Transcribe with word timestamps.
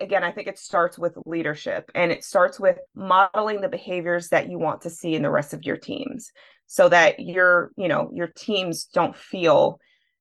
again, 0.00 0.24
I 0.24 0.32
think 0.32 0.48
it 0.48 0.58
starts 0.58 0.98
with 0.98 1.18
leadership 1.26 1.90
and 1.94 2.10
it 2.10 2.24
starts 2.24 2.58
with 2.58 2.78
modeling 2.94 3.60
the 3.60 3.68
behaviors 3.68 4.28
that 4.28 4.50
you 4.50 4.58
want 4.58 4.82
to 4.82 4.90
see 4.90 5.14
in 5.14 5.22
the 5.22 5.30
rest 5.30 5.52
of 5.52 5.64
your 5.64 5.76
teams 5.76 6.32
so 6.66 6.88
that 6.88 7.20
your, 7.20 7.72
you 7.76 7.88
know, 7.88 8.10
your 8.12 8.28
teams 8.28 8.84
don't 8.86 9.16
feel 9.16 9.78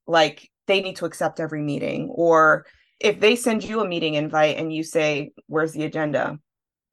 like 0.07 0.49
they 0.67 0.81
need 0.81 0.97
to 0.97 1.05
accept 1.05 1.39
every 1.39 1.61
meeting 1.61 2.09
or 2.11 2.65
if 2.99 3.19
they 3.19 3.35
send 3.35 3.63
you 3.63 3.79
a 3.79 3.87
meeting 3.87 4.15
invite 4.15 4.57
and 4.57 4.73
you 4.73 4.83
say, 4.83 5.31
"Where's 5.47 5.71
the 5.71 5.85
agenda?" 5.85 6.37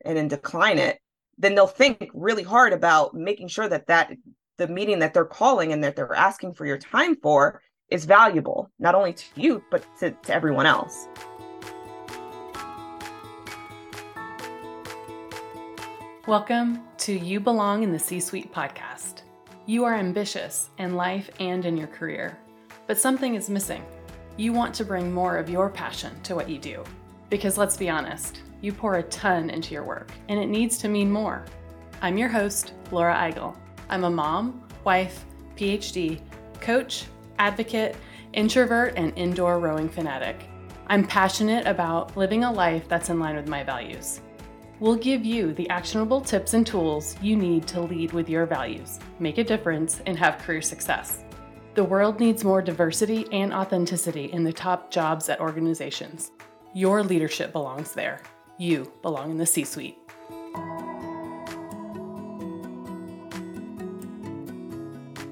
and 0.04 0.16
then 0.16 0.28
decline 0.28 0.78
it, 0.78 0.98
then 1.38 1.54
they'll 1.54 1.66
think 1.66 2.08
really 2.14 2.44
hard 2.44 2.72
about 2.72 3.14
making 3.14 3.48
sure 3.48 3.68
that 3.68 3.88
that 3.88 4.12
the 4.56 4.68
meeting 4.68 5.00
that 5.00 5.12
they're 5.12 5.24
calling 5.24 5.72
and 5.72 5.82
that 5.82 5.96
they're 5.96 6.14
asking 6.14 6.54
for 6.54 6.64
your 6.64 6.78
time 6.78 7.16
for 7.16 7.60
is 7.90 8.04
valuable, 8.04 8.70
not 8.78 8.94
only 8.94 9.12
to 9.12 9.24
you, 9.34 9.62
but 9.70 9.84
to, 9.98 10.10
to 10.10 10.34
everyone 10.34 10.66
else. 10.66 11.08
Welcome 16.26 16.82
to 16.98 17.16
You 17.16 17.38
Belong 17.38 17.84
in 17.84 17.92
the 17.92 18.00
C 18.00 18.18
Suite 18.18 18.52
podcast. 18.52 19.22
You 19.64 19.84
are 19.84 19.94
ambitious 19.94 20.70
in 20.76 20.96
life 20.96 21.30
and 21.38 21.64
in 21.64 21.76
your 21.76 21.86
career, 21.86 22.36
but 22.88 22.98
something 22.98 23.36
is 23.36 23.48
missing. 23.48 23.86
You 24.36 24.52
want 24.52 24.74
to 24.74 24.84
bring 24.84 25.12
more 25.12 25.36
of 25.36 25.48
your 25.48 25.70
passion 25.70 26.20
to 26.24 26.34
what 26.34 26.50
you 26.50 26.58
do. 26.58 26.82
Because 27.30 27.56
let's 27.56 27.76
be 27.76 27.88
honest, 27.88 28.42
you 28.60 28.72
pour 28.72 28.96
a 28.96 29.04
ton 29.04 29.50
into 29.50 29.72
your 29.72 29.84
work, 29.84 30.10
and 30.28 30.40
it 30.40 30.48
needs 30.48 30.78
to 30.78 30.88
mean 30.88 31.12
more. 31.12 31.44
I'm 32.02 32.18
your 32.18 32.28
host, 32.28 32.72
Laura 32.90 33.14
Eigel. 33.14 33.56
I'm 33.88 34.02
a 34.02 34.10
mom, 34.10 34.64
wife, 34.82 35.24
PhD, 35.56 36.20
coach, 36.60 37.04
advocate, 37.38 37.94
introvert, 38.32 38.94
and 38.96 39.16
indoor 39.16 39.60
rowing 39.60 39.88
fanatic. 39.88 40.48
I'm 40.88 41.06
passionate 41.06 41.68
about 41.68 42.16
living 42.16 42.42
a 42.42 42.52
life 42.52 42.88
that's 42.88 43.10
in 43.10 43.20
line 43.20 43.36
with 43.36 43.46
my 43.46 43.62
values. 43.62 44.22
We'll 44.78 44.96
give 44.96 45.24
you 45.24 45.54
the 45.54 45.68
actionable 45.70 46.20
tips 46.20 46.52
and 46.52 46.66
tools 46.66 47.16
you 47.22 47.34
need 47.34 47.66
to 47.68 47.80
lead 47.80 48.12
with 48.12 48.28
your 48.28 48.44
values, 48.44 48.98
make 49.18 49.38
a 49.38 49.44
difference, 49.44 50.02
and 50.04 50.18
have 50.18 50.38
career 50.38 50.60
success. 50.60 51.24
The 51.74 51.84
world 51.84 52.20
needs 52.20 52.44
more 52.44 52.60
diversity 52.60 53.26
and 53.32 53.54
authenticity 53.54 54.26
in 54.26 54.44
the 54.44 54.52
top 54.52 54.90
jobs 54.90 55.30
at 55.30 55.40
organizations. 55.40 56.30
Your 56.74 57.02
leadership 57.02 57.52
belongs 57.52 57.92
there. 57.92 58.20
You 58.58 58.92
belong 59.00 59.30
in 59.30 59.38
the 59.38 59.46
C 59.46 59.64
suite. 59.64 59.96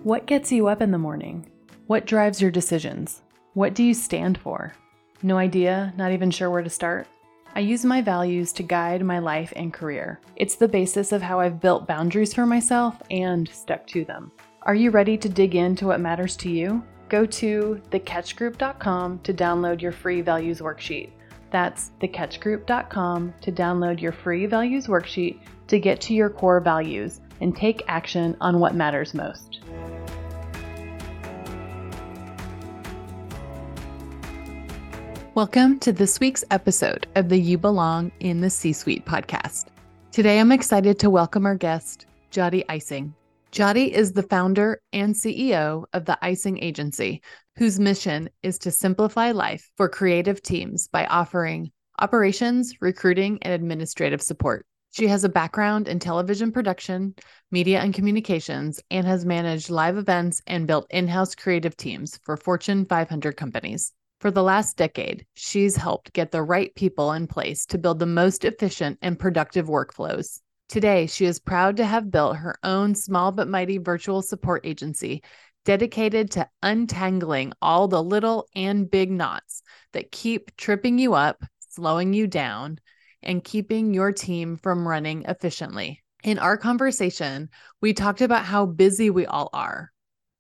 What 0.05 0.27
gets 0.27 0.53
you 0.53 0.69
up 0.69 0.81
in 0.81 0.91
the 0.91 0.99
morning? 0.99 1.51
What 1.87 2.07
drives 2.07 2.41
your 2.41 2.51
decisions? 2.51 3.21
What 3.53 3.75
do 3.75 3.83
you 3.83 3.93
stand 3.93 4.39
for? 4.39 4.75
No 5.23 5.37
idea, 5.37 5.93
not 5.99 6.13
even 6.13 6.31
sure 6.31 6.51
where 6.51 6.63
to 6.63 6.71
start? 6.71 7.09
I 7.57 7.61
use 7.61 7.85
my 7.85 8.03
values 8.03 8.53
to 8.55 8.65
guide 8.65 9.05
my 9.05 9.21
life 9.21 9.53
and 9.55 9.73
career. 9.73 10.19
It's 10.35 10.57
the 10.57 10.67
basis 10.67 11.13
of 11.13 11.23
how 11.23 11.39
I've 11.39 11.61
built 11.61 11.87
boundaries 11.87 12.35
for 12.35 12.47
myself 12.47 13.01
and 13.13 13.49
stuck 13.49 13.87
to 13.89 14.05
them. 14.05 14.33
Are 14.63 14.75
you 14.75 14.91
ready 14.91 15.17
to 15.19 15.29
dig 15.29 15.55
into 15.55 15.87
what 15.87 16.01
matters 16.01 16.37
to 16.39 16.51
you? 16.51 16.83
Go 17.09 17.25
to 17.27 17.81
thecatchgroup.com 17.93 19.21
to 19.21 19.33
download 19.33 19.81
your 19.81 19.93
free 19.93 20.21
values 20.21 20.61
worksheet. 20.61 21.11
That's 21.53 21.93
thecatchgroup.com 22.01 23.35
to 23.43 23.53
download 23.53 24.01
your 24.01 24.11
free 24.11 24.47
values 24.47 24.89
worksheet 24.89 25.39
to 25.69 25.79
get 25.79 26.01
to 26.01 26.15
your 26.15 26.31
core 26.31 26.59
values 26.59 27.21
and 27.41 27.57
take 27.57 27.85
action 27.87 28.37
on 28.41 28.59
what 28.59 28.75
matters 28.75 29.15
most. 29.15 29.61
Welcome 35.35 35.81
to 35.81 35.93
this 35.93 36.21
week's 36.21 36.45
episode 36.53 37.09
of 37.17 37.29
the 37.29 37.37
You 37.37 37.59
Belong 37.59 38.13
in 38.21 38.41
the 38.41 38.49
C 38.49 38.73
Suite 38.73 39.05
podcast. 39.05 39.65
Today 40.13 40.39
I'm 40.39 40.53
excited 40.53 41.01
to 41.01 41.11
welcome 41.11 41.45
our 41.45 41.57
guest, 41.57 42.07
Yari 42.31 42.63
Ising. 42.69 43.13
Jodi 43.51 43.93
is 43.93 44.13
the 44.13 44.23
founder 44.23 44.81
and 44.93 45.13
CEO 45.13 45.87
of 45.93 46.05
the 46.05 46.17
Ising 46.25 46.63
Agency, 46.63 47.21
whose 47.57 47.81
mission 47.81 48.31
is 48.45 48.59
to 48.61 48.71
simplify 48.71 49.33
life 49.33 49.69
for 49.77 49.89
creative 49.89 50.41
teams 50.41 50.87
by 50.87 51.05
offering 51.07 51.73
operations, 51.99 52.81
recruiting, 52.81 53.41
and 53.43 53.53
administrative 53.53 54.23
support. 54.23 54.65
She 54.93 55.09
has 55.09 55.25
a 55.25 55.29
background 55.29 55.89
in 55.89 55.99
television 55.99 56.53
production, 56.53 57.13
media, 57.51 57.81
and 57.81 57.93
communications, 57.93 58.79
and 58.89 59.05
has 59.05 59.27
managed 59.27 59.69
live 59.69 59.97
events 59.99 60.41
and 60.47 60.69
built 60.69 60.87
in 60.91 61.09
house 61.09 61.35
creative 61.35 61.77
teams 61.77 62.21
for 62.23 62.37
Fortune 62.37 62.85
500 62.85 63.37
companies. 63.37 63.93
For 64.25 64.31
the 64.31 64.43
last 64.43 64.79
decade, 64.79 65.27
she's 65.35 65.77
helped 65.77 66.15
get 66.15 66.31
the 66.33 66.43
right 66.43 66.75
people 66.75 67.13
in 67.13 67.27
place 67.27 67.67
to 67.67 67.77
build 67.77 67.99
the 67.99 68.07
most 68.07 68.47
efficient 68.47 68.99
and 69.03 69.19
productive 69.19 69.67
workflows. 69.67 70.41
Today, 70.67 71.07
she 71.07 71.27
is 71.27 71.39
proud 71.39 71.77
to 71.77 71.85
have 71.85 72.11
built 72.11 72.39
her 72.39 72.57
own 72.63 72.95
small 72.95 73.33
but 73.33 73.49
mighty 73.49 73.77
virtual 73.77 74.23
support 74.23 74.65
agency 74.65 75.23
dedicated 75.67 76.31
to 76.31 76.49
untangling 76.63 77.53
all 77.61 77.87
the 77.87 78.03
little 78.03 78.49
and 78.57 78.91
big 78.91 79.11
knots 79.11 79.63
that 79.93 80.11
keep 80.11 80.57
tripping 80.57 80.99
you 80.99 81.13
up, 81.13 81.45
slowing 81.69 82.15
you 82.15 82.27
down, 82.27 82.79
and 83.23 83.45
keeping 83.45 83.93
your 83.93 84.11
team 84.11 84.57
from 84.57 84.89
running 84.89 85.25
efficiently. 85.29 86.03
In 86.23 86.39
our 86.39 86.57
conversation, 86.57 87.51
we 87.83 87.93
talked 87.93 88.23
about 88.23 88.47
how 88.47 88.65
busy 88.65 89.11
we 89.11 89.27
all 89.27 89.51
are 89.53 89.93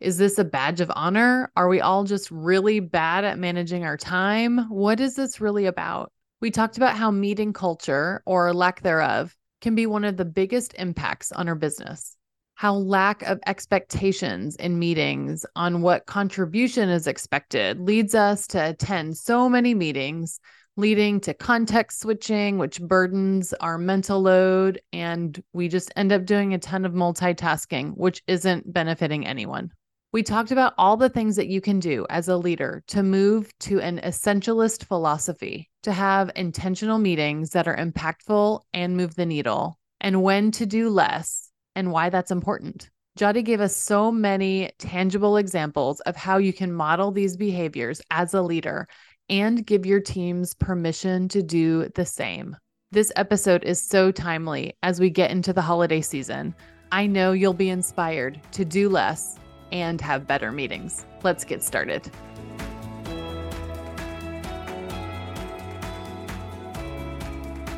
is 0.04 0.18
this 0.18 0.38
a 0.38 0.44
badge 0.44 0.82
of 0.82 0.92
honor? 0.94 1.50
Are 1.56 1.66
we 1.66 1.80
all 1.80 2.04
just 2.04 2.30
really 2.30 2.78
bad 2.78 3.24
at 3.24 3.38
managing 3.38 3.84
our 3.84 3.96
time? 3.96 4.68
What 4.68 5.00
is 5.00 5.16
this 5.16 5.40
really 5.40 5.64
about? 5.64 6.12
We 6.42 6.50
talked 6.50 6.76
about 6.76 6.94
how 6.94 7.10
meeting 7.10 7.54
culture, 7.54 8.22
or 8.26 8.52
lack 8.52 8.82
thereof, 8.82 9.34
can 9.62 9.74
be 9.74 9.86
one 9.86 10.04
of 10.04 10.18
the 10.18 10.26
biggest 10.26 10.74
impacts 10.74 11.32
on 11.32 11.48
our 11.48 11.54
business. 11.54 12.18
How 12.54 12.74
lack 12.74 13.22
of 13.22 13.40
expectations 13.46 14.56
in 14.56 14.78
meetings 14.78 15.46
on 15.56 15.80
what 15.80 16.04
contribution 16.04 16.90
is 16.90 17.06
expected 17.06 17.80
leads 17.80 18.14
us 18.14 18.46
to 18.48 18.68
attend 18.68 19.16
so 19.16 19.48
many 19.48 19.74
meetings, 19.74 20.38
leading 20.76 21.18
to 21.20 21.32
context 21.32 22.00
switching, 22.00 22.58
which 22.58 22.78
burdens 22.78 23.54
our 23.54 23.78
mental 23.78 24.20
load. 24.20 24.82
And 24.92 25.42
we 25.54 25.68
just 25.68 25.90
end 25.96 26.12
up 26.12 26.26
doing 26.26 26.52
a 26.52 26.58
ton 26.58 26.84
of 26.84 26.92
multitasking, 26.92 27.96
which 27.96 28.22
isn't 28.26 28.70
benefiting 28.70 29.26
anyone. 29.26 29.72
We 30.14 30.22
talked 30.22 30.52
about 30.52 30.74
all 30.78 30.96
the 30.96 31.08
things 31.08 31.34
that 31.34 31.48
you 31.48 31.60
can 31.60 31.80
do 31.80 32.06
as 32.08 32.28
a 32.28 32.36
leader 32.36 32.84
to 32.86 33.02
move 33.02 33.50
to 33.58 33.80
an 33.80 33.98
essentialist 34.04 34.84
philosophy, 34.84 35.68
to 35.82 35.90
have 35.90 36.30
intentional 36.36 37.00
meetings 37.00 37.50
that 37.50 37.66
are 37.66 37.76
impactful 37.76 38.60
and 38.72 38.96
move 38.96 39.16
the 39.16 39.26
needle, 39.26 39.76
and 40.00 40.22
when 40.22 40.52
to 40.52 40.66
do 40.66 40.88
less 40.88 41.50
and 41.74 41.90
why 41.90 42.10
that's 42.10 42.30
important. 42.30 42.90
Yari 43.18 43.44
gave 43.44 43.60
us 43.60 43.74
so 43.74 44.12
many 44.12 44.70
tangible 44.78 45.36
examples 45.36 45.98
of 46.02 46.14
how 46.14 46.38
you 46.38 46.52
can 46.52 46.72
model 46.72 47.10
these 47.10 47.36
behaviors 47.36 48.00
as 48.12 48.34
a 48.34 48.42
leader 48.42 48.86
and 49.28 49.66
give 49.66 49.84
your 49.84 50.00
teams 50.00 50.54
permission 50.54 51.26
to 51.26 51.42
do 51.42 51.88
the 51.96 52.06
same. 52.06 52.56
This 52.92 53.10
episode 53.16 53.64
is 53.64 53.82
so 53.82 54.12
timely 54.12 54.76
as 54.84 55.00
we 55.00 55.10
get 55.10 55.32
into 55.32 55.52
the 55.52 55.62
holiday 55.62 56.02
season. 56.02 56.54
I 56.92 57.08
know 57.08 57.32
you'll 57.32 57.52
be 57.52 57.70
inspired 57.70 58.40
to 58.52 58.64
do 58.64 58.88
less 58.88 59.40
and 59.72 60.00
have 60.00 60.26
better 60.26 60.52
meetings. 60.52 61.06
Let's 61.22 61.44
get 61.44 61.62
started. 61.62 62.10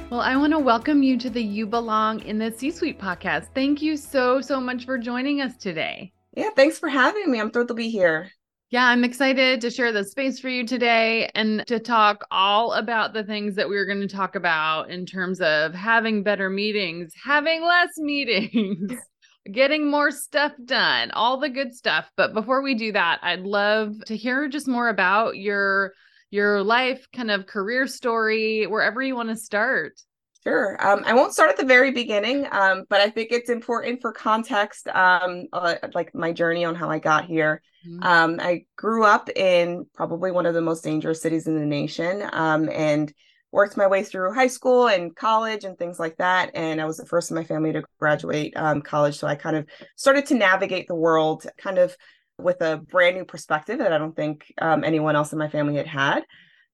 Well, 0.08 0.20
I 0.20 0.36
want 0.36 0.52
to 0.52 0.58
welcome 0.60 1.02
you 1.02 1.18
to 1.18 1.28
the 1.28 1.42
You 1.42 1.66
Belong 1.66 2.20
in 2.20 2.38
the 2.38 2.52
C 2.52 2.70
Suite 2.70 2.98
podcast. 2.98 3.48
Thank 3.54 3.82
you 3.82 3.96
so, 3.96 4.40
so 4.40 4.60
much 4.60 4.84
for 4.84 4.98
joining 4.98 5.40
us 5.40 5.56
today. 5.56 6.12
Yeah, 6.36 6.50
thanks 6.54 6.78
for 6.78 6.88
having 6.88 7.30
me. 7.30 7.40
I'm 7.40 7.50
thrilled 7.50 7.68
to 7.68 7.74
be 7.74 7.90
here. 7.90 8.30
Yeah, 8.70 8.86
I'm 8.86 9.04
excited 9.04 9.60
to 9.60 9.70
share 9.70 9.92
the 9.92 10.04
space 10.04 10.40
for 10.40 10.48
you 10.48 10.66
today 10.66 11.30
and 11.34 11.66
to 11.66 11.78
talk 11.78 12.24
all 12.30 12.72
about 12.72 13.14
the 13.14 13.24
things 13.24 13.54
that 13.56 13.68
we 13.68 13.76
are 13.76 13.86
going 13.86 14.00
to 14.00 14.08
talk 14.08 14.34
about 14.34 14.90
in 14.90 15.06
terms 15.06 15.40
of 15.40 15.74
having 15.74 16.22
better 16.22 16.50
meetings, 16.50 17.12
having 17.22 17.62
less 17.62 17.90
meetings, 17.96 18.92
getting 19.52 19.90
more 19.90 20.10
stuff 20.10 20.52
done, 20.64 21.10
all 21.12 21.38
the 21.38 21.48
good 21.48 21.74
stuff. 21.74 22.10
But 22.16 22.34
before 22.34 22.62
we 22.62 22.74
do 22.74 22.92
that, 22.92 23.20
I'd 23.22 23.42
love 23.42 23.94
to 24.06 24.16
hear 24.16 24.48
just 24.48 24.68
more 24.68 24.88
about 24.88 25.36
your 25.36 25.92
your 26.30 26.62
life 26.62 27.06
kind 27.14 27.30
of 27.30 27.46
career 27.46 27.86
story, 27.86 28.66
wherever 28.66 29.00
you 29.00 29.14
want 29.14 29.28
to 29.28 29.36
start. 29.36 29.92
Sure. 30.42 30.76
Um, 30.80 31.02
I 31.04 31.12
won't 31.12 31.32
start 31.32 31.50
at 31.50 31.56
the 31.56 31.64
very 31.64 31.90
beginning, 31.90 32.46
um, 32.52 32.84
but 32.88 33.00
I 33.00 33.10
think 33.10 33.32
it's 33.32 33.50
important 33.50 34.00
for 34.00 34.12
context, 34.12 34.86
um, 34.88 35.46
uh, 35.52 35.74
like 35.92 36.14
my 36.14 36.30
journey 36.30 36.64
on 36.64 36.76
how 36.76 36.88
I 36.88 37.00
got 37.00 37.24
here. 37.24 37.62
Mm-hmm. 37.84 38.02
Um, 38.04 38.38
I 38.40 38.64
grew 38.76 39.04
up 39.04 39.28
in 39.34 39.86
probably 39.92 40.30
one 40.30 40.46
of 40.46 40.54
the 40.54 40.60
most 40.60 40.84
dangerous 40.84 41.20
cities 41.20 41.48
in 41.48 41.58
the 41.58 41.66
nation, 41.66 42.28
um, 42.32 42.68
and 42.68 43.12
worked 43.56 43.78
my 43.78 43.86
way 43.86 44.02
through 44.02 44.34
high 44.34 44.46
school 44.46 44.86
and 44.86 45.16
college 45.16 45.64
and 45.64 45.78
things 45.78 45.98
like 45.98 46.14
that. 46.18 46.50
And 46.52 46.78
I 46.78 46.84
was 46.84 46.98
the 46.98 47.06
first 47.06 47.30
in 47.30 47.34
my 47.34 47.42
family 47.42 47.72
to 47.72 47.82
graduate 47.98 48.52
um, 48.54 48.82
college. 48.82 49.16
So 49.16 49.26
I 49.26 49.34
kind 49.34 49.56
of 49.56 49.66
started 49.96 50.26
to 50.26 50.34
navigate 50.34 50.88
the 50.88 50.94
world 50.94 51.46
kind 51.56 51.78
of 51.78 51.96
with 52.36 52.60
a 52.60 52.76
brand 52.76 53.16
new 53.16 53.24
perspective 53.24 53.78
that 53.78 53.94
I 53.94 53.98
don't 53.98 54.14
think 54.14 54.52
um, 54.60 54.84
anyone 54.84 55.16
else 55.16 55.32
in 55.32 55.38
my 55.38 55.48
family 55.48 55.76
had 55.76 55.86
had. 55.86 56.24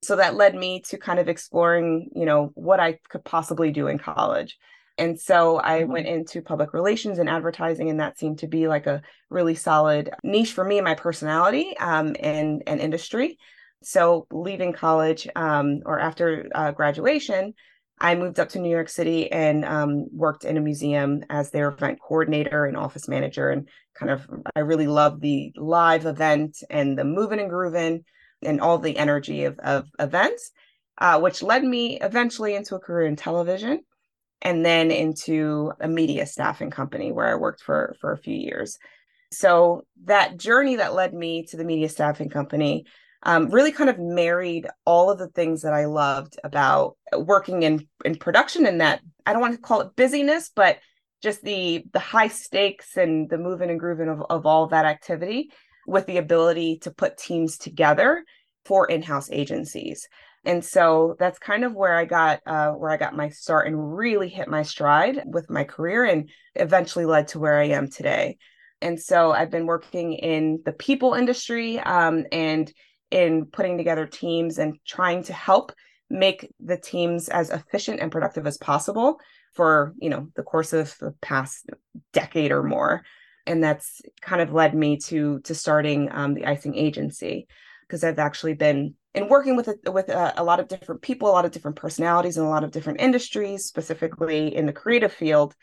So 0.02 0.16
that 0.16 0.34
led 0.34 0.56
me 0.56 0.80
to 0.88 0.98
kind 0.98 1.20
of 1.20 1.28
exploring, 1.28 2.10
you 2.16 2.26
know, 2.26 2.50
what 2.54 2.80
I 2.80 2.98
could 3.08 3.24
possibly 3.24 3.70
do 3.70 3.86
in 3.86 3.98
college. 3.98 4.58
And 4.98 5.18
so 5.20 5.60
I 5.62 5.82
mm-hmm. 5.82 5.92
went 5.92 6.08
into 6.08 6.42
public 6.42 6.74
relations 6.74 7.20
and 7.20 7.28
advertising, 7.28 7.90
and 7.90 8.00
that 8.00 8.18
seemed 8.18 8.40
to 8.40 8.48
be 8.48 8.66
like 8.66 8.88
a 8.88 9.02
really 9.30 9.54
solid 9.54 10.10
niche 10.24 10.52
for 10.52 10.64
me 10.64 10.78
and 10.78 10.84
my 10.84 10.96
personality 10.96 11.76
um, 11.78 12.16
and, 12.18 12.64
and 12.66 12.80
industry. 12.80 13.38
So 13.84 14.26
leaving 14.30 14.72
college 14.72 15.28
um, 15.36 15.80
or 15.84 15.98
after 15.98 16.48
uh, 16.54 16.72
graduation, 16.72 17.54
I 18.00 18.16
moved 18.16 18.40
up 18.40 18.48
to 18.50 18.58
New 18.58 18.70
York 18.70 18.88
City 18.88 19.30
and 19.30 19.64
um, 19.64 20.06
worked 20.12 20.44
in 20.44 20.56
a 20.56 20.60
museum 20.60 21.24
as 21.30 21.50
their 21.50 21.68
event 21.68 22.00
coordinator 22.00 22.66
and 22.66 22.76
office 22.76 23.08
manager. 23.08 23.50
And 23.50 23.68
kind 23.94 24.10
of, 24.10 24.26
I 24.56 24.60
really 24.60 24.88
love 24.88 25.20
the 25.20 25.52
live 25.56 26.06
event 26.06 26.58
and 26.68 26.98
the 26.98 27.04
moving 27.04 27.38
and 27.38 27.50
grooving 27.50 28.04
and 28.42 28.60
all 28.60 28.78
the 28.78 28.96
energy 28.96 29.44
of, 29.44 29.58
of 29.60 29.88
events, 30.00 30.50
uh, 30.98 31.20
which 31.20 31.42
led 31.42 31.62
me 31.62 32.00
eventually 32.00 32.54
into 32.54 32.74
a 32.74 32.80
career 32.80 33.06
in 33.06 33.14
television 33.14 33.82
and 34.40 34.66
then 34.66 34.90
into 34.90 35.72
a 35.80 35.86
media 35.86 36.26
staffing 36.26 36.70
company 36.70 37.12
where 37.12 37.28
I 37.28 37.36
worked 37.36 37.62
for 37.62 37.94
for 38.00 38.12
a 38.12 38.18
few 38.18 38.34
years. 38.34 38.78
So 39.30 39.86
that 40.04 40.36
journey 40.36 40.76
that 40.76 40.94
led 40.94 41.14
me 41.14 41.46
to 41.46 41.56
the 41.56 41.64
media 41.64 41.88
staffing 41.88 42.28
company 42.28 42.84
um, 43.24 43.50
really 43.50 43.72
kind 43.72 43.88
of 43.88 43.98
married 43.98 44.66
all 44.84 45.10
of 45.10 45.18
the 45.18 45.28
things 45.28 45.62
that 45.62 45.72
I 45.72 45.84
loved 45.84 46.38
about 46.42 46.96
working 47.16 47.62
in 47.62 47.86
in 48.04 48.16
production 48.16 48.66
and 48.66 48.80
that 48.80 49.00
I 49.26 49.32
don't 49.32 49.42
want 49.42 49.54
to 49.54 49.60
call 49.60 49.80
it 49.80 49.96
busyness, 49.96 50.50
but 50.54 50.78
just 51.22 51.42
the 51.42 51.84
the 51.92 52.00
high 52.00 52.28
stakes 52.28 52.96
and 52.96 53.30
the 53.30 53.38
moving 53.38 53.70
and 53.70 53.78
grooving 53.78 54.08
of, 54.08 54.22
of 54.28 54.44
all 54.44 54.64
of 54.64 54.70
that 54.70 54.84
activity 54.84 55.50
with 55.86 56.06
the 56.06 56.18
ability 56.18 56.78
to 56.78 56.90
put 56.90 57.16
teams 57.16 57.58
together 57.58 58.24
for 58.64 58.86
in-house 58.86 59.30
agencies. 59.30 60.08
And 60.44 60.64
so 60.64 61.14
that's 61.20 61.38
kind 61.38 61.64
of 61.64 61.74
where 61.74 61.96
i 61.96 62.04
got 62.04 62.40
uh, 62.46 62.72
where 62.72 62.90
i 62.90 62.96
got 62.96 63.16
my 63.16 63.28
start 63.28 63.68
and 63.68 63.96
really 63.96 64.28
hit 64.28 64.48
my 64.48 64.62
stride 64.64 65.22
with 65.26 65.48
my 65.48 65.62
career 65.62 66.04
and 66.04 66.28
eventually 66.56 67.04
led 67.04 67.28
to 67.28 67.38
where 67.38 67.60
i 67.60 67.68
am 67.68 67.88
today. 67.88 68.38
And 68.80 69.00
so 69.00 69.30
i've 69.30 69.50
been 69.50 69.66
working 69.66 70.14
in 70.14 70.60
the 70.64 70.72
people 70.72 71.14
industry 71.14 71.78
um, 71.78 72.24
and 72.32 72.72
in 73.12 73.46
putting 73.46 73.76
together 73.76 74.06
teams 74.06 74.58
and 74.58 74.78
trying 74.86 75.22
to 75.24 75.32
help 75.32 75.72
make 76.10 76.50
the 76.60 76.76
teams 76.76 77.28
as 77.28 77.50
efficient 77.50 78.00
and 78.00 78.12
productive 78.12 78.46
as 78.46 78.58
possible 78.58 79.18
for 79.52 79.94
you 79.98 80.10
know 80.10 80.28
the 80.34 80.42
course 80.42 80.72
of 80.72 80.96
the 80.98 81.12
past 81.20 81.70
decade 82.12 82.50
or 82.50 82.62
more. 82.62 83.02
And 83.46 83.62
that's 83.62 84.00
kind 84.20 84.40
of 84.40 84.52
led 84.52 84.74
me 84.74 84.96
to 85.08 85.40
to 85.40 85.54
starting 85.54 86.08
um, 86.12 86.34
the 86.34 86.46
Ising 86.46 86.74
agency 86.74 87.46
because 87.86 88.04
i've 88.04 88.18
actually 88.18 88.54
been 88.54 88.94
in 89.14 89.28
working 89.28 89.56
with 89.56 89.68
a, 89.68 89.90
with 89.90 90.08
a, 90.08 90.32
a, 90.40 90.44
lot 90.44 90.60
of 90.60 90.68
different 90.68 91.02
people 91.02 91.28
a 91.28 91.32
lot 91.32 91.44
of 91.44 91.50
different 91.50 91.76
personalities 91.76 92.36
and 92.36 92.46
a 92.46 92.48
lot 92.48 92.64
of 92.64 92.70
different 92.70 93.00
industries 93.00 93.66
specifically 93.66 94.54
in 94.54 94.66
the 94.66 94.72
creative 94.72 95.12
field. 95.12 95.54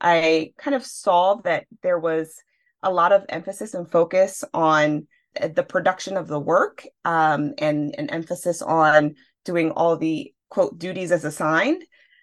I 0.00 0.52
kind 0.58 0.74
of 0.74 0.84
saw 0.84 1.36
that 1.44 1.66
there 1.82 1.98
was 1.98 2.34
a 2.82 2.92
lot 2.92 3.12
of 3.12 3.24
emphasis 3.28 3.74
and 3.74 3.90
focus 3.90 4.44
on 4.52 5.06
the 5.34 5.62
production 5.62 6.16
of 6.16 6.28
the 6.28 6.40
work 6.40 6.86
um, 7.04 7.54
and 7.58 7.94
an 7.96 8.10
emphasis 8.10 8.62
on 8.62 9.14
doing 9.44 9.70
all 9.70 9.96
the 9.96 10.32
quote 10.48 10.78
duties 10.78 11.12
as 11.12 11.24
assigned. 11.24 11.82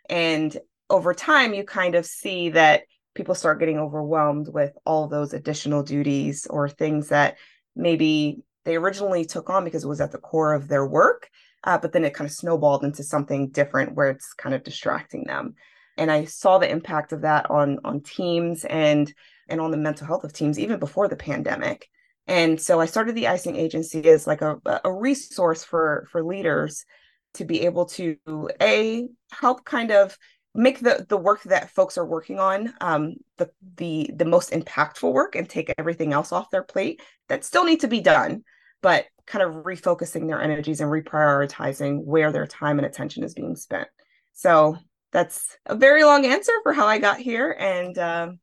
And 0.10 0.56
over 0.90 1.14
time 1.14 1.54
you 1.54 1.64
kind 1.64 1.96
of 1.96 2.06
see 2.06 2.50
that 2.50 2.84
people 3.16 3.36
start 3.36 3.60
getting 3.60 3.80
overwhelmed 3.80 4.48
with 4.48 4.78
all 4.86 5.08
those 5.08 5.34
additional 5.34 5.84
duties 5.84 6.46
or 6.50 6.70
things 6.70 7.10
that 7.10 7.38
maybe 7.76 8.44
they 8.66 8.76
originally 8.76 9.26
took 9.26 9.50
on 9.50 9.64
because 9.64 9.84
it 9.84 9.88
was 9.88 10.02
at 10.02 10.12
the 10.12 10.18
core 10.18 10.54
of 10.54 10.68
their 10.68 10.86
work 10.86 11.30
uh, 11.64 11.78
but 11.78 11.92
then 11.92 12.06
it 12.06 12.14
kind 12.14 12.28
of 12.30 12.36
snowballed 12.36 12.84
into 12.84 13.04
something 13.04 13.50
different 13.50 13.94
where 13.94 14.10
it's 14.10 14.34
kind 14.34 14.56
of 14.56 14.64
distracting 14.64 15.26
them. 15.26 15.56
And 15.98 16.12
i 16.12 16.26
saw 16.26 16.58
the 16.60 16.70
impact 16.70 17.12
of 17.12 17.22
that 17.22 17.50
on 17.50 17.80
on 17.84 18.02
teams 18.02 18.66
and 18.66 19.12
and 19.50 19.60
on 19.60 19.72
the 19.72 19.78
mental 19.78 20.06
health 20.06 20.24
of 20.24 20.32
teams 20.32 20.60
even 20.60 20.80
before 20.80 21.08
the 21.08 21.16
pandemic 21.16 21.90
and 22.28 22.60
so 22.60 22.80
i 22.80 22.86
started 22.86 23.16
the 23.16 23.28
Ising 23.28 23.56
agency 23.56 24.08
as 24.08 24.28
like 24.28 24.42
a, 24.42 24.60
a 24.84 24.92
resource 24.92 25.64
for 25.64 26.08
for 26.12 26.24
leaders 26.24 26.86
to 27.36 27.46
be 27.46 27.62
able 27.62 27.86
to 27.86 28.18
a 28.62 29.08
help 29.32 29.66
kind 29.66 29.92
of 29.92 30.18
make 30.54 30.80
the 30.80 31.06
the 31.08 31.18
work 31.18 31.44
that 31.44 31.70
folks 31.72 31.98
are 31.98 32.06
working 32.06 32.40
on 32.40 32.74
um, 32.82 33.16
the 33.38 33.50
the 33.76 34.10
the 34.16 34.26
most 34.26 34.52
impactful 34.52 35.12
work 35.12 35.36
and 35.36 35.48
take 35.48 35.74
everything 35.78 36.14
else 36.14 36.32
off 36.32 36.50
their 36.50 36.64
plate 36.64 37.02
that 37.30 37.46
still 37.46 37.64
need 37.64 37.82
to 37.82 37.88
be 37.88 38.02
done 38.02 38.44
but 38.82 39.06
kind 39.26 39.44
of 39.44 39.64
refocusing 39.64 40.28
their 40.28 40.42
energies 40.42 40.82
and 40.82 40.90
reprioritizing 40.90 42.04
where 42.04 42.32
their 42.32 42.48
time 42.48 42.80
and 42.80 42.86
attention 42.86 43.24
is 43.24 43.34
being 43.34 43.56
spent. 43.56 43.88
So 44.34 44.78
that's 45.12 45.58
a 45.66 45.76
very 45.76 46.04
long 46.04 46.26
answer 46.26 46.52
for 46.64 46.74
how 46.74 46.86
i 46.86 46.98
got 46.98 47.18
here 47.18 47.56
and 47.58 47.98
um, 47.98 48.40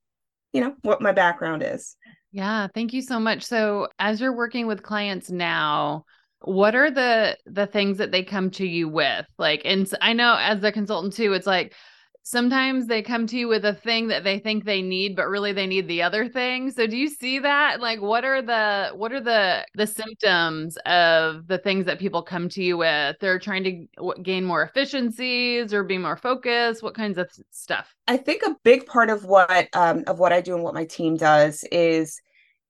you 0.52 0.60
know 0.60 0.74
what 0.82 1.02
my 1.02 1.12
background 1.12 1.62
is 1.64 1.96
yeah 2.34 2.66
thank 2.74 2.92
you 2.92 3.00
so 3.00 3.20
much. 3.20 3.44
So 3.44 3.88
as 4.00 4.20
you're 4.20 4.36
working 4.36 4.66
with 4.66 4.82
clients 4.82 5.30
now 5.30 6.04
what 6.40 6.74
are 6.74 6.90
the 6.90 7.38
the 7.46 7.66
things 7.66 7.96
that 7.98 8.10
they 8.10 8.22
come 8.22 8.50
to 8.50 8.66
you 8.66 8.88
with? 8.88 9.24
Like 9.38 9.62
and 9.64 9.90
i 10.02 10.12
know 10.12 10.36
as 10.38 10.62
a 10.62 10.72
consultant 10.72 11.14
too 11.14 11.32
it's 11.32 11.46
like 11.46 11.74
sometimes 12.24 12.86
they 12.86 13.02
come 13.02 13.26
to 13.26 13.36
you 13.36 13.46
with 13.46 13.64
a 13.64 13.74
thing 13.74 14.08
that 14.08 14.24
they 14.24 14.38
think 14.38 14.64
they 14.64 14.82
need 14.82 15.14
but 15.14 15.28
really 15.28 15.52
they 15.52 15.66
need 15.66 15.86
the 15.86 16.02
other 16.02 16.28
thing. 16.28 16.70
So 16.70 16.86
do 16.86 16.96
you 16.96 17.08
see 17.08 17.38
that? 17.38 17.80
Like 17.80 18.00
what 18.00 18.24
are 18.24 18.42
the 18.42 18.90
what 18.94 19.12
are 19.12 19.20
the 19.20 19.64
the 19.74 19.86
symptoms 19.86 20.76
of 20.86 21.46
the 21.46 21.58
things 21.58 21.84
that 21.86 21.98
people 21.98 22.22
come 22.22 22.48
to 22.48 22.62
you 22.62 22.78
with? 22.78 23.16
They're 23.20 23.38
trying 23.38 23.64
to 23.64 24.14
gain 24.22 24.44
more 24.44 24.62
efficiencies 24.62 25.72
or 25.72 25.84
be 25.84 25.98
more 25.98 26.16
focused? 26.16 26.82
What 26.82 26.94
kinds 26.94 27.18
of 27.18 27.30
stuff? 27.50 27.94
I 28.08 28.16
think 28.16 28.42
a 28.42 28.56
big 28.64 28.86
part 28.86 29.10
of 29.10 29.24
what 29.24 29.68
um, 29.74 30.02
of 30.06 30.18
what 30.18 30.32
i 30.32 30.40
do 30.40 30.54
and 30.54 30.64
what 30.64 30.74
my 30.74 30.84
team 30.84 31.16
does 31.16 31.64
is 31.70 32.20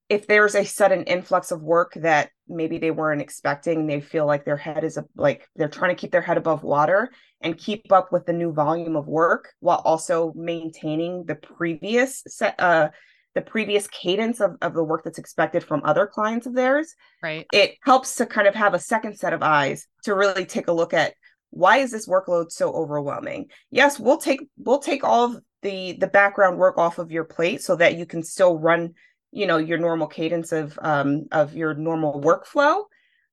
if 0.08 0.26
there's 0.26 0.54
a 0.54 0.64
sudden 0.64 1.04
influx 1.04 1.50
of 1.50 1.62
work 1.62 1.94
that 1.96 2.30
maybe 2.46 2.78
they 2.78 2.90
weren't 2.90 3.22
expecting 3.22 3.86
they 3.86 4.00
feel 4.00 4.26
like 4.26 4.44
their 4.44 4.56
head 4.56 4.84
is 4.84 4.96
a, 4.96 5.04
like 5.16 5.48
they're 5.56 5.68
trying 5.68 5.94
to 5.94 6.00
keep 6.00 6.12
their 6.12 6.20
head 6.20 6.36
above 6.36 6.62
water 6.62 7.10
and 7.40 7.58
keep 7.58 7.90
up 7.90 8.12
with 8.12 8.26
the 8.26 8.32
new 8.32 8.52
volume 8.52 8.96
of 8.96 9.06
work 9.06 9.52
while 9.60 9.82
also 9.84 10.32
maintaining 10.36 11.24
the 11.24 11.34
previous 11.34 12.22
set 12.26 12.54
uh 12.58 12.88
the 13.34 13.42
previous 13.42 13.88
cadence 13.88 14.40
of, 14.40 14.52
of 14.62 14.74
the 14.74 14.84
work 14.84 15.02
that's 15.02 15.18
expected 15.18 15.64
from 15.64 15.82
other 15.84 16.06
clients 16.06 16.46
of 16.46 16.54
theirs 16.54 16.94
right. 17.22 17.46
it 17.52 17.76
helps 17.82 18.16
to 18.16 18.26
kind 18.26 18.46
of 18.46 18.54
have 18.54 18.74
a 18.74 18.78
second 18.78 19.18
set 19.18 19.32
of 19.32 19.42
eyes 19.42 19.86
to 20.04 20.14
really 20.14 20.44
take 20.44 20.68
a 20.68 20.72
look 20.72 20.94
at 20.94 21.14
why 21.50 21.78
is 21.78 21.92
this 21.92 22.08
workload 22.08 22.50
so 22.50 22.72
overwhelming? 22.72 23.46
Yes 23.70 23.98
we'll 23.98 24.18
take 24.18 24.42
we'll 24.58 24.80
take 24.80 25.04
all 25.04 25.24
of 25.24 25.40
the 25.62 25.92
the 25.92 26.06
background 26.06 26.58
work 26.58 26.78
off 26.78 26.98
of 26.98 27.10
your 27.10 27.24
plate 27.24 27.62
so 27.62 27.76
that 27.76 27.96
you 27.96 28.06
can 28.06 28.22
still 28.22 28.58
run 28.58 28.94
you 29.34 29.46
know 29.46 29.56
your 29.58 29.78
normal 29.78 30.06
cadence 30.06 30.52
of 30.52 30.78
um, 30.82 31.26
of 31.32 31.54
your 31.54 31.74
normal 31.74 32.20
workflow 32.20 32.84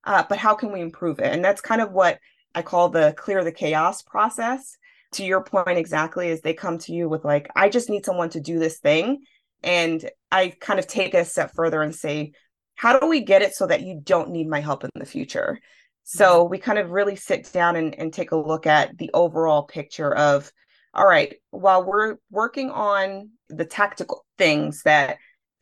uh, 0.03 0.23
but 0.27 0.37
how 0.37 0.55
can 0.55 0.71
we 0.71 0.81
improve 0.81 1.19
it? 1.19 1.33
And 1.33 1.43
that's 1.43 1.61
kind 1.61 1.81
of 1.81 1.91
what 1.91 2.19
i 2.53 2.61
call 2.61 2.89
the 2.89 3.13
clear 3.17 3.43
the 3.43 3.51
chaos 3.51 4.01
process. 4.01 4.77
To 5.13 5.23
your 5.25 5.43
point 5.43 5.77
exactly 5.77 6.29
is 6.29 6.41
they 6.41 6.53
come 6.53 6.77
to 6.79 6.93
you 6.93 7.09
with 7.09 7.25
like 7.25 7.49
i 7.55 7.67
just 7.69 7.89
need 7.89 8.05
someone 8.05 8.29
to 8.31 8.39
do 8.39 8.59
this 8.59 8.79
thing. 8.79 9.23
And 9.63 10.09
i 10.31 10.49
kind 10.59 10.79
of 10.79 10.87
take 10.87 11.13
a 11.13 11.25
step 11.25 11.51
further 11.53 11.81
and 11.81 11.93
say 11.93 12.33
how 12.75 12.97
do 12.97 13.07
we 13.07 13.21
get 13.21 13.41
it 13.41 13.53
so 13.53 13.67
that 13.67 13.81
you 13.81 14.01
don't 14.03 14.31
need 14.31 14.47
my 14.47 14.59
help 14.59 14.83
in 14.83 14.89
the 14.95 15.05
future? 15.05 15.59
So 16.03 16.41
mm-hmm. 16.41 16.51
we 16.51 16.57
kind 16.57 16.79
of 16.79 16.89
really 16.89 17.15
sit 17.15 17.51
down 17.53 17.75
and, 17.75 17.93
and 17.97 18.11
take 18.11 18.31
a 18.31 18.35
look 18.35 18.65
at 18.65 18.97
the 18.97 19.11
overall 19.13 19.63
picture 19.63 20.13
of 20.15 20.51
all 20.93 21.07
right 21.07 21.35
while 21.51 21.85
we're 21.85 22.17
working 22.31 22.69
on 22.69 23.29
the 23.49 23.65
tactical 23.65 24.25
things 24.37 24.81
that 24.83 25.17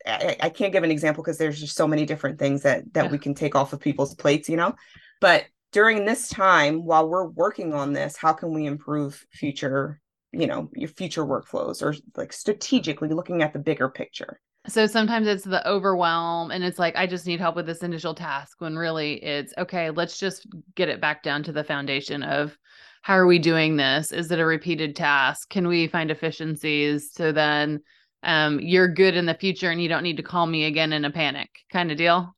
I, 0.06 0.36
I 0.40 0.48
can't 0.48 0.72
give 0.72 0.82
an 0.82 0.90
example 0.90 1.22
because 1.22 1.38
there's 1.38 1.60
just 1.60 1.76
so 1.76 1.86
many 1.86 2.06
different 2.06 2.38
things 2.38 2.62
that 2.62 2.92
that 2.94 3.06
yeah. 3.06 3.10
we 3.10 3.18
can 3.18 3.34
take 3.34 3.54
off 3.54 3.72
of 3.72 3.80
people's 3.80 4.14
plates, 4.14 4.48
you 4.48 4.56
know. 4.56 4.74
But 5.20 5.44
during 5.72 6.04
this 6.04 6.28
time, 6.28 6.84
while 6.84 7.08
we're 7.08 7.28
working 7.28 7.74
on 7.74 7.92
this, 7.92 8.16
how 8.16 8.32
can 8.32 8.52
we 8.52 8.66
improve 8.66 9.24
future, 9.30 10.00
you 10.32 10.46
know, 10.46 10.68
your 10.74 10.88
future 10.88 11.24
workflows 11.24 11.82
or 11.82 11.94
like 12.16 12.32
strategically 12.32 13.08
looking 13.08 13.42
at 13.42 13.52
the 13.52 13.58
bigger 13.58 13.88
picture? 13.88 14.40
So 14.66 14.86
sometimes 14.86 15.26
it's 15.26 15.44
the 15.44 15.66
overwhelm 15.66 16.50
and 16.50 16.62
it's 16.62 16.78
like, 16.78 16.94
I 16.96 17.06
just 17.06 17.26
need 17.26 17.40
help 17.40 17.56
with 17.56 17.66
this 17.66 17.82
initial 17.82 18.14
task 18.14 18.60
when 18.60 18.76
really 18.76 19.14
it's 19.22 19.54
okay, 19.56 19.90
let's 19.90 20.18
just 20.18 20.46
get 20.74 20.88
it 20.88 21.00
back 21.00 21.22
down 21.22 21.42
to 21.44 21.52
the 21.52 21.64
foundation 21.64 22.22
of 22.22 22.56
how 23.02 23.14
are 23.14 23.26
we 23.26 23.38
doing 23.38 23.76
this? 23.76 24.12
Is 24.12 24.30
it 24.30 24.38
a 24.38 24.44
repeated 24.44 24.94
task? 24.94 25.48
Can 25.48 25.66
we 25.66 25.86
find 25.86 26.10
efficiencies? 26.10 27.10
So 27.12 27.32
then 27.32 27.80
um, 28.22 28.60
you're 28.60 28.88
good 28.88 29.16
in 29.16 29.26
the 29.26 29.34
future 29.34 29.70
and 29.70 29.82
you 29.82 29.88
don't 29.88 30.02
need 30.02 30.16
to 30.18 30.22
call 30.22 30.46
me 30.46 30.64
again 30.64 30.92
in 30.92 31.04
a 31.04 31.10
panic 31.10 31.48
kind 31.72 31.90
of 31.90 31.98
deal. 31.98 32.34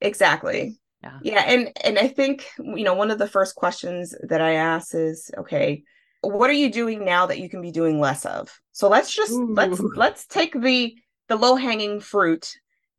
Exactly. 0.00 0.78
Yeah. 1.02 1.18
Yeah. 1.22 1.44
And 1.46 1.72
and 1.84 1.98
I 1.98 2.08
think, 2.08 2.46
you 2.58 2.84
know, 2.84 2.94
one 2.94 3.10
of 3.10 3.18
the 3.18 3.28
first 3.28 3.54
questions 3.54 4.14
that 4.28 4.40
I 4.40 4.54
ask 4.54 4.94
is, 4.94 5.30
okay, 5.38 5.82
what 6.22 6.50
are 6.50 6.54
you 6.54 6.70
doing 6.70 7.04
now 7.04 7.26
that 7.26 7.38
you 7.38 7.48
can 7.48 7.60
be 7.60 7.70
doing 7.70 8.00
less 8.00 8.24
of? 8.24 8.50
So 8.72 8.88
let's 8.88 9.14
just 9.14 9.32
Ooh. 9.32 9.54
let's 9.54 9.80
let's 9.80 10.26
take 10.26 10.58
the 10.60 10.96
the 11.28 11.36
low 11.36 11.56
hanging 11.56 12.00
fruit 12.00 12.52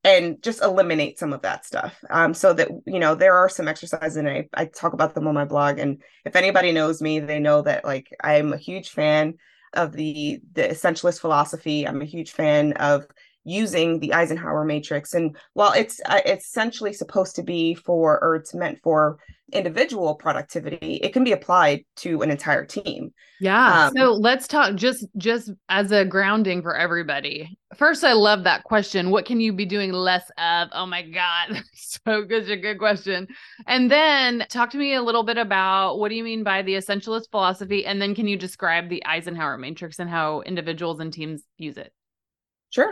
and 0.03 0.41
just 0.41 0.61
eliminate 0.61 1.19
some 1.19 1.33
of 1.33 1.41
that 1.41 1.65
stuff 1.65 1.99
um, 2.09 2.33
so 2.33 2.53
that 2.53 2.69
you 2.85 2.99
know 2.99 3.15
there 3.15 3.35
are 3.35 3.49
some 3.49 3.67
exercises 3.67 4.15
and 4.15 4.29
I, 4.29 4.47
I 4.53 4.65
talk 4.65 4.93
about 4.93 5.13
them 5.13 5.27
on 5.27 5.33
my 5.33 5.45
blog 5.45 5.79
and 5.79 6.01
if 6.23 6.35
anybody 6.35 6.71
knows 6.71 7.01
me 7.01 7.19
they 7.19 7.39
know 7.39 7.61
that 7.63 7.83
like 7.83 8.07
i'm 8.23 8.53
a 8.53 8.57
huge 8.57 8.89
fan 8.89 9.35
of 9.73 9.93
the 9.93 10.41
the 10.53 10.63
essentialist 10.63 11.19
philosophy. 11.19 11.87
I'm 11.87 12.01
a 12.01 12.05
huge 12.05 12.31
fan 12.31 12.73
of 12.73 13.07
using 13.47 13.99
the 13.99 14.13
eisenhower 14.13 14.65
matrix. 14.65 15.13
And 15.13 15.35
while 15.53 15.71
it's 15.71 16.01
uh, 16.05 16.19
it's 16.25 16.45
essentially 16.45 16.91
supposed 16.91 17.35
to 17.37 17.43
be 17.43 17.73
for 17.73 18.21
or 18.21 18.35
it's 18.35 18.53
meant 18.53 18.79
for 18.83 19.19
individual 19.53 20.13
productivity 20.15 20.95
it 20.95 21.13
can 21.13 21.23
be 21.23 21.31
applied 21.31 21.85
to 21.95 22.21
an 22.21 22.29
entire 22.29 22.65
team. 22.65 23.13
Yeah. 23.39 23.85
Um, 23.85 23.93
so 23.95 24.11
let's 24.11 24.45
talk 24.45 24.75
just 24.75 25.07
just 25.15 25.51
as 25.69 25.93
a 25.93 26.03
grounding 26.03 26.61
for 26.61 26.75
everybody. 26.75 27.57
First 27.77 28.03
i 28.03 28.11
love 28.11 28.43
that 28.43 28.65
question 28.65 29.09
what 29.09 29.25
can 29.25 29.39
you 29.39 29.53
be 29.53 29.65
doing 29.65 29.93
less 29.93 30.29
of? 30.37 30.67
Oh 30.73 30.85
my 30.85 31.03
god 31.03 31.63
so 31.73 32.25
good 32.25 32.49
a 32.51 32.57
good 32.57 32.77
question. 32.77 33.27
And 33.65 33.89
then 33.89 34.45
talk 34.49 34.71
to 34.71 34.77
me 34.77 34.93
a 34.93 35.01
little 35.01 35.23
bit 35.23 35.37
about 35.37 35.99
what 35.99 36.09
do 36.09 36.15
you 36.15 36.23
mean 36.25 36.43
by 36.43 36.63
the 36.63 36.73
essentialist 36.73 37.31
philosophy? 37.31 37.85
And 37.85 38.01
then 38.01 38.13
can 38.13 38.27
you 38.27 38.35
describe 38.35 38.89
the 38.89 39.05
eisenhower 39.05 39.57
matrix 39.57 39.99
and 39.99 40.09
how 40.09 40.41
individuals 40.41 40.99
and 40.99 41.13
teams 41.13 41.43
use 41.57 41.77
it? 41.77 41.93
Sure 42.71 42.91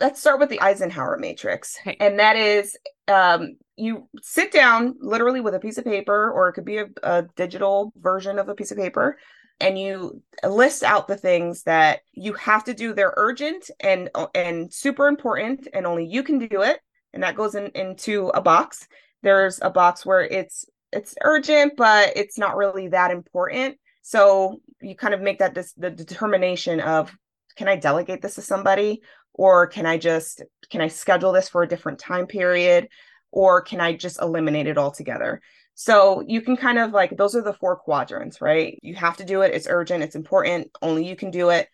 let's 0.00 0.20
start 0.20 0.40
with 0.40 0.48
the 0.48 0.60
Eisenhower 0.60 1.18
matrix. 1.18 1.78
Okay. 1.86 1.96
And 2.00 2.18
that 2.18 2.36
is 2.36 2.76
um, 3.08 3.56
you 3.76 4.08
sit 4.22 4.52
down 4.52 4.96
literally 5.00 5.40
with 5.40 5.54
a 5.54 5.60
piece 5.60 5.78
of 5.78 5.84
paper, 5.84 6.30
or 6.30 6.48
it 6.48 6.54
could 6.54 6.64
be 6.64 6.78
a, 6.78 6.86
a, 7.02 7.22
digital 7.36 7.92
version 7.96 8.38
of 8.38 8.48
a 8.48 8.54
piece 8.54 8.70
of 8.70 8.78
paper, 8.78 9.18
and 9.60 9.78
you 9.78 10.22
list 10.44 10.82
out 10.82 11.08
the 11.08 11.16
things 11.16 11.62
that 11.64 12.00
you 12.12 12.32
have 12.34 12.64
to 12.64 12.74
do. 12.74 12.94
They're 12.94 13.14
urgent 13.16 13.70
and 13.80 14.10
and 14.34 14.72
super 14.72 15.06
important, 15.06 15.68
and 15.72 15.86
only 15.86 16.06
you 16.06 16.22
can 16.22 16.38
do 16.38 16.62
it. 16.62 16.80
And 17.12 17.22
that 17.22 17.36
goes 17.36 17.54
in 17.54 17.66
into 17.74 18.28
a 18.28 18.40
box. 18.40 18.88
There's 19.22 19.60
a 19.62 19.70
box 19.70 20.04
where 20.04 20.22
it's 20.22 20.64
it's 20.92 21.14
urgent, 21.22 21.74
but 21.76 22.12
it's 22.16 22.38
not 22.38 22.56
really 22.56 22.88
that 22.88 23.10
important. 23.10 23.78
So 24.02 24.60
you 24.80 24.94
kind 24.94 25.14
of 25.14 25.20
make 25.20 25.38
that 25.38 25.54
dis- 25.54 25.74
the 25.76 25.90
determination 25.90 26.80
of 26.80 27.14
can 27.56 27.68
I 27.68 27.76
delegate 27.76 28.20
this 28.20 28.34
to 28.34 28.42
somebody 28.42 29.00
or 29.34 29.66
can 29.66 29.84
i 29.84 29.98
just 29.98 30.42
can 30.70 30.80
i 30.80 30.88
schedule 30.88 31.32
this 31.32 31.48
for 31.48 31.62
a 31.62 31.68
different 31.68 31.98
time 31.98 32.26
period? 32.26 32.88
Or 33.32 33.60
can 33.60 33.80
i 33.80 33.92
just 33.92 34.20
eliminate 34.22 34.66
it 34.66 34.78
altogether? 34.78 35.42
So 35.74 36.22
you 36.26 36.40
can 36.40 36.56
kind 36.56 36.78
of 36.78 36.92
like 36.92 37.16
those 37.16 37.34
are 37.34 37.42
the 37.42 37.52
four 37.52 37.76
quadrants 37.76 38.40
right? 38.40 38.78
You 38.82 38.94
have 38.94 39.16
to 39.18 39.24
do 39.24 39.42
it. 39.42 39.52
It's 39.52 39.66
urgent. 39.68 40.04
It's 40.04 40.14
important. 40.14 40.70
Only 40.80 41.06
you 41.06 41.16
can 41.16 41.30
do 41.30 41.50
it. 41.50 41.68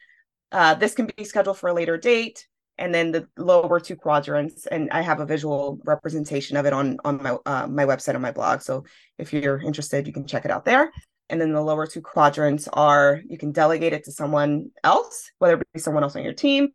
Uh, 0.51 0.75
this 0.75 0.95
can 0.95 1.09
be 1.17 1.25
scheduled 1.25 1.59
for 1.59 1.69
a 1.69 1.75
later 1.75 1.97
date. 1.97 2.47
And 2.79 2.95
then 2.95 3.13
the 3.13 3.29
lower 3.37 3.79
two 3.79 3.95
quadrants 3.95 4.67
and 4.67 4.91
i 4.91 5.03
have 5.03 5.21
a 5.21 5.27
visual 5.27 5.79
representation 5.85 6.57
of 6.57 6.65
it 6.65 6.73
on 6.73 6.97
on 7.05 7.23
my 7.23 7.37
uh, 7.45 7.67
my 7.67 7.85
website 7.85 8.15
on 8.15 8.23
my 8.23 8.33
blog. 8.33 8.63
So 8.63 8.85
if 9.19 9.33
you're 9.35 9.61
interested 9.61 10.07
you 10.07 10.15
can 10.15 10.27
check 10.27 10.47
it 10.47 10.51
out 10.51 10.65
there. 10.65 10.91
And 11.29 11.41
then 11.41 11.53
the 11.53 11.61
lower 11.61 11.87
two 11.87 12.01
quadrants 12.01 12.69
are 12.73 13.21
you 13.29 13.39
can 13.39 13.53
delegate 13.53 13.93
it 13.93 14.05
to 14.05 14.13
someone 14.13 14.71
else 14.83 15.31
whether 15.41 15.55
it 15.55 15.67
be 15.75 15.81
someone 15.81 16.03
else 16.03 16.17
on 16.17 16.25
your 16.25 16.33
team 16.33 16.71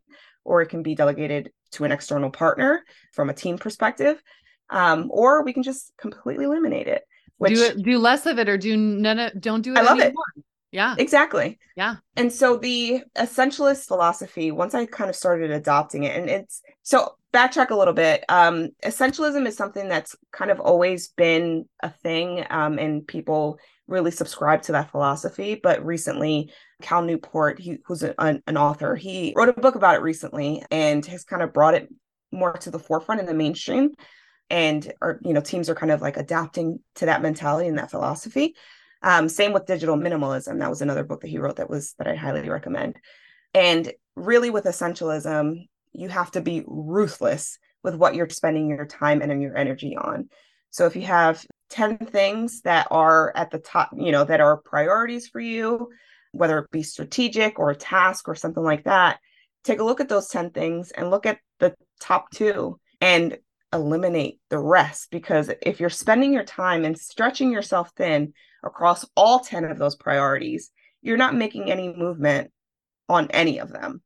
or 0.45 0.61
it 0.61 0.67
can 0.67 0.83
be 0.83 0.95
delegated 0.95 1.51
to 1.71 1.83
an 1.83 1.91
external 1.91 2.29
partner 2.29 2.85
from 3.11 3.29
a 3.29 3.33
team 3.33 3.57
perspective. 3.57 4.21
Um, 4.69 5.09
or 5.11 5.43
we 5.43 5.53
can 5.53 5.63
just 5.63 5.91
completely 5.97 6.45
eliminate 6.45 6.87
it. 6.87 7.03
Which, 7.37 7.53
do 7.53 7.63
it, 7.63 7.83
do 7.83 7.99
less 7.99 8.25
of 8.25 8.39
it, 8.39 8.47
or 8.47 8.57
do 8.57 8.77
none 8.77 9.19
of, 9.19 9.41
don't 9.41 9.61
do 9.61 9.73
it. 9.73 9.77
I 9.77 9.81
love 9.81 9.99
anymore. 9.99 10.23
it. 10.37 10.43
Yeah, 10.71 10.95
exactly. 10.97 11.59
Yeah. 11.75 11.95
And 12.15 12.31
so 12.31 12.57
the 12.57 13.03
essentialist 13.15 13.87
philosophy, 13.87 14.51
once 14.51 14.73
I 14.73 14.85
kind 14.85 15.09
of 15.09 15.15
started 15.15 15.51
adopting 15.51 16.03
it, 16.03 16.17
and 16.17 16.29
it's 16.29 16.61
so 16.81 17.15
backtrack 17.35 17.69
a 17.69 17.75
little 17.75 17.93
bit. 17.93 18.23
Um, 18.29 18.69
essentialism 18.83 19.45
is 19.45 19.57
something 19.57 19.89
that's 19.89 20.15
kind 20.31 20.51
of 20.51 20.59
always 20.59 21.09
been 21.09 21.65
a 21.81 21.89
thing, 21.89 22.45
um, 22.49 22.79
and 22.79 23.05
people 23.05 23.59
really 23.87 24.11
subscribe 24.11 24.61
to 24.63 24.71
that 24.71 24.91
philosophy. 24.91 25.59
But 25.61 25.85
recently, 25.85 26.51
Cal 26.81 27.01
Newport, 27.01 27.59
he, 27.59 27.77
who's 27.85 28.03
an, 28.03 28.41
an 28.47 28.57
author, 28.57 28.95
he 28.95 29.33
wrote 29.35 29.49
a 29.49 29.53
book 29.53 29.75
about 29.75 29.95
it 29.95 30.01
recently 30.01 30.63
and 30.71 31.05
has 31.05 31.23
kind 31.23 31.43
of 31.43 31.53
brought 31.53 31.75
it 31.75 31.89
more 32.31 32.53
to 32.53 32.71
the 32.71 32.79
forefront 32.79 33.21
in 33.21 33.27
the 33.27 33.33
mainstream. 33.33 33.91
And 34.49 34.91
our, 35.01 35.19
you 35.23 35.33
know, 35.33 35.41
teams 35.41 35.69
are 35.69 35.75
kind 35.75 35.91
of 35.91 36.01
like 36.01 36.17
adapting 36.17 36.79
to 36.95 37.07
that 37.07 37.21
mentality 37.21 37.67
and 37.67 37.77
that 37.77 37.91
philosophy. 37.91 38.55
Um, 39.01 39.29
same 39.29 39.53
with 39.53 39.65
digital 39.65 39.97
minimalism. 39.97 40.59
That 40.59 40.69
was 40.69 40.81
another 40.81 41.03
book 41.03 41.21
that 41.21 41.29
he 41.29 41.37
wrote 41.37 41.57
that 41.57 41.69
was 41.69 41.93
that 41.97 42.07
I 42.07 42.15
highly 42.15 42.47
recommend. 42.49 42.95
And 43.53 43.91
really, 44.15 44.49
with 44.49 44.65
essentialism, 44.65 45.67
you 45.95 46.09
have 46.09 46.31
to 46.31 46.41
be 46.41 46.63
ruthless 46.67 47.57
with 47.83 47.95
what 47.95 48.15
you're 48.15 48.29
spending 48.29 48.67
your 48.69 48.85
time 48.85 49.21
and 49.21 49.41
your 49.41 49.55
energy 49.55 49.95
on. 49.95 50.29
So 50.71 50.85
if 50.85 50.95
you 50.95 51.03
have 51.03 51.45
10 51.69 51.97
things 51.97 52.61
that 52.61 52.87
are 52.91 53.31
at 53.35 53.51
the 53.51 53.59
top, 53.59 53.91
you 53.95 54.11
know, 54.11 54.25
that 54.25 54.41
are 54.41 54.57
priorities 54.57 55.27
for 55.27 55.39
you, 55.39 55.89
whether 56.31 56.59
it 56.59 56.71
be 56.71 56.83
strategic 56.83 57.59
or 57.59 57.69
a 57.69 57.75
task 57.75 58.27
or 58.27 58.35
something 58.35 58.63
like 58.63 58.83
that, 58.83 59.19
take 59.63 59.79
a 59.79 59.83
look 59.83 60.01
at 60.01 60.09
those 60.09 60.27
10 60.27 60.51
things 60.51 60.91
and 60.91 61.09
look 61.09 61.25
at 61.25 61.39
the 61.59 61.73
top 61.99 62.29
two 62.31 62.79
and 62.99 63.37
eliminate 63.71 64.39
the 64.49 64.59
rest. 64.59 65.11
Because 65.11 65.49
if 65.61 65.79
you're 65.79 65.89
spending 65.89 66.33
your 66.33 66.43
time 66.43 66.83
and 66.83 66.97
stretching 66.97 67.51
yourself 67.51 67.91
thin 67.95 68.33
across 68.63 69.05
all 69.15 69.39
10 69.39 69.63
of 69.65 69.77
those 69.77 69.95
priorities, 69.95 70.71
you're 71.01 71.17
not 71.17 71.35
making 71.35 71.71
any 71.71 71.93
movement 71.93 72.51
on 73.07 73.29
any 73.31 73.59
of 73.59 73.71
them. 73.71 74.01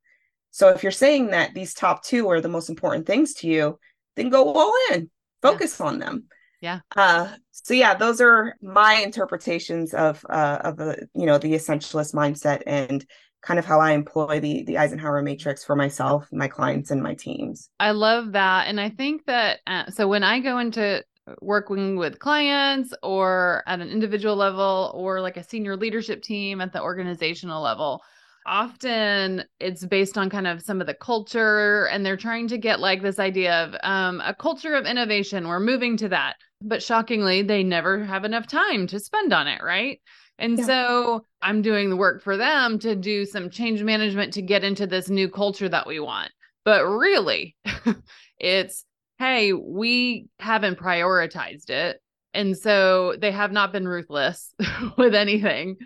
So 0.51 0.69
if 0.69 0.83
you're 0.83 0.91
saying 0.91 1.27
that 1.27 1.53
these 1.53 1.73
top 1.73 2.03
two 2.03 2.27
are 2.29 2.41
the 2.41 2.49
most 2.49 2.69
important 2.69 3.05
things 3.05 3.33
to 3.35 3.47
you, 3.47 3.79
then 4.15 4.29
go 4.29 4.53
all 4.53 4.73
in, 4.91 5.09
focus 5.41 5.79
on 5.79 5.99
them. 5.99 6.25
Yeah. 6.61 6.79
Uh, 6.95 7.29
so 7.51 7.73
yeah, 7.73 7.93
those 7.93 8.19
are 8.19 8.55
my 8.61 8.95
interpretations 8.95 9.93
of 9.93 10.25
uh, 10.29 10.59
of 10.63 10.77
the 10.77 11.07
you 11.13 11.25
know 11.25 11.37
the 11.37 11.53
essentialist 11.53 12.13
mindset 12.13 12.63
and 12.67 13.05
kind 13.41 13.57
of 13.57 13.65
how 13.65 13.79
I 13.79 13.91
employ 13.91 14.39
the 14.39 14.63
the 14.63 14.77
Eisenhower 14.77 15.21
matrix 15.21 15.63
for 15.63 15.75
myself, 15.75 16.27
my 16.31 16.47
clients, 16.47 16.91
and 16.91 17.01
my 17.01 17.13
teams. 17.13 17.69
I 17.79 17.91
love 17.91 18.33
that, 18.33 18.67
and 18.67 18.79
I 18.79 18.89
think 18.89 19.25
that 19.25 19.59
uh, 19.67 19.89
so 19.89 20.07
when 20.07 20.23
I 20.23 20.39
go 20.39 20.59
into 20.59 21.03
working 21.41 21.95
with 21.95 22.19
clients 22.19 22.93
or 23.03 23.63
at 23.67 23.79
an 23.79 23.89
individual 23.89 24.35
level 24.35 24.91
or 24.95 25.21
like 25.21 25.37
a 25.37 25.43
senior 25.43 25.77
leadership 25.77 26.23
team 26.23 26.59
at 26.59 26.73
the 26.73 26.81
organizational 26.81 27.61
level 27.61 28.01
often 28.49 29.43
it's 29.59 29.85
based 29.85 30.17
on 30.17 30.29
kind 30.29 30.47
of 30.47 30.61
some 30.61 30.81
of 30.81 30.87
the 30.87 30.93
culture 30.93 31.87
and 31.87 32.03
they're 32.03 32.17
trying 32.17 32.47
to 32.47 32.57
get 32.57 32.79
like 32.79 33.01
this 33.03 33.19
idea 33.19 33.63
of 33.63 33.75
um, 33.83 34.21
a 34.25 34.33
culture 34.33 34.73
of 34.73 34.85
innovation. 34.85 35.47
We're 35.47 35.59
moving 35.59 35.95
to 35.97 36.09
that. 36.09 36.35
But 36.61 36.81
shockingly 36.81 37.43
they 37.43 37.63
never 37.63 38.03
have 38.03 38.25
enough 38.25 38.47
time 38.47 38.87
to 38.87 38.99
spend 38.99 39.31
on 39.31 39.47
it 39.47 39.61
right? 39.63 40.01
And 40.39 40.57
yeah. 40.57 40.65
so 40.65 41.25
i'm 41.41 41.61
doing 41.61 41.89
the 41.89 41.95
work 41.95 42.23
for 42.23 42.37
them 42.37 42.79
to 42.79 42.95
do 42.95 43.25
some 43.25 43.49
change 43.49 43.83
management 43.83 44.33
to 44.33 44.41
get 44.41 44.63
into 44.63 44.87
this 44.87 45.09
new 45.09 45.29
culture 45.29 45.69
that 45.69 45.87
we 45.87 45.99
want. 45.99 46.31
But 46.65 46.85
really 46.85 47.55
it's 48.39 48.83
hey 49.19 49.53
we 49.53 50.27
haven't 50.39 50.79
prioritized 50.79 51.69
it. 51.69 52.01
And 52.33 52.57
so 52.57 53.15
they 53.19 53.31
have 53.31 53.51
not 53.51 53.71
been 53.71 53.87
ruthless 53.87 54.53
with 54.97 55.13
anything. 55.13 55.77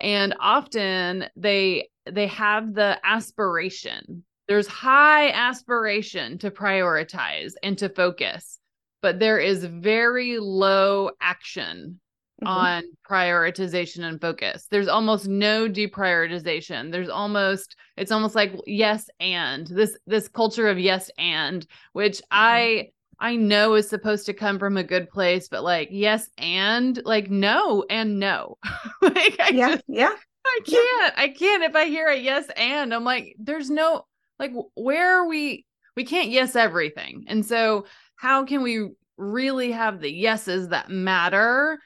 And 0.00 0.34
often 0.40 1.26
they 1.36 1.88
they 2.06 2.26
have 2.26 2.74
the 2.74 2.98
aspiration 3.04 4.24
there's 4.48 4.66
high 4.66 5.30
aspiration 5.30 6.38
to 6.38 6.50
prioritize 6.50 7.52
and 7.62 7.78
to 7.78 7.88
focus 7.88 8.58
but 9.02 9.18
there 9.18 9.38
is 9.38 9.64
very 9.64 10.38
low 10.38 11.10
action 11.20 12.00
mm-hmm. 12.42 12.48
on 12.48 12.82
prioritization 13.08 14.04
and 14.04 14.20
focus 14.20 14.66
there's 14.70 14.88
almost 14.88 15.28
no 15.28 15.68
deprioritization 15.68 16.90
there's 16.90 17.08
almost 17.08 17.76
it's 17.96 18.12
almost 18.12 18.34
like 18.34 18.52
yes 18.66 19.08
and 19.20 19.66
this 19.68 19.96
this 20.06 20.28
culture 20.28 20.68
of 20.68 20.78
yes 20.78 21.10
and 21.18 21.66
which 21.92 22.18
mm-hmm. 22.18 22.26
i 22.30 22.88
I 23.20 23.36
know 23.36 23.74
is 23.74 23.88
supposed 23.88 24.24
to 24.26 24.32
come 24.32 24.58
from 24.58 24.78
a 24.78 24.82
good 24.82 25.10
place, 25.10 25.48
but 25.48 25.62
like 25.62 25.88
yes 25.90 26.28
and 26.38 27.00
like 27.04 27.30
no 27.30 27.84
and 27.90 28.18
no. 28.18 28.56
like 29.02 29.36
I 29.38 29.50
yeah, 29.52 29.68
just, 29.72 29.84
yeah. 29.86 30.14
I 30.44 30.60
can't. 30.66 31.14
I 31.16 31.28
can't. 31.28 31.62
If 31.62 31.76
I 31.76 31.86
hear 31.86 32.08
a 32.08 32.16
yes 32.16 32.48
and 32.56 32.94
I'm 32.94 33.04
like, 33.04 33.36
there's 33.38 33.70
no 33.70 34.04
like 34.38 34.52
where 34.74 35.18
are 35.18 35.28
we 35.28 35.66
we 35.96 36.04
can't 36.04 36.30
yes 36.30 36.56
everything. 36.56 37.24
And 37.28 37.44
so 37.44 37.86
how 38.16 38.44
can 38.44 38.62
we 38.62 38.88
really 39.16 39.70
have 39.72 40.00
the 40.00 40.10
yeses 40.12 40.68
that 40.68 40.90
matter 40.90 41.78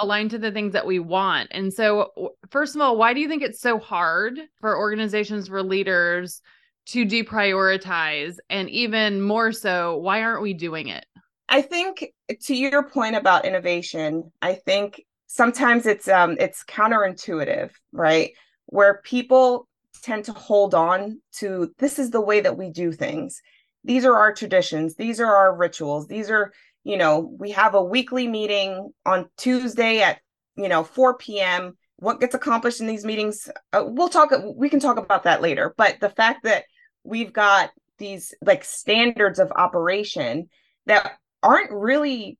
aligned 0.00 0.30
to 0.30 0.38
the 0.38 0.52
things 0.52 0.72
that 0.72 0.86
we 0.86 0.98
want? 0.98 1.48
And 1.52 1.72
so 1.72 2.34
first 2.50 2.74
of 2.74 2.80
all, 2.80 2.96
why 2.96 3.14
do 3.14 3.20
you 3.20 3.28
think 3.28 3.42
it's 3.42 3.60
so 3.60 3.78
hard 3.78 4.38
for 4.60 4.76
organizations 4.76 5.48
for 5.48 5.62
leaders 5.62 6.42
to 6.86 7.06
deprioritize 7.06 8.36
and 8.50 8.68
even 8.70 9.22
more 9.22 9.52
so 9.52 9.96
why 9.98 10.22
aren't 10.22 10.42
we 10.42 10.52
doing 10.52 10.88
it 10.88 11.04
i 11.48 11.62
think 11.62 12.06
to 12.40 12.54
your 12.54 12.82
point 12.82 13.14
about 13.14 13.44
innovation 13.44 14.30
i 14.40 14.54
think 14.54 15.02
sometimes 15.32 15.86
it's 15.86 16.08
um 16.08 16.36
it's 16.38 16.62
counterintuitive 16.64 17.70
right? 17.92 18.32
Where 18.66 19.00
people 19.04 19.68
tend 20.02 20.24
to 20.26 20.32
hold 20.32 20.74
on 20.74 21.20
to 21.38 21.72
this 21.78 21.98
is 21.98 22.10
the 22.10 22.20
way 22.20 22.40
that 22.40 22.58
we 22.58 22.70
do 22.70 22.92
things. 22.92 23.40
These 23.84 24.04
are 24.04 24.16
our 24.16 24.32
traditions, 24.32 24.96
these 24.96 25.20
are 25.20 25.34
our 25.34 25.56
rituals, 25.56 26.06
these 26.06 26.30
are, 26.30 26.52
you 26.84 26.96
know, 26.96 27.34
we 27.38 27.50
have 27.52 27.74
a 27.74 27.82
weekly 27.82 28.28
meeting 28.28 28.92
on 29.06 29.28
Tuesday 29.36 30.00
at, 30.02 30.20
you 30.56 30.68
know, 30.68 30.84
4 30.84 31.16
p.m. 31.18 31.76
What 31.96 32.20
gets 32.20 32.34
accomplished 32.34 32.80
in 32.80 32.86
these 32.86 33.04
meetings, 33.04 33.48
uh, 33.72 33.84
we'll 33.86 34.08
talk, 34.08 34.32
we 34.56 34.68
can 34.68 34.80
talk 34.80 34.98
about 34.98 35.24
that 35.24 35.42
later. 35.42 35.74
But 35.76 36.00
the 36.00 36.10
fact 36.10 36.44
that 36.44 36.64
we've 37.04 37.32
got 37.32 37.70
these 37.98 38.34
like 38.44 38.64
standards 38.64 39.38
of 39.38 39.52
operation 39.54 40.48
that 40.86 41.12
aren't 41.42 41.70
really 41.70 42.38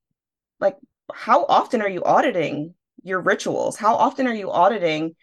like, 0.59 0.77
how 1.13 1.45
often 1.45 1.81
are 1.81 1.89
you 1.89 2.03
auditing 2.03 2.73
your 3.03 3.21
rituals? 3.21 3.77
How 3.77 3.95
often 3.95 4.27
are 4.27 4.33
you 4.33 4.51
auditing 4.51 5.15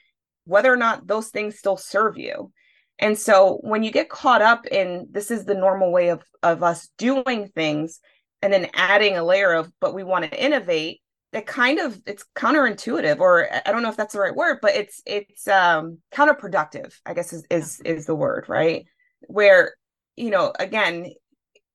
whether 0.45 0.73
or 0.73 0.77
not 0.77 1.07
those 1.07 1.29
things 1.29 1.59
still 1.59 1.77
serve 1.77 2.17
you? 2.17 2.53
And 2.99 3.19
so 3.19 3.59
when 3.63 3.83
you 3.83 3.91
get 3.91 4.11
caught 4.11 4.43
up 4.43 4.67
in 4.67 5.09
this 5.11 5.31
is 5.31 5.45
the 5.45 5.55
normal 5.55 5.91
way 5.91 6.11
of 6.11 6.23
of 6.43 6.63
us 6.63 6.89
doing 6.99 7.49
things 7.49 8.01
and 8.43 8.53
then 8.53 8.69
adding 8.75 9.17
a 9.17 9.25
layer 9.25 9.53
of 9.53 9.73
but 9.81 9.95
we 9.95 10.05
want 10.05 10.31
to 10.31 10.45
innovate, 10.45 11.01
that 11.33 11.47
kind 11.47 11.79
of 11.79 11.99
it's 12.07 12.25
counterintuitive 12.37 13.19
or 13.19 13.49
I 13.67 13.73
don't 13.73 13.83
know 13.83 13.89
if 13.89 13.97
that's 13.97 14.13
the 14.13 14.21
right 14.21 14.35
word, 14.35 14.59
but 14.61 14.75
it's 14.75 15.01
it's 15.07 15.49
um 15.49 15.99
counterproductive, 16.13 16.93
I 17.07 17.15
guess 17.15 17.33
is 17.33 17.47
is 17.51 17.81
is 17.85 18.07
the 18.07 18.15
word, 18.15 18.47
right? 18.49 18.85
Where 19.29 19.75
you 20.17 20.31
know, 20.31 20.53
again, 20.59 21.07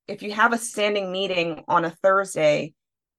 if 0.08 0.22
you 0.22 0.32
have 0.34 0.54
a 0.54 0.58
standing 0.58 1.12
meeting 1.12 1.64
on 1.68 1.86
a 1.86 1.90
Thursday 2.04 2.74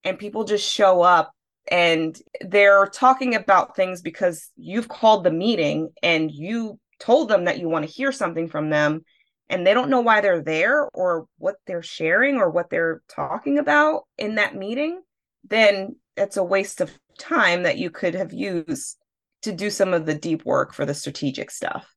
and 0.05 0.19
people 0.19 0.45
just 0.45 0.69
show 0.69 1.03
up 1.03 1.33
and 1.69 2.17
they're 2.41 2.87
talking 2.87 3.35
about 3.35 3.77
things 3.77 4.03
because 4.03 4.51
you've 4.57 4.89
called 4.89 5.25
the 5.25 5.31
meeting 5.31 5.91
and 6.03 6.31
you 6.31 6.79
told 6.99 7.29
them 7.29 7.45
that 7.45 7.59
you 7.59 7.69
want 7.69 7.85
to 7.85 7.91
hear 7.91 8.13
something 8.13 8.49
from 8.49 8.71
them 8.71 9.05
and 9.49 9.67
they 9.67 9.75
don't 9.75 9.91
know 9.91 10.01
why 10.01 10.21
they're 10.21 10.43
there 10.43 10.89
or 10.93 11.27
what 11.39 11.57
they're 11.67 11.83
sharing 11.83 12.37
or 12.37 12.51
what 12.51 12.71
they're 12.71 13.03
talking 13.09 13.59
about 13.59 14.03
in 14.19 14.37
that 14.37 14.57
meeting, 14.57 15.01
then 15.49 15.97
it's 16.17 16.37
a 16.37 16.45
waste 16.45 16.81
of 16.81 16.91
time 17.19 17.63
that 17.63 17.79
you 17.79 17.91
could 17.91 18.15
have 18.15 18.33
used 18.33 18.97
to 19.43 19.53
do 19.53 19.71
some 19.71 19.95
of 19.95 20.07
the 20.07 20.15
deep 20.15 20.45
work 20.45 20.73
for 20.73 20.85
the 20.85 20.95
strategic 20.95 21.51
stuff. 21.51 21.95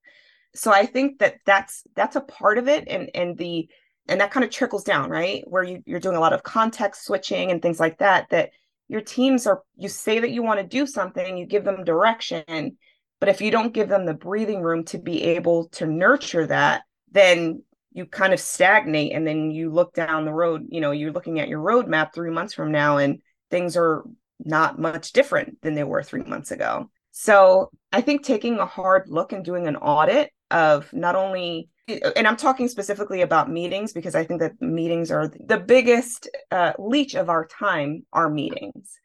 So 0.54 0.72
I 0.72 0.86
think 0.86 1.20
that 1.20 1.36
that's 1.46 1.84
that's 1.96 2.16
a 2.16 2.22
part 2.22 2.58
of 2.58 2.68
it 2.68 2.88
and 2.88 3.10
and 3.14 3.38
the 3.38 3.70
and 4.08 4.20
that 4.22 4.32
kind 4.32 4.44
of 4.44 4.50
trickles 4.50 4.84
down, 4.84 5.10
right? 5.10 5.44
Where 5.48 5.64
you, 5.64 5.84
you're 5.86 6.00
doing 6.00 6.16
a 6.16 6.20
lot 6.20 6.34
of 6.34 6.44
context 6.44 7.06
switching 7.06 7.52
and 7.52 7.62
things 7.62 7.80
like 7.80 8.00
that 8.00 8.30
that 8.30 8.50
your 8.90 9.02
teams 9.02 9.48
are 9.48 9.62
you 9.78 9.88
say 9.88 10.20
that 10.20 10.32
you 10.32 10.44
want 10.44 10.60
to 10.60 10.68
do 10.68 10.86
something, 10.86 11.38
you 11.38 11.46
give 11.46 11.64
them 11.64 11.86
direction, 11.86 12.78
but 13.20 13.30
if 13.30 13.40
you 13.40 13.52
don't 13.52 13.74
give 13.74 13.88
them 13.88 14.06
the 14.06 14.14
breathing 14.14 14.62
room 14.62 14.84
to 14.86 14.98
be 14.98 15.24
able 15.24 15.70
to 15.70 15.86
nurture 15.86 16.48
that, 16.48 16.82
then 17.12 17.64
you 17.92 18.06
kind 18.06 18.34
of 18.34 18.40
stagnate 18.40 19.14
and 19.14 19.26
then 19.26 19.52
you 19.52 19.72
look 19.72 19.94
down 19.94 20.26
the 20.26 20.34
road, 20.34 20.66
you 20.70 20.82
know, 20.82 20.92
you're 20.92 21.12
looking 21.12 21.40
at 21.40 21.48
your 21.48 21.62
roadmap 21.62 22.14
three 22.14 22.32
months 22.32 22.54
from 22.54 22.72
now 22.72 22.98
and 22.98 23.22
things 23.50 23.78
are 23.78 24.04
not 24.44 24.80
much 24.80 25.12
different 25.12 25.62
than 25.62 25.76
they 25.76 25.84
were 25.84 26.04
three 26.04 26.24
months 26.24 26.52
ago. 26.52 26.90
So 27.12 27.72
I 27.92 28.02
think 28.02 28.24
taking 28.24 28.58
a 28.58 28.66
hard 28.66 29.08
look 29.08 29.34
and 29.34 29.44
doing 29.44 29.68
an 29.68 29.76
audit 29.76 30.32
of 30.50 30.92
not 30.94 31.16
only 31.16 31.70
and 32.16 32.28
I'm 32.28 32.38
talking 32.38 32.68
specifically 32.68 33.22
about 33.22 33.50
meetings 33.50 33.94
because 33.94 34.16
I 34.16 34.24
think 34.24 34.40
that 34.42 34.62
meetings 34.62 35.12
are 35.12 35.28
the 35.28 35.60
biggest 35.60 36.30
uh, 36.52 36.74
leech 36.78 37.16
of 37.16 37.30
our 37.30 37.46
time 37.46 38.06
are 38.14 38.30
meetings. 38.30 39.00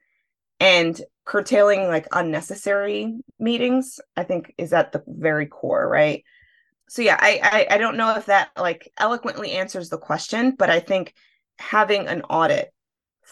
And 0.61 1.01
curtailing 1.25 1.89
like 1.89 2.07
unnecessary 2.13 3.17
meetings 3.39 3.99
i 4.17 4.23
think 4.23 4.53
is 4.59 4.73
at 4.73 4.93
the 4.93 5.03
very 5.07 5.47
core 5.47 5.89
right? 5.89 6.23
So 6.89 7.03
yeah 7.03 7.17
I, 7.19 7.67
I 7.71 7.75
i 7.75 7.79
don't 7.79 7.97
know 7.97 8.15
if 8.17 8.27
that 8.27 8.51
like 8.57 8.93
eloquently 8.99 9.53
answers 9.53 9.89
the 9.89 9.99
question 9.99 10.55
but 10.57 10.69
i 10.69 10.81
think 10.81 11.15
having 11.59 12.09
an 12.09 12.23
audit 12.23 12.73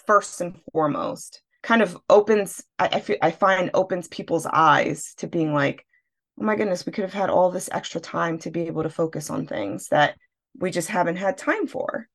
first 0.07 0.41
and 0.41 0.59
foremost 0.73 1.43
kind 1.63 1.83
of 1.83 1.99
opens 2.09 2.65
I, 2.79 3.03
I 3.21 3.31
find 3.31 3.71
opens 3.75 4.09
people's 4.09 4.47
eyes 4.47 5.15
to 5.19 5.27
being 5.27 5.53
like 5.53 5.87
oh 6.43 6.45
my 6.45 6.57
goodness 6.57 6.85
we 6.85 6.93
could 6.93 7.05
have 7.05 7.15
had 7.15 7.31
all 7.31 7.51
this 7.51 7.69
extra 7.73 8.01
time 8.01 8.37
to 8.39 8.51
be 8.51 8.63
able 8.63 8.83
to 8.83 8.91
focus 8.91 9.31
on 9.31 9.47
things 9.47 9.89
that 9.89 10.17
we 10.59 10.71
just 10.71 10.89
haven't 10.89 11.17
had 11.17 11.39
time 11.39 11.67
for 11.67 12.09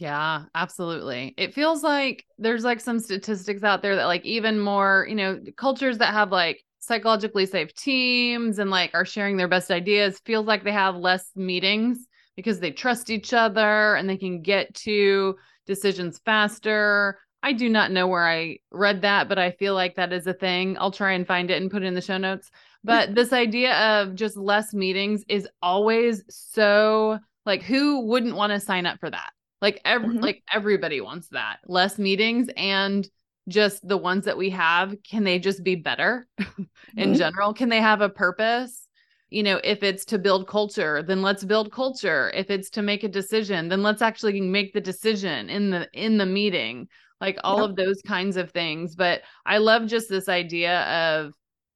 yeah, 0.00 0.44
absolutely. 0.54 1.34
It 1.36 1.52
feels 1.52 1.82
like 1.82 2.24
there's 2.38 2.64
like 2.64 2.80
some 2.80 3.00
statistics 3.00 3.62
out 3.62 3.82
there 3.82 3.96
that 3.96 4.06
like 4.06 4.24
even 4.24 4.58
more, 4.58 5.04
you 5.06 5.14
know, 5.14 5.38
cultures 5.58 5.98
that 5.98 6.14
have 6.14 6.32
like 6.32 6.64
psychologically 6.78 7.44
safe 7.44 7.74
teams 7.74 8.58
and 8.58 8.70
like 8.70 8.92
are 8.94 9.04
sharing 9.04 9.36
their 9.36 9.46
best 9.46 9.70
ideas 9.70 10.18
feels 10.24 10.46
like 10.46 10.64
they 10.64 10.72
have 10.72 10.96
less 10.96 11.30
meetings 11.36 12.06
because 12.34 12.60
they 12.60 12.70
trust 12.70 13.10
each 13.10 13.34
other 13.34 13.94
and 13.94 14.08
they 14.08 14.16
can 14.16 14.40
get 14.40 14.74
to 14.74 15.36
decisions 15.66 16.18
faster. 16.24 17.18
I 17.42 17.52
do 17.52 17.68
not 17.68 17.90
know 17.90 18.06
where 18.06 18.26
I 18.26 18.60
read 18.70 19.02
that, 19.02 19.28
but 19.28 19.38
I 19.38 19.50
feel 19.50 19.74
like 19.74 19.96
that 19.96 20.14
is 20.14 20.26
a 20.26 20.32
thing. 20.32 20.78
I'll 20.78 20.90
try 20.90 21.12
and 21.12 21.26
find 21.26 21.50
it 21.50 21.60
and 21.60 21.70
put 21.70 21.82
it 21.82 21.86
in 21.86 21.94
the 21.94 22.00
show 22.00 22.16
notes. 22.16 22.50
But 22.82 23.14
this 23.14 23.32
idea 23.32 23.74
of 23.74 24.14
just 24.14 24.36
less 24.36 24.72
meetings 24.72 25.22
is 25.28 25.46
always 25.62 26.22
so 26.28 27.18
like 27.44 27.62
who 27.62 28.06
wouldn't 28.06 28.36
want 28.36 28.52
to 28.52 28.60
sign 28.60 28.86
up 28.86 28.98
for 29.00 29.10
that? 29.10 29.30
Like 29.60 29.80
every 29.84 30.08
mm-hmm. 30.08 30.24
like 30.24 30.42
everybody 30.52 31.00
wants 31.00 31.28
that. 31.28 31.58
Less 31.66 31.98
meetings 31.98 32.48
and 32.56 33.08
just 33.48 33.86
the 33.86 33.96
ones 33.96 34.24
that 34.24 34.38
we 34.38 34.50
have, 34.50 34.94
can 35.08 35.24
they 35.24 35.38
just 35.38 35.62
be 35.62 35.74
better 35.74 36.26
in 36.38 36.66
mm-hmm. 36.96 37.14
general? 37.14 37.52
Can 37.52 37.68
they 37.68 37.80
have 37.80 38.00
a 38.00 38.08
purpose? 38.08 38.86
You 39.28 39.42
know, 39.42 39.60
if 39.62 39.82
it's 39.82 40.04
to 40.06 40.18
build 40.18 40.48
culture, 40.48 41.02
then 41.02 41.22
let's 41.22 41.44
build 41.44 41.70
culture. 41.70 42.30
If 42.34 42.50
it's 42.50 42.70
to 42.70 42.82
make 42.82 43.04
a 43.04 43.08
decision, 43.08 43.68
then 43.68 43.82
let's 43.82 44.02
actually 44.02 44.40
make 44.40 44.72
the 44.72 44.80
decision 44.80 45.48
in 45.50 45.70
the 45.70 45.88
in 45.92 46.16
the 46.16 46.26
meeting. 46.26 46.88
Like 47.20 47.38
all 47.44 47.60
yep. 47.60 47.70
of 47.70 47.76
those 47.76 48.00
kinds 48.06 48.38
of 48.38 48.50
things. 48.50 48.96
But 48.96 49.20
I 49.44 49.58
love 49.58 49.86
just 49.86 50.08
this 50.08 50.28
idea 50.28 50.80
of 50.84 51.34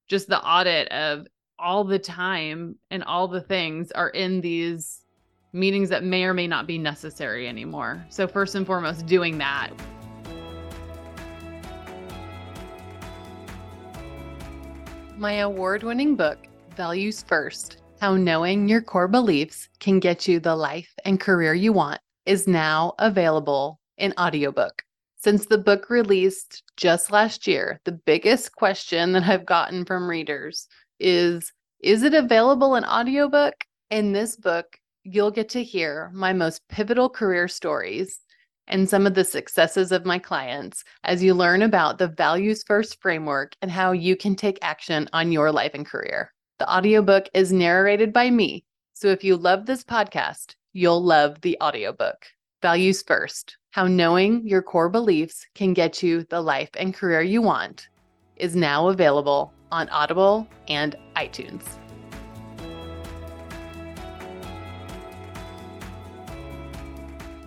just 0.08 0.28
the 0.28 0.42
audit 0.42 0.88
of 0.88 1.26
all 1.58 1.84
the 1.84 1.98
time 1.98 2.76
and 2.90 3.02
all 3.04 3.28
the 3.28 3.40
things 3.40 3.90
are 3.92 4.10
in 4.10 4.40
these 4.40 5.00
meetings 5.52 5.88
that 5.88 6.04
may 6.04 6.24
or 6.24 6.34
may 6.34 6.46
not 6.46 6.66
be 6.66 6.78
necessary 6.78 7.48
anymore. 7.48 8.04
So, 8.10 8.26
first 8.26 8.54
and 8.54 8.66
foremost, 8.66 9.06
doing 9.06 9.38
that. 9.38 9.70
My 15.16 15.34
award 15.34 15.84
winning 15.84 16.16
book, 16.16 16.38
Values 16.76 17.22
First 17.22 17.78
How 18.00 18.16
Knowing 18.16 18.68
Your 18.68 18.82
Core 18.82 19.06
Beliefs 19.06 19.68
Can 19.78 20.00
Get 20.00 20.26
You 20.26 20.40
the 20.40 20.56
Life 20.56 20.92
and 21.04 21.20
Career 21.20 21.54
You 21.54 21.72
Want, 21.72 22.00
is 22.26 22.48
now 22.48 22.94
available 22.98 23.78
in 23.96 24.12
audiobook. 24.18 24.82
Since 25.24 25.46
the 25.46 25.56
book 25.56 25.88
released 25.88 26.62
just 26.76 27.10
last 27.10 27.46
year, 27.46 27.80
the 27.84 27.92
biggest 27.92 28.56
question 28.56 29.12
that 29.12 29.22
I've 29.22 29.46
gotten 29.46 29.86
from 29.86 30.06
readers 30.06 30.68
is 31.00 31.50
Is 31.80 32.02
it 32.02 32.12
available 32.12 32.74
in 32.74 32.84
audiobook? 32.84 33.54
In 33.88 34.12
this 34.12 34.36
book, 34.36 34.78
you'll 35.02 35.30
get 35.30 35.48
to 35.50 35.64
hear 35.64 36.10
my 36.12 36.34
most 36.34 36.60
pivotal 36.68 37.08
career 37.08 37.48
stories 37.48 38.20
and 38.68 38.86
some 38.86 39.06
of 39.06 39.14
the 39.14 39.24
successes 39.24 39.92
of 39.92 40.04
my 40.04 40.18
clients 40.18 40.84
as 41.04 41.22
you 41.22 41.32
learn 41.32 41.62
about 41.62 41.96
the 41.96 42.08
values 42.08 42.62
first 42.62 43.00
framework 43.00 43.56
and 43.62 43.70
how 43.70 43.92
you 43.92 44.16
can 44.16 44.36
take 44.36 44.58
action 44.60 45.08
on 45.14 45.32
your 45.32 45.50
life 45.50 45.72
and 45.72 45.86
career. 45.86 46.34
The 46.58 46.70
audiobook 46.70 47.30
is 47.32 47.50
narrated 47.50 48.12
by 48.12 48.28
me. 48.28 48.66
So 48.92 49.06
if 49.08 49.24
you 49.24 49.38
love 49.38 49.64
this 49.64 49.84
podcast, 49.84 50.54
you'll 50.74 51.02
love 51.02 51.40
the 51.40 51.56
audiobook. 51.62 52.26
Values 52.60 53.02
First 53.02 53.56
How 53.74 53.88
Knowing 53.88 54.46
Your 54.46 54.62
Core 54.62 54.88
Beliefs 54.88 55.48
Can 55.56 55.74
Get 55.74 56.00
You 56.00 56.22
the 56.30 56.40
Life 56.40 56.70
and 56.78 56.94
Career 56.94 57.22
You 57.22 57.42
Want 57.42 57.88
is 58.36 58.54
now 58.54 58.86
available 58.86 59.52
on 59.72 59.88
Audible 59.88 60.46
and 60.68 60.94
iTunes. 61.16 61.64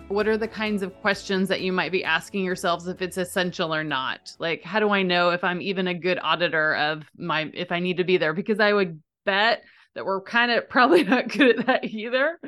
what 0.08 0.28
are 0.28 0.36
the 0.36 0.48
kinds 0.48 0.82
of 0.82 0.94
questions 1.00 1.48
that 1.48 1.62
you 1.62 1.72
might 1.72 1.92
be 1.92 2.04
asking 2.04 2.44
yourselves 2.44 2.88
if 2.88 3.00
it's 3.00 3.16
essential 3.16 3.74
or 3.74 3.82
not? 3.82 4.36
Like 4.38 4.62
how 4.62 4.80
do 4.80 4.90
i 4.90 5.02
know 5.02 5.30
if 5.30 5.42
i'm 5.42 5.62
even 5.62 5.88
a 5.88 5.94
good 5.94 6.18
auditor 6.22 6.76
of 6.76 7.04
my 7.16 7.50
if 7.54 7.72
i 7.72 7.80
need 7.80 7.96
to 7.96 8.04
be 8.04 8.18
there? 8.18 8.34
Because 8.34 8.60
i 8.60 8.70
would 8.70 9.02
bet 9.24 9.64
that 9.94 10.04
we're 10.04 10.20
kind 10.20 10.52
of 10.52 10.68
probably 10.68 11.04
not 11.04 11.28
good 11.28 11.58
at 11.58 11.66
that 11.66 11.84
either. 11.86 12.38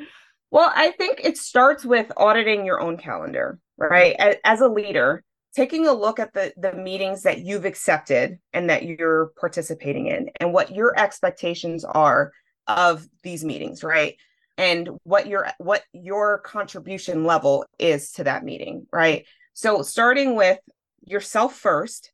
Well 0.51 0.71
i 0.75 0.91
think 0.91 1.21
it 1.23 1.39
starts 1.39 1.83
with 1.83 2.11
auditing 2.15 2.63
your 2.63 2.79
own 2.79 2.97
calendar 2.97 3.57
right? 3.89 4.39
As 4.43 4.61
a 4.61 4.67
leader 4.67 5.23
taking 5.55 5.85
a 5.85 5.93
look 5.93 6.19
at 6.19 6.33
the 6.33 6.53
the 6.57 6.73
meetings 6.73 7.23
that 7.23 7.39
you've 7.39 7.65
accepted 7.65 8.39
and 8.53 8.69
that 8.69 8.83
you're 8.83 9.31
participating 9.39 10.07
in 10.07 10.29
and 10.39 10.53
what 10.53 10.73
your 10.73 10.97
expectations 10.97 11.83
are 11.83 12.31
of 12.67 13.07
these 13.23 13.43
meetings 13.43 13.83
right? 13.83 14.15
And 14.57 14.89
what 15.03 15.27
your 15.27 15.47
what 15.57 15.83
your 15.93 16.39
contribution 16.39 17.23
level 17.25 17.65
is 17.79 18.11
to 18.13 18.23
that 18.25 18.43
meeting 18.43 18.87
right? 18.91 19.25
So 19.53 19.81
starting 19.81 20.35
with 20.35 20.59
yourself 21.05 21.55
first 21.55 22.11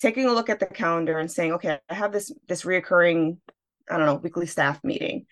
taking 0.00 0.26
a 0.26 0.32
look 0.32 0.50
at 0.50 0.60
the 0.60 0.66
calendar 0.66 1.18
and 1.18 1.30
saying 1.30 1.54
okay 1.54 1.78
i 1.88 1.94
have 1.94 2.12
this 2.12 2.30
this 2.48 2.64
reoccurring 2.64 3.38
i 3.90 3.96
don't 3.96 4.06
know 4.06 4.16
weekly 4.16 4.46
staff 4.46 4.82
meeting. 4.84 5.26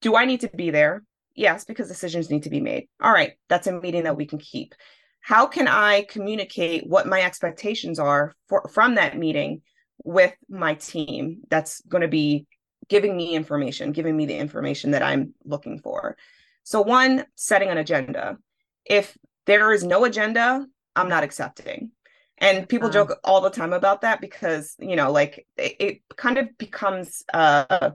Do 0.00 0.16
i 0.16 0.24
need 0.24 0.40
to 0.40 0.48
be 0.48 0.70
there? 0.70 1.02
Yes, 1.34 1.64
because 1.64 1.88
decisions 1.88 2.30
need 2.30 2.42
to 2.42 2.50
be 2.50 2.60
made. 2.60 2.88
All 3.00 3.12
right, 3.12 3.32
that's 3.48 3.66
a 3.66 3.72
meeting 3.72 4.04
that 4.04 4.16
we 4.16 4.26
can 4.26 4.38
keep. 4.38 4.74
How 5.22 5.46
can 5.46 5.68
I 5.68 6.02
communicate 6.02 6.86
what 6.86 7.06
my 7.06 7.22
expectations 7.22 7.98
are 7.98 8.34
for 8.48 8.68
from 8.68 8.96
that 8.96 9.16
meeting 9.16 9.62
with 10.04 10.34
my 10.48 10.74
team 10.74 11.38
that's 11.48 11.80
going 11.82 12.02
to 12.02 12.08
be 12.08 12.46
giving 12.88 13.16
me 13.16 13.34
information, 13.34 13.92
giving 13.92 14.16
me 14.16 14.26
the 14.26 14.36
information 14.36 14.90
that 14.90 15.02
I'm 15.02 15.34
looking 15.44 15.78
for. 15.78 16.16
So, 16.64 16.82
one, 16.82 17.24
setting 17.34 17.68
an 17.68 17.78
agenda. 17.78 18.36
If 18.84 19.16
there 19.46 19.72
is 19.72 19.84
no 19.84 20.04
agenda, 20.04 20.66
I'm 20.94 21.08
not 21.08 21.24
accepting. 21.24 21.92
And 22.38 22.68
people 22.68 22.88
uh-huh. 22.88 23.06
joke 23.06 23.20
all 23.24 23.40
the 23.40 23.50
time 23.50 23.72
about 23.72 24.02
that 24.02 24.20
because, 24.20 24.74
you 24.78 24.96
know, 24.96 25.12
like 25.12 25.46
it, 25.56 25.76
it 25.78 26.02
kind 26.16 26.38
of 26.38 26.48
becomes, 26.58 27.22
uh, 27.32 27.90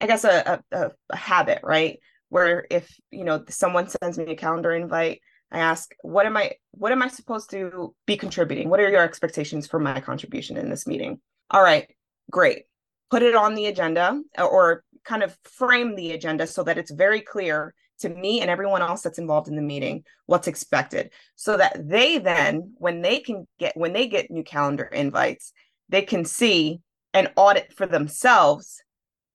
I 0.00 0.06
guess, 0.06 0.24
a, 0.24 0.62
a, 0.70 0.90
a 1.10 1.16
habit, 1.16 1.60
right? 1.62 1.98
Where 2.28 2.64
if, 2.70 2.88
you 3.10 3.24
know, 3.24 3.44
someone 3.48 3.88
sends 3.88 4.18
me 4.18 4.32
a 4.32 4.36
calendar 4.36 4.72
invite, 4.72 5.20
I 5.52 5.58
ask, 5.58 5.94
what 6.00 6.26
am 6.26 6.36
I, 6.36 6.52
what 6.72 6.92
am 6.92 7.02
I 7.02 7.08
supposed 7.08 7.50
to 7.50 7.94
be 8.06 8.16
contributing? 8.16 8.68
What 8.70 8.80
are 8.80 8.88
your 8.88 9.02
expectations 9.02 9.66
for 9.66 9.78
my 9.78 10.00
contribution 10.00 10.56
in 10.56 10.70
this 10.70 10.86
meeting? 10.86 11.20
All 11.50 11.62
right, 11.62 11.88
great. 12.30 12.64
Put 13.10 13.22
it 13.22 13.34
on 13.34 13.54
the 13.54 13.66
agenda 13.66 14.20
uh, 14.38 14.44
or 14.44 14.82
kind 15.04 15.22
of 15.22 15.36
frame 15.44 15.94
the 15.94 16.12
agenda 16.12 16.46
so 16.46 16.62
that 16.64 16.78
it's 16.78 16.90
very 16.90 17.20
clear 17.20 17.74
to 18.00 18.08
me 18.08 18.40
and 18.40 18.50
everyone 18.50 18.82
else 18.82 19.02
that's 19.02 19.18
involved 19.18 19.48
in 19.48 19.56
the 19.56 19.62
meeting 19.62 20.04
what's 20.26 20.48
expected 20.48 21.10
so 21.36 21.56
that 21.56 21.88
they 21.88 22.18
then 22.18 22.74
when 22.78 23.00
they 23.00 23.20
can 23.20 23.46
get 23.58 23.76
when 23.76 23.92
they 23.92 24.08
get 24.08 24.30
new 24.30 24.42
calendar 24.42 24.84
invites 24.84 25.52
they 25.88 26.02
can 26.02 26.24
see 26.24 26.80
and 27.14 27.30
audit 27.36 27.72
for 27.72 27.86
themselves 27.86 28.82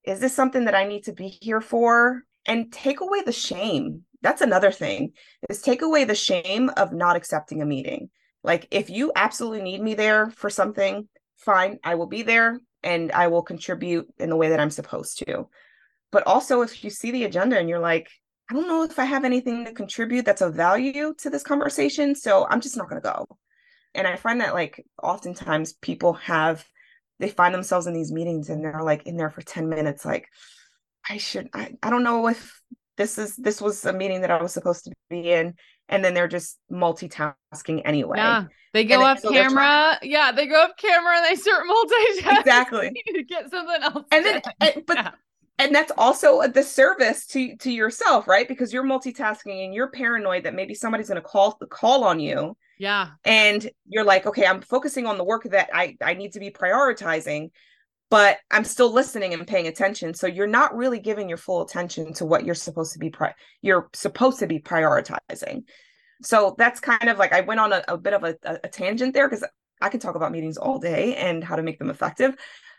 is 0.04 0.20
this 0.20 0.36
something 0.36 0.66
that 0.66 0.76
i 0.76 0.86
need 0.86 1.04
to 1.04 1.14
be 1.14 1.28
here 1.28 1.62
for 1.62 2.24
and 2.48 2.72
take 2.72 3.02
away 3.02 3.22
the 3.22 3.32
shame 3.32 4.04
that's 4.22 4.42
another 4.42 4.72
thing 4.72 5.12
is 5.50 5.62
take 5.62 5.82
away 5.82 6.04
the 6.04 6.16
shame 6.16 6.70
of 6.78 6.92
not 6.92 7.16
accepting 7.16 7.62
a 7.62 7.66
meeting 7.66 8.10
like 8.44 8.68
if 8.72 8.90
you 8.90 9.12
absolutely 9.16 9.62
need 9.62 9.82
me 9.82 9.94
there 9.94 10.30
for 10.30 10.50
something 10.50 11.08
fine, 11.38 11.80
I 11.84 11.96
will 11.96 12.08
be 12.08 12.24
there 12.24 12.60
and 12.84 13.12
I 13.12 13.28
will 13.28 13.42
contribute 13.42 14.08
in 14.18 14.30
the 14.30 14.36
way 14.36 14.50
that 14.50 14.60
I'm 14.60 14.70
supposed 14.70 15.20
to. 15.20 15.48
But 16.12 16.26
also, 16.26 16.62
if 16.62 16.84
you 16.84 16.90
see 16.90 17.12
the 17.12 17.26
agenda 17.26 17.58
and 17.58 17.68
you're 17.68 17.80
like, 17.80 18.10
I 18.50 18.54
don't 18.54 18.68
know 18.68 18.84
if 18.84 18.98
I 18.98 19.04
have 19.04 19.26
anything 19.26 19.66
to 19.66 19.74
contribute 19.74 20.26
that's 20.26 20.42
of 20.42 20.56
value 20.56 21.14
to 21.20 21.30
this 21.30 21.44
conversation, 21.44 22.16
so 22.16 22.48
I'm 22.50 22.62
just 22.62 22.78
not 22.78 22.90
going 22.90 23.02
to 23.02 23.10
go. 23.10 23.38
And 23.94 24.08
I 24.08 24.16
find 24.16 24.40
that 24.42 24.54
like 24.54 24.86
oftentimes 25.02 25.74
people 25.74 26.14
have, 26.14 26.66
they 27.20 27.30
find 27.30 27.54
themselves 27.54 27.88
in 27.88 27.94
these 27.94 28.12
meetings 28.12 28.50
and 28.50 28.64
they're 28.64 28.84
like 28.84 29.06
in 29.08 29.18
there 29.18 29.30
for 29.30 29.42
10 29.42 29.68
minutes, 29.68 30.06
like, 30.06 30.30
I 31.10 31.18
should, 31.18 31.50
I, 31.54 31.76
I 31.82 31.90
don't 31.90 32.04
know 32.04 32.28
if 32.28 32.62
this 32.98 33.18
is, 33.18 33.36
this 33.36 33.62
was 33.62 33.86
a 33.86 33.94
meeting 33.94 34.22
that 34.22 34.32
I 34.32 34.42
was 34.42 34.54
supposed 34.54 34.86
to 34.86 34.92
be 35.10 35.32
in. 35.32 35.56
And 35.90 36.04
then 36.04 36.14
they're 36.14 36.28
just 36.28 36.60
multitasking 36.72 37.82
anyway. 37.86 38.18
Yeah. 38.18 38.46
They 38.74 38.84
go 38.84 39.02
off 39.02 39.20
so 39.20 39.32
camera. 39.32 39.98
Yeah, 40.02 40.32
they 40.32 40.46
go 40.46 40.64
off 40.64 40.72
camera 40.78 41.18
and 41.18 41.26
they 41.26 41.36
start 41.36 41.64
multitasking. 41.68 42.40
Exactly. 42.40 43.04
to 43.16 43.24
get 43.24 43.50
something 43.50 43.82
else. 43.82 44.06
And 44.12 44.26
then, 44.26 44.42
and, 44.60 44.84
but 44.86 44.98
yeah. 44.98 45.12
and 45.58 45.74
that's 45.74 45.92
also 45.98 46.42
a 46.42 46.48
disservice 46.48 47.26
to 47.28 47.56
to 47.58 47.72
yourself, 47.72 48.28
right? 48.28 48.48
Because 48.48 48.72
you're 48.72 48.84
multitasking 48.84 49.66
and 49.66 49.74
you're 49.74 49.90
paranoid 49.90 50.44
that 50.44 50.54
maybe 50.54 50.74
somebody's 50.74 51.08
going 51.08 51.22
to 51.22 51.28
call 51.28 51.58
the 51.60 51.66
call 51.66 52.04
on 52.04 52.20
you. 52.20 52.56
Yeah. 52.78 53.10
And 53.26 53.68
you're 53.88 54.04
like, 54.04 54.28
okay, 54.28 54.46
I'm 54.46 54.62
focusing 54.62 55.08
on 55.08 55.18
the 55.18 55.24
work 55.24 55.44
that 55.46 55.70
I 55.74 55.98
I 56.02 56.14
need 56.14 56.34
to 56.34 56.40
be 56.40 56.52
prioritizing, 56.52 57.50
but 58.10 58.38
I'm 58.52 58.64
still 58.64 58.92
listening 58.92 59.34
and 59.34 59.46
paying 59.46 59.68
attention. 59.68 60.14
So 60.14 60.28
you're 60.28 60.48
not 60.48 60.76
really 60.76 61.00
giving 61.00 61.28
your 61.28 61.38
full 61.38 61.62
attention 61.62 62.14
to 62.14 62.26
what 62.26 62.46
you're 62.46 62.56
supposed 62.56 62.94
to 62.94 63.00
be 63.00 63.10
pri- 63.10 63.36
you're 63.62 63.90
supposed 63.94 64.40
to 64.40 64.48
be 64.48 64.60
prioritizing 64.60 65.64
so 66.22 66.56
that's 66.58 66.80
kind 66.80 67.10
of 67.10 67.18
like 67.18 67.34
I 67.34 67.42
went 67.42 67.60
on 67.60 67.74
a, 67.74 67.84
a 67.88 67.98
bit 67.98 68.14
of 68.14 68.24
a, 68.24 68.36
a 68.44 68.68
tangent 68.68 69.14
there 69.14 69.30
because 69.30 69.46
I 69.82 69.90
can 69.90 70.00
talk 70.00 70.16
about 70.16 70.32
meetings 70.32 70.58
all 70.58 70.80
day 70.80 71.16
and 71.16 71.44
how 71.44 71.56
to 71.56 71.64
make 71.64 71.80
them 71.80 71.90
effective. 71.90 72.36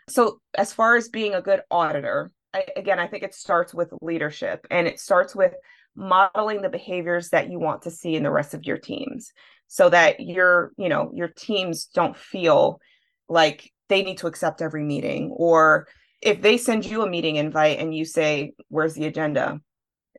So 0.09 0.41
as 0.57 0.73
far 0.73 0.95
as 0.95 1.07
being 1.07 1.33
a 1.33 1.41
good 1.41 1.61
auditor, 1.71 2.31
I, 2.53 2.65
again, 2.75 2.99
I 2.99 3.07
think 3.07 3.23
it 3.23 3.35
starts 3.35 3.73
with 3.73 3.93
leadership 4.01 4.65
and 4.69 4.87
it 4.87 4.99
starts 4.99 5.35
with 5.35 5.53
modeling 5.95 6.61
the 6.61 6.69
behaviors 6.69 7.29
that 7.29 7.49
you 7.49 7.59
want 7.59 7.83
to 7.83 7.91
see 7.91 8.15
in 8.15 8.23
the 8.23 8.31
rest 8.31 8.53
of 8.53 8.65
your 8.65 8.77
teams 8.77 9.31
so 9.67 9.89
that 9.89 10.19
your 10.19 10.71
you 10.77 10.89
know 10.89 11.11
your 11.13 11.27
teams 11.27 11.85
don't 11.85 12.17
feel 12.17 12.79
like 13.27 13.71
they 13.89 14.03
need 14.03 14.19
to 14.19 14.27
accept 14.27 14.61
every 14.61 14.83
meeting. 14.83 15.31
Or 15.35 15.87
if 16.21 16.41
they 16.41 16.57
send 16.57 16.85
you 16.85 17.01
a 17.01 17.09
meeting 17.09 17.35
invite 17.35 17.79
and 17.79 17.93
you 17.93 18.05
say 18.05 18.53
where's 18.69 18.93
the 18.93 19.05
agenda? 19.05 19.59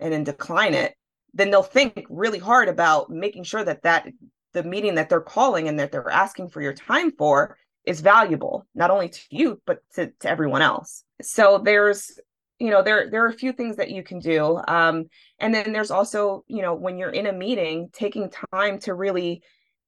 and 0.00 0.12
then 0.12 0.24
decline 0.24 0.74
it 0.74 0.94
then 1.32 1.50
they'll 1.50 1.62
think 1.62 2.04
really 2.08 2.38
hard 2.38 2.68
about 2.68 3.10
making 3.10 3.44
sure 3.44 3.62
that 3.62 3.82
that 3.82 4.08
the 4.52 4.64
meeting 4.64 4.96
that 4.96 5.08
they're 5.08 5.20
calling 5.20 5.68
and 5.68 5.78
that 5.78 5.92
they're 5.92 6.10
asking 6.10 6.48
for 6.48 6.60
your 6.60 6.72
time 6.72 7.12
for 7.16 7.56
is 7.84 8.00
valuable 8.00 8.66
not 8.74 8.90
only 8.90 9.08
to 9.08 9.20
you 9.30 9.60
but 9.64 9.78
to, 9.94 10.10
to 10.20 10.28
everyone 10.28 10.62
else. 10.62 11.04
So 11.22 11.58
there's 11.58 12.18
you 12.58 12.70
know 12.70 12.82
there 12.82 13.08
there 13.10 13.24
are 13.24 13.28
a 13.28 13.32
few 13.32 13.52
things 13.52 13.76
that 13.76 13.90
you 13.90 14.02
can 14.02 14.18
do. 14.18 14.60
Um, 14.66 15.06
and 15.38 15.54
then 15.54 15.72
there's 15.72 15.90
also 15.90 16.44
you 16.48 16.62
know 16.62 16.74
when 16.74 16.98
you're 16.98 17.10
in 17.10 17.26
a 17.26 17.32
meeting 17.32 17.90
taking 17.92 18.30
time 18.52 18.80
to 18.80 18.94
really 18.94 19.42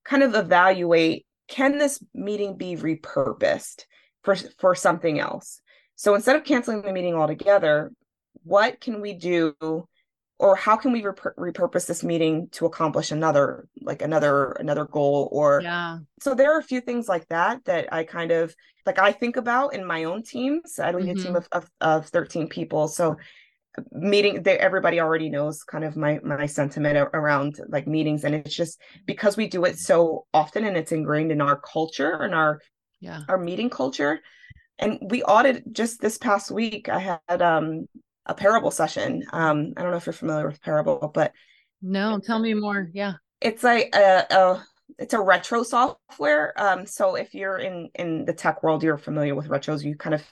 kind 0.05 0.23
of 0.23 0.35
evaluate 0.35 1.27
can 1.53 1.77
this 1.77 2.03
meeting 2.15 2.57
be 2.57 2.77
repurposed 2.77 3.85
for 4.23 4.35
for 4.59 4.75
something 4.75 5.21
else 5.21 5.61
so 5.97 6.15
instead 6.15 6.35
of 6.35 6.45
canceling 6.45 6.81
the 6.81 6.93
meeting 6.93 7.15
altogether 7.15 7.93
what 8.45 8.81
can 8.81 9.01
we 9.03 9.13
do 9.13 9.55
or 10.39 10.57
how 10.57 10.77
can 10.77 10.93
we 10.93 11.05
rep- 11.05 11.37
repurpose 11.39 11.87
this 11.87 12.03
meeting 12.03 12.49
to 12.53 12.65
accomplish 12.65 13.13
another 13.13 13.69
like 13.83 14.01
another 14.01 14.53
another 14.53 14.87
goal 14.87 15.29
or 15.31 15.61
yeah 15.63 15.99
so 16.21 16.35
there 16.35 16.55
are 16.55 16.59
a 16.59 16.65
few 16.65 16.81
things 16.81 17.07
like 17.07 17.29
that 17.29 17.63
that 17.67 17.93
i 17.93 18.03
kind 18.03 18.31
of 18.31 18.55
like 18.87 18.99
i 18.99 19.13
think 19.13 19.37
about 19.37 19.75
in 19.75 19.85
my 19.85 20.05
own 20.05 20.23
teams 20.23 20.79
i 20.79 20.91
lead 20.91 21.05
mm-hmm. 21.05 21.11
a 21.11 21.15
team 21.23 21.35
mm-hmm. 21.35 21.37
of, 21.37 21.49
of, 21.53 21.71
of 21.81 22.07
13 22.07 22.49
people 22.49 22.89
so 22.89 23.17
meeting 23.91 24.43
they, 24.43 24.59
everybody 24.59 25.01
already 25.01 25.31
knows 25.31 25.63
kind 25.63 25.85
of 25.85 25.97
my 25.97 26.21
my 26.23 26.47
sentiment 26.47 27.09
around 27.15 27.59
like 27.69 27.87
meetings 27.87 28.25
and 28.25 28.35
it's 28.35 28.55
just 28.55 28.79
because 29.07 29.37
we 29.37 29.49
do 29.49 29.65
it 29.65 29.79
so 29.79 30.27
often 30.35 30.65
and 30.65 30.77
it's 30.77 30.93
ingrained 30.93 31.33
in 31.33 31.41
our 31.41 31.59
culture 31.59 32.23
and 32.23 32.35
our 32.35 32.61
yeah 33.01 33.23
our 33.29 33.39
meeting 33.39 33.71
culture 33.71 34.21
and 34.79 34.99
we 35.09 35.23
audited 35.23 35.65
just 35.73 36.01
this 36.01 36.19
past 36.19 36.51
week 36.51 36.91
i 36.91 36.99
had 36.99 37.41
um 37.41 37.87
a 38.27 38.35
Parabol 38.35 38.73
session. 38.73 39.25
Um, 39.33 39.73
I 39.77 39.83
don't 39.83 39.91
know 39.91 39.97
if 39.97 40.07
you're 40.07 40.13
familiar 40.13 40.47
with 40.47 40.63
Parabol, 40.63 41.13
but 41.13 41.33
no, 41.81 42.21
tell 42.21 42.39
me 42.39 42.55
more. 42.55 42.89
Yeah, 42.93 43.15
it's 43.41 43.63
like 43.63 43.95
a, 43.95 44.27
a 44.31 44.65
it's 44.99 45.15
a 45.15 45.21
retro 45.21 45.63
software. 45.63 46.53
Um, 46.61 46.87
so 46.87 47.17
if 47.17 47.35
you're 47.35 47.59
in 47.59 47.91
in 47.95 48.25
the 48.25 48.33
tech 48.33 48.63
world, 48.63 48.83
you're 48.83 48.99
familiar 48.99 49.35
with 49.35 49.49
retros. 49.49 49.83
You 49.83 49.97
kind 49.97 50.15
of 50.15 50.23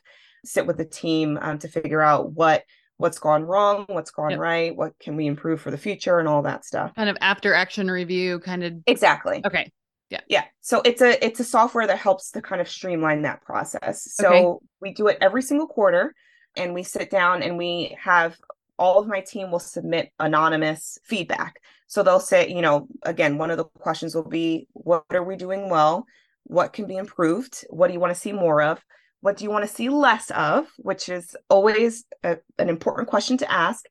sit 0.45 0.67
with 0.67 0.77
the 0.77 0.85
team 0.85 1.39
um, 1.41 1.59
to 1.59 1.69
figure 1.69 2.01
out 2.01 2.33
what 2.33 2.65
what's 3.01 3.19
gone 3.19 3.45
wrong, 3.45 3.87
what's 3.89 4.11
gone 4.11 4.33
yep. 4.33 4.41
right, 4.41 4.77
what 4.77 4.97
can 4.99 5.17
we 5.17 5.27
improve 5.27 5.59
for 5.61 5.71
the 5.71 5.79
future, 5.79 6.19
and 6.19 6.29
all 6.29 6.43
that 6.43 6.67
stuff. 6.67 6.95
Kind 6.95 7.09
of 7.09 7.17
after 7.23 7.55
action 7.55 7.91
review, 7.91 8.41
kind 8.41 8.63
of 8.63 8.75
exactly. 8.87 9.41
Okay. 9.45 9.73
Yeah. 10.11 10.21
Yeah. 10.29 10.45
So 10.61 10.83
it's 10.85 11.01
a 11.01 11.25
it's 11.25 11.41
a 11.41 11.45
software 11.45 11.87
that 11.87 11.99
helps 11.99 12.31
to 12.33 12.43
kind 12.43 12.61
of 12.61 12.69
streamline 12.69 13.23
that 13.23 13.43
process. 13.43 14.13
So 14.13 14.29
okay. 14.29 14.67
we 14.83 14.93
do 14.93 15.07
it 15.07 15.17
every 15.21 15.41
single 15.41 15.67
quarter 15.67 16.15
and 16.57 16.75
we 16.75 16.83
sit 16.83 17.11
down 17.11 17.43
and 17.43 17.57
we 17.57 17.97
have 17.99 18.37
all 18.79 18.99
of 18.99 19.07
my 19.07 19.21
team 19.21 19.51
will 19.51 19.61
submit 19.61 20.13
anonymous 20.19 20.99
feedback. 21.05 21.61
So 21.87 22.03
they'll 22.03 22.21
say, 22.21 22.49
you 22.49 22.61
know, 22.61 22.87
again, 23.03 23.39
one 23.39 23.51
of 23.51 23.57
the 23.57 23.65
questions 23.65 24.15
will 24.15 24.29
be, 24.29 24.69
what 24.73 25.05
are 25.13 25.23
we 25.23 25.37
doing 25.37 25.71
well? 25.71 26.07
What 26.45 26.73
can 26.73 26.87
be 26.87 26.97
improved? 26.97 27.65
What 27.71 27.87
do 27.87 27.95
you 27.95 28.01
want 28.01 28.13
to 28.13 28.21
see 28.21 28.33
more 28.33 28.63
of? 28.63 28.85
What 29.21 29.37
do 29.37 29.45
you 29.45 29.51
want 29.51 29.69
to 29.69 29.75
see 29.75 29.89
less 29.89 30.31
of? 30.31 30.67
Which 30.79 31.09
is 31.09 31.37
always 31.49 32.05
a, 32.23 32.39
an 32.59 32.69
important 32.69 33.09
question 33.09 33.37
to 33.39 33.51
ask. 33.51 33.85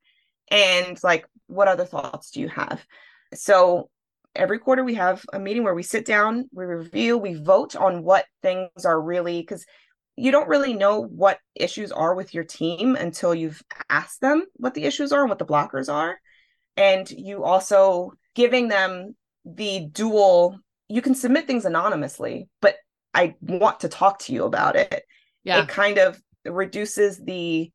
And 0.49 0.97
like, 1.03 1.25
what 1.47 1.67
other 1.67 1.85
thoughts 1.85 2.31
do 2.31 2.41
you 2.41 2.49
have? 2.49 2.83
So 3.33 3.89
every 4.35 4.59
quarter 4.59 4.83
we 4.83 4.95
have 4.95 5.23
a 5.33 5.39
meeting 5.39 5.63
where 5.63 5.75
we 5.75 5.83
sit 5.83 6.05
down, 6.05 6.49
we 6.51 6.65
review, 6.65 7.17
we 7.17 7.35
vote 7.35 7.75
on 7.75 8.03
what 8.03 8.25
things 8.41 8.85
are 8.85 8.99
really 8.99 9.41
because 9.41 9.65
you 10.15 10.31
don't 10.31 10.49
really 10.49 10.73
know 10.73 11.01
what 11.01 11.39
issues 11.55 11.91
are 11.91 12.13
with 12.13 12.33
your 12.33 12.43
team 12.43 12.95
until 12.95 13.33
you've 13.33 13.63
asked 13.89 14.19
them 14.21 14.43
what 14.55 14.73
the 14.73 14.83
issues 14.83 15.11
are 15.11 15.21
and 15.21 15.29
what 15.29 15.39
the 15.39 15.45
blockers 15.45 15.91
are. 15.91 16.19
And 16.75 17.09
you 17.09 17.43
also 17.43 18.13
giving 18.35 18.67
them 18.67 19.15
the 19.45 19.87
dual, 19.91 20.59
you 20.89 21.01
can 21.01 21.15
submit 21.15 21.47
things 21.47 21.65
anonymously, 21.65 22.49
but 22.61 22.75
I 23.13 23.35
want 23.41 23.81
to 23.81 23.89
talk 23.89 24.19
to 24.19 24.33
you 24.33 24.43
about 24.43 24.75
it. 24.75 25.03
Yeah. 25.49 25.63
It 25.63 25.67
kind 25.67 25.97
of 25.97 26.21
reduces 26.45 27.19
the 27.19 27.71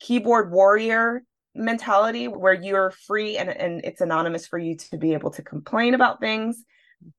keyboard 0.00 0.50
warrior 0.50 1.22
mentality 1.54 2.28
where 2.28 2.54
you're 2.54 2.90
free 2.90 3.36
and, 3.36 3.48
and 3.48 3.80
it's 3.84 4.00
anonymous 4.00 4.46
for 4.46 4.58
you 4.58 4.76
to 4.76 4.96
be 4.96 5.12
able 5.12 5.30
to 5.32 5.42
complain 5.42 5.94
about 5.94 6.20
things. 6.20 6.64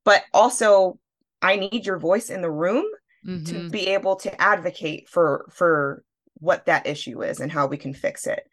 But 0.05 0.23
also, 0.33 0.99
I 1.41 1.57
need 1.57 1.85
your 1.85 1.99
voice 1.99 2.29
in 2.29 2.41
the 2.41 2.51
room 2.51 2.85
mm-hmm. 3.25 3.43
to 3.45 3.69
be 3.69 3.87
able 3.87 4.15
to 4.17 4.41
advocate 4.41 5.09
for 5.09 5.45
for 5.51 6.03
what 6.35 6.65
that 6.65 6.87
issue 6.87 7.21
is 7.21 7.39
and 7.39 7.51
how 7.51 7.67
we 7.67 7.77
can 7.77 7.93
fix 7.93 8.27
it 8.27 8.43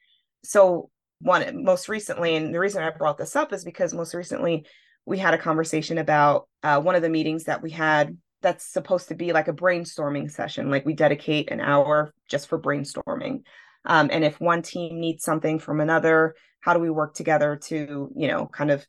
so 0.42 0.90
one 1.20 1.64
most 1.64 1.88
recently, 1.88 2.36
and 2.36 2.54
the 2.54 2.60
reason 2.60 2.82
I 2.82 2.90
brought 2.90 3.18
this 3.18 3.36
up 3.36 3.52
is 3.52 3.64
because 3.64 3.92
most 3.92 4.14
recently 4.14 4.66
we 5.04 5.18
had 5.18 5.34
a 5.34 5.38
conversation 5.38 5.98
about 5.98 6.48
uh, 6.62 6.80
one 6.80 6.94
of 6.94 7.02
the 7.02 7.08
meetings 7.08 7.44
that 7.44 7.62
we 7.62 7.70
had 7.70 8.16
that's 8.42 8.64
supposed 8.64 9.08
to 9.08 9.14
be 9.14 9.32
like 9.32 9.48
a 9.48 9.52
brainstorming 9.52 10.30
session. 10.30 10.70
Like 10.70 10.86
we 10.86 10.94
dedicate 10.94 11.50
an 11.50 11.60
hour 11.60 12.14
just 12.28 12.48
for 12.48 12.60
brainstorming. 12.60 13.42
Um, 13.84 14.10
and 14.12 14.24
if 14.24 14.40
one 14.40 14.62
team 14.62 15.00
needs 15.00 15.24
something 15.24 15.58
from 15.58 15.80
another, 15.80 16.34
how 16.60 16.74
do 16.74 16.80
we 16.80 16.90
work 16.90 17.14
together 17.14 17.56
to, 17.64 18.10
you 18.14 18.28
know, 18.28 18.46
kind 18.46 18.70
of 18.70 18.86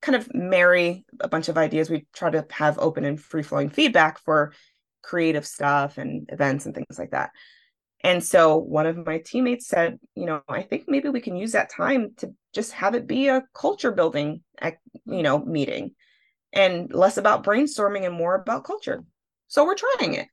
kind 0.00 0.16
of 0.16 0.34
marry 0.34 1.04
a 1.20 1.28
bunch 1.28 1.48
of 1.48 1.58
ideas. 1.58 1.90
We 1.90 2.06
try 2.14 2.30
to 2.30 2.46
have 2.50 2.78
open 2.78 3.04
and 3.04 3.20
free 3.20 3.42
flowing 3.42 3.68
feedback 3.68 4.18
for 4.18 4.52
creative 5.02 5.46
stuff 5.46 5.98
and 5.98 6.28
events 6.32 6.66
and 6.66 6.74
things 6.74 6.98
like 6.98 7.10
that. 7.10 7.30
And 8.02 8.24
so 8.24 8.56
one 8.56 8.86
of 8.86 9.04
my 9.04 9.18
teammates 9.18 9.66
said, 9.66 9.98
you 10.14 10.24
know, 10.24 10.40
I 10.48 10.62
think 10.62 10.84
maybe 10.88 11.10
we 11.10 11.20
can 11.20 11.36
use 11.36 11.52
that 11.52 11.70
time 11.70 12.12
to 12.18 12.34
just 12.54 12.72
have 12.72 12.94
it 12.94 13.06
be 13.06 13.28
a 13.28 13.44
culture 13.54 13.92
building, 13.92 14.42
you 15.04 15.22
know, 15.22 15.38
meeting 15.44 15.94
and 16.52 16.92
less 16.92 17.16
about 17.16 17.44
brainstorming 17.44 18.06
and 18.06 18.14
more 18.14 18.34
about 18.34 18.64
culture. 18.64 19.04
So 19.48 19.64
we're 19.64 19.76
trying 19.76 20.14
it. 20.14 20.28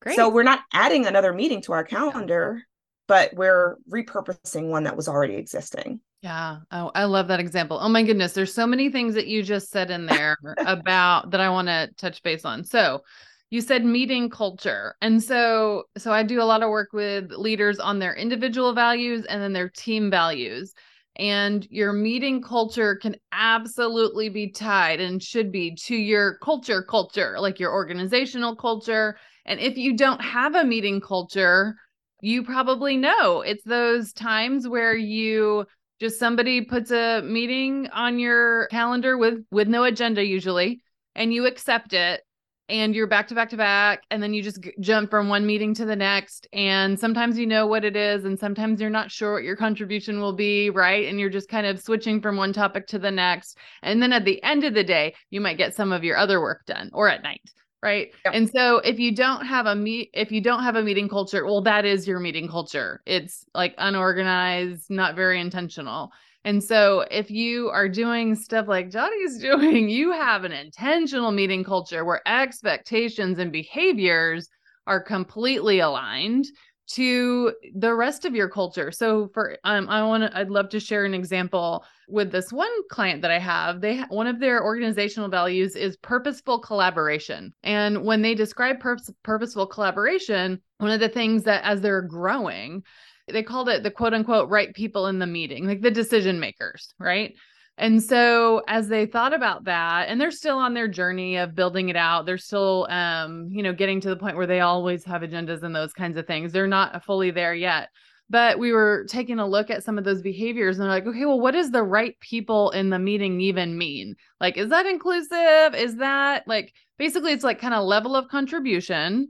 Great. 0.00 0.16
So 0.16 0.28
we're 0.28 0.42
not 0.42 0.60
adding 0.72 1.06
another 1.06 1.32
meeting 1.32 1.62
to 1.62 1.72
our 1.72 1.84
calendar, 1.84 2.62
but 3.08 3.34
we're 3.34 3.76
repurposing 3.90 4.68
one 4.68 4.84
that 4.84 4.96
was 4.96 5.08
already 5.08 5.34
existing. 5.34 6.00
Yeah. 6.22 6.58
Oh, 6.70 6.90
I 6.94 7.04
love 7.04 7.28
that 7.28 7.40
example. 7.40 7.78
Oh 7.80 7.88
my 7.88 8.02
goodness. 8.02 8.32
There's 8.32 8.52
so 8.52 8.66
many 8.66 8.90
things 8.90 9.14
that 9.14 9.26
you 9.26 9.42
just 9.42 9.70
said 9.70 9.90
in 9.90 10.06
there 10.06 10.36
about 10.66 11.30
that 11.30 11.40
I 11.40 11.50
want 11.50 11.68
to 11.68 11.90
touch 11.96 12.22
base 12.22 12.44
on. 12.44 12.64
So 12.64 13.02
you 13.50 13.60
said 13.60 13.84
meeting 13.84 14.28
culture. 14.28 14.96
And 15.00 15.22
so 15.22 15.84
so 15.96 16.12
I 16.12 16.22
do 16.22 16.40
a 16.40 16.44
lot 16.44 16.62
of 16.62 16.70
work 16.70 16.92
with 16.92 17.30
leaders 17.30 17.78
on 17.78 17.98
their 17.98 18.14
individual 18.14 18.72
values 18.72 19.24
and 19.26 19.40
then 19.40 19.52
their 19.52 19.68
team 19.68 20.10
values. 20.10 20.74
And 21.18 21.66
your 21.70 21.92
meeting 21.92 22.42
culture 22.42 22.96
can 22.96 23.16
absolutely 23.32 24.28
be 24.28 24.50
tied 24.50 25.00
and 25.00 25.22
should 25.22 25.50
be 25.50 25.74
to 25.86 25.96
your 25.96 26.38
culture 26.38 26.82
culture, 26.82 27.36
like 27.40 27.58
your 27.58 27.72
organizational 27.72 28.54
culture. 28.54 29.16
And 29.46 29.58
if 29.58 29.78
you 29.78 29.96
don't 29.96 30.20
have 30.20 30.54
a 30.54 30.64
meeting 30.64 31.00
culture, 31.00 31.76
you 32.20 32.42
probably 32.42 32.96
know 32.96 33.40
it's 33.40 33.64
those 33.64 34.12
times 34.12 34.68
where 34.68 34.94
you 34.94 35.64
just 36.00 36.18
somebody 36.18 36.60
puts 36.60 36.90
a 36.90 37.22
meeting 37.22 37.88
on 37.88 38.18
your 38.18 38.66
calendar 38.68 39.16
with 39.16 39.44
with 39.50 39.68
no 39.68 39.84
agenda 39.84 40.24
usually 40.24 40.82
and 41.14 41.32
you 41.32 41.46
accept 41.46 41.92
it 41.92 42.20
and 42.68 42.94
you're 42.94 43.06
back 43.06 43.28
to 43.28 43.34
back 43.34 43.50
to 43.50 43.56
back 43.56 44.02
and 44.10 44.22
then 44.22 44.34
you 44.34 44.42
just 44.42 44.60
g- 44.60 44.72
jump 44.80 45.10
from 45.10 45.28
one 45.28 45.46
meeting 45.46 45.74
to 45.74 45.84
the 45.84 45.96
next 45.96 46.46
and 46.52 46.98
sometimes 46.98 47.38
you 47.38 47.46
know 47.46 47.66
what 47.66 47.84
it 47.84 47.96
is 47.96 48.24
and 48.24 48.38
sometimes 48.38 48.80
you're 48.80 48.90
not 48.90 49.10
sure 49.10 49.34
what 49.34 49.44
your 49.44 49.56
contribution 49.56 50.20
will 50.20 50.32
be 50.32 50.70
right? 50.70 51.06
And 51.08 51.20
you're 51.20 51.30
just 51.30 51.48
kind 51.48 51.66
of 51.66 51.80
switching 51.80 52.20
from 52.20 52.36
one 52.36 52.52
topic 52.52 52.86
to 52.88 52.98
the 52.98 53.10
next 53.10 53.58
and 53.82 54.02
then 54.02 54.12
at 54.12 54.24
the 54.24 54.42
end 54.42 54.64
of 54.64 54.74
the 54.74 54.84
day 54.84 55.14
you 55.30 55.40
might 55.40 55.58
get 55.58 55.74
some 55.74 55.92
of 55.92 56.04
your 56.04 56.16
other 56.16 56.40
work 56.40 56.64
done 56.66 56.90
or 56.92 57.08
at 57.08 57.22
night 57.22 57.42
right? 57.82 58.08
Yep. 58.24 58.34
and 58.34 58.50
so 58.50 58.78
if 58.78 58.98
you 58.98 59.14
don't 59.14 59.46
have 59.46 59.66
a 59.66 59.74
meet 59.74 60.10
if 60.12 60.32
you 60.32 60.40
don't 60.40 60.62
have 60.62 60.76
a 60.76 60.82
meeting 60.82 61.08
culture 61.08 61.44
well 61.44 61.62
that 61.62 61.84
is 61.84 62.08
your 62.08 62.20
meeting 62.20 62.48
culture. 62.48 63.02
It's 63.06 63.44
like 63.54 63.74
unorganized 63.78 64.90
not 64.90 65.14
very 65.14 65.40
intentional 65.40 66.10
and 66.46 66.62
so 66.62 67.04
if 67.10 67.30
you 67.30 67.68
are 67.70 67.88
doing 67.88 68.34
stuff 68.36 68.68
like 68.68 68.90
Johnny's 68.90 69.38
doing 69.40 69.88
you 69.88 70.12
have 70.12 70.44
an 70.44 70.52
intentional 70.52 71.32
meeting 71.32 71.64
culture 71.64 72.04
where 72.04 72.26
expectations 72.26 73.38
and 73.38 73.52
behaviors 73.52 74.48
are 74.86 75.00
completely 75.00 75.80
aligned 75.80 76.46
to 76.88 77.52
the 77.74 77.92
rest 77.92 78.24
of 78.24 78.34
your 78.34 78.48
culture. 78.48 78.92
So 78.92 79.28
for 79.34 79.58
um 79.64 79.88
I 79.88 80.06
want 80.06 80.22
to 80.22 80.38
I'd 80.38 80.50
love 80.50 80.68
to 80.68 80.80
share 80.80 81.04
an 81.04 81.14
example 81.14 81.84
with 82.08 82.30
this 82.30 82.52
one 82.52 82.70
client 82.88 83.22
that 83.22 83.32
I 83.32 83.40
have. 83.40 83.80
They 83.80 83.98
one 84.02 84.28
of 84.28 84.38
their 84.38 84.62
organizational 84.62 85.28
values 85.28 85.74
is 85.74 85.96
purposeful 85.96 86.60
collaboration. 86.60 87.52
And 87.64 88.04
when 88.04 88.22
they 88.22 88.36
describe 88.36 88.78
pur- 88.78 88.98
purposeful 89.24 89.66
collaboration, 89.66 90.62
one 90.78 90.92
of 90.92 91.00
the 91.00 91.08
things 91.08 91.42
that 91.42 91.64
as 91.64 91.80
they're 91.80 92.02
growing, 92.02 92.84
they 93.28 93.42
called 93.42 93.68
it 93.68 93.82
the 93.82 93.90
quote 93.90 94.14
unquote 94.14 94.48
right 94.48 94.74
people 94.74 95.06
in 95.06 95.18
the 95.18 95.26
meeting, 95.26 95.66
like 95.66 95.80
the 95.80 95.90
decision 95.90 96.40
makers, 96.40 96.94
right? 96.98 97.34
And 97.78 98.02
so 98.02 98.62
as 98.68 98.88
they 98.88 99.04
thought 99.04 99.34
about 99.34 99.64
that, 99.64 100.08
and 100.08 100.18
they're 100.18 100.30
still 100.30 100.56
on 100.56 100.72
their 100.72 100.88
journey 100.88 101.36
of 101.36 101.54
building 101.54 101.90
it 101.90 101.96
out, 101.96 102.24
they're 102.24 102.38
still 102.38 102.86
um, 102.88 103.48
you 103.50 103.62
know, 103.62 103.74
getting 103.74 104.00
to 104.00 104.08
the 104.08 104.16
point 104.16 104.36
where 104.36 104.46
they 104.46 104.60
always 104.60 105.04
have 105.04 105.22
agendas 105.22 105.62
and 105.62 105.76
those 105.76 105.92
kinds 105.92 106.16
of 106.16 106.26
things. 106.26 106.52
They're 106.52 106.66
not 106.66 107.04
fully 107.04 107.30
there 107.30 107.54
yet. 107.54 107.90
But 108.28 108.58
we 108.58 108.72
were 108.72 109.06
taking 109.08 109.38
a 109.38 109.46
look 109.46 109.70
at 109.70 109.84
some 109.84 109.98
of 109.98 110.04
those 110.04 110.20
behaviors 110.20 110.78
and 110.78 110.84
they're 110.84 110.90
like, 110.90 111.06
okay, 111.06 111.26
well, 111.26 111.38
what 111.38 111.52
does 111.52 111.70
the 111.70 111.84
right 111.84 112.18
people 112.18 112.70
in 112.70 112.90
the 112.90 112.98
meeting 112.98 113.40
even 113.40 113.78
mean? 113.78 114.16
Like, 114.40 114.56
is 114.56 114.70
that 114.70 114.86
inclusive? 114.86 115.74
Is 115.74 115.96
that 115.98 116.42
like 116.48 116.72
basically 116.98 117.32
it's 117.32 117.44
like 117.44 117.60
kind 117.60 117.74
of 117.74 117.84
level 117.84 118.16
of 118.16 118.28
contribution? 118.28 119.28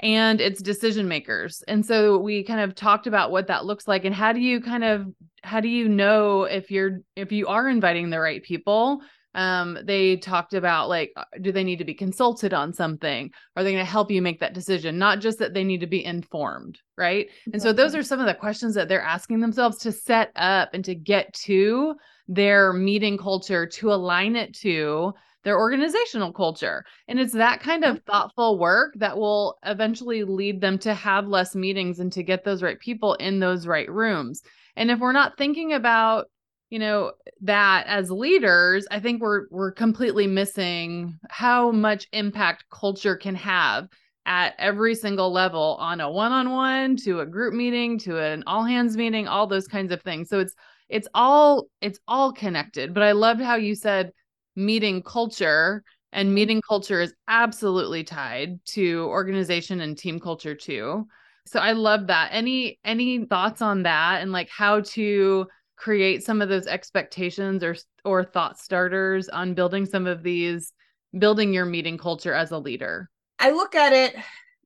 And 0.00 0.40
it's 0.40 0.62
decision 0.62 1.08
makers. 1.08 1.62
And 1.66 1.84
so 1.84 2.18
we 2.18 2.44
kind 2.44 2.60
of 2.60 2.74
talked 2.74 3.06
about 3.06 3.30
what 3.30 3.46
that 3.48 3.64
looks 3.64 3.88
like 3.88 4.04
and 4.04 4.14
how 4.14 4.32
do 4.32 4.40
you 4.40 4.60
kind 4.60 4.84
of 4.84 5.06
how 5.42 5.60
do 5.60 5.68
you 5.68 5.88
know 5.88 6.44
if 6.44 6.70
you're 6.70 7.00
if 7.16 7.32
you 7.32 7.46
are 7.46 7.68
inviting 7.68 8.10
the 8.10 8.20
right 8.20 8.42
people? 8.42 9.00
Um, 9.34 9.78
they 9.84 10.16
talked 10.16 10.54
about 10.54 10.88
like 10.88 11.12
uh, 11.16 11.24
do 11.40 11.52
they 11.52 11.62
need 11.62 11.78
to 11.78 11.84
be 11.84 11.94
consulted 11.94 12.54
on 12.54 12.72
something? 12.72 13.30
Are 13.56 13.62
they 13.62 13.72
going 13.72 13.84
to 13.84 13.90
help 13.90 14.10
you 14.10 14.22
make 14.22 14.40
that 14.40 14.54
decision? 14.54 14.98
Not 14.98 15.20
just 15.20 15.38
that 15.38 15.54
they 15.54 15.64
need 15.64 15.80
to 15.80 15.86
be 15.86 16.04
informed, 16.04 16.78
right? 16.96 17.28
And 17.52 17.60
so 17.60 17.72
those 17.72 17.94
are 17.94 18.02
some 18.02 18.20
of 18.20 18.26
the 18.26 18.34
questions 18.34 18.74
that 18.74 18.88
they're 18.88 19.02
asking 19.02 19.40
themselves 19.40 19.78
to 19.78 19.92
set 19.92 20.32
up 20.34 20.70
and 20.72 20.84
to 20.86 20.94
get 20.94 21.32
to 21.44 21.94
their 22.26 22.72
meeting 22.72 23.16
culture 23.16 23.66
to 23.66 23.92
align 23.92 24.34
it 24.34 24.54
to 24.54 25.12
their 25.48 25.58
organizational 25.58 26.30
culture. 26.30 26.84
And 27.08 27.18
it's 27.18 27.32
that 27.32 27.60
kind 27.60 27.82
of 27.82 28.02
thoughtful 28.02 28.58
work 28.58 28.92
that 28.96 29.16
will 29.16 29.56
eventually 29.64 30.22
lead 30.22 30.60
them 30.60 30.78
to 30.80 30.92
have 30.92 31.26
less 31.26 31.54
meetings 31.54 32.00
and 32.00 32.12
to 32.12 32.22
get 32.22 32.44
those 32.44 32.62
right 32.62 32.78
people 32.78 33.14
in 33.14 33.40
those 33.40 33.66
right 33.66 33.90
rooms. 33.90 34.42
And 34.76 34.90
if 34.90 34.98
we're 34.98 35.12
not 35.12 35.38
thinking 35.38 35.72
about 35.72 36.26
you 36.68 36.78
know 36.78 37.12
that 37.40 37.86
as 37.86 38.10
leaders 38.10 38.86
i 38.90 39.00
think 39.00 39.22
we're 39.22 39.46
we're 39.50 39.72
completely 39.72 40.26
missing 40.26 41.18
how 41.30 41.70
much 41.70 42.06
impact 42.12 42.62
culture 42.70 43.16
can 43.16 43.34
have 43.34 43.88
at 44.26 44.54
every 44.58 44.94
single 44.94 45.32
level 45.32 45.78
on 45.80 46.02
a 46.02 46.10
one-on-one 46.10 46.94
to 46.94 47.20
a 47.20 47.26
group 47.26 47.54
meeting 47.54 47.98
to 47.98 48.18
an 48.18 48.44
all 48.46 48.64
hands 48.64 48.98
meeting 48.98 49.26
all 49.26 49.46
those 49.46 49.66
kinds 49.66 49.90
of 49.92 50.02
things 50.02 50.28
so 50.28 50.40
it's 50.40 50.54
it's 50.90 51.08
all 51.14 51.68
it's 51.80 52.00
all 52.06 52.34
connected 52.34 52.92
but 52.92 53.02
i 53.02 53.12
loved 53.12 53.40
how 53.40 53.56
you 53.56 53.74
said 53.74 54.12
meeting 54.58 55.02
culture 55.02 55.84
and 56.12 56.26
mm-hmm. 56.26 56.34
meeting 56.34 56.62
culture 56.66 57.00
is 57.00 57.14
absolutely 57.28 58.02
tied 58.04 58.62
to 58.66 59.06
organization 59.08 59.80
and 59.80 59.96
team 59.96 60.18
culture 60.18 60.54
too. 60.54 61.06
So 61.46 61.60
i 61.60 61.72
love 61.72 62.08
that. 62.08 62.30
Any 62.32 62.78
any 62.84 63.24
thoughts 63.24 63.62
on 63.62 63.84
that 63.84 64.20
and 64.20 64.32
like 64.32 64.50
how 64.50 64.80
to 64.80 65.46
create 65.76 66.24
some 66.24 66.42
of 66.42 66.48
those 66.48 66.66
expectations 66.66 67.62
or 67.62 67.76
or 68.04 68.24
thought 68.24 68.58
starters 68.58 69.28
on 69.28 69.54
building 69.54 69.86
some 69.86 70.06
of 70.06 70.22
these 70.22 70.72
building 71.18 71.54
your 71.54 71.64
meeting 71.64 71.96
culture 71.96 72.34
as 72.34 72.50
a 72.50 72.58
leader? 72.58 73.08
I 73.38 73.52
look 73.52 73.74
at 73.74 73.92
it 73.92 74.16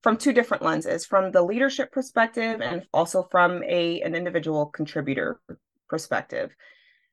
from 0.03 0.17
two 0.17 0.33
different 0.33 0.65
lenses 0.65 1.07
from 1.07 1.31
the 1.31 1.43
leadership 1.43 1.93
perspective 1.93 2.61
and 2.61 2.85
also 2.93 3.29
from 3.31 3.63
a 3.63 4.01
an 4.01 4.15
individual 4.17 4.67
contributor 4.67 5.39
perspective 5.89 6.51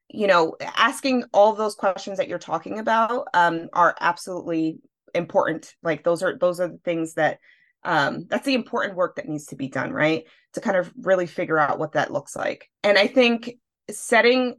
you 0.09 0.27
know 0.27 0.55
asking 0.61 1.23
all 1.33 1.53
those 1.53 1.75
questions 1.75 2.17
that 2.17 2.27
you're 2.27 2.39
talking 2.39 2.79
about 2.79 3.27
um, 3.33 3.69
are 3.73 3.95
absolutely 3.99 4.79
important. 5.13 5.75
Like 5.83 6.03
those 6.03 6.23
are 6.23 6.37
those 6.37 6.59
are 6.59 6.69
the 6.69 6.79
things 6.83 7.13
that 7.15 7.39
um, 7.83 8.25
that's 8.29 8.45
the 8.45 8.55
important 8.55 8.95
work 8.95 9.15
that 9.15 9.27
needs 9.27 9.45
to 9.47 9.55
be 9.55 9.69
done 9.69 9.91
right? 9.91 10.25
To 10.53 10.61
kind 10.61 10.77
of 10.77 10.91
really 11.01 11.27
figure 11.27 11.59
out 11.59 11.79
what 11.79 11.93
that 11.93 12.11
looks 12.11 12.35
like. 12.35 12.69
And 12.83 12.97
i 12.97 13.07
think 13.07 13.51
setting 13.89 14.55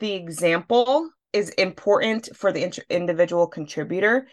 the 0.00 0.12
example 0.12 1.10
is 1.32 1.50
important 1.50 2.28
for 2.34 2.52
the 2.52 2.62
int- 2.62 2.84
individual 2.90 3.46
contributor 3.46 4.28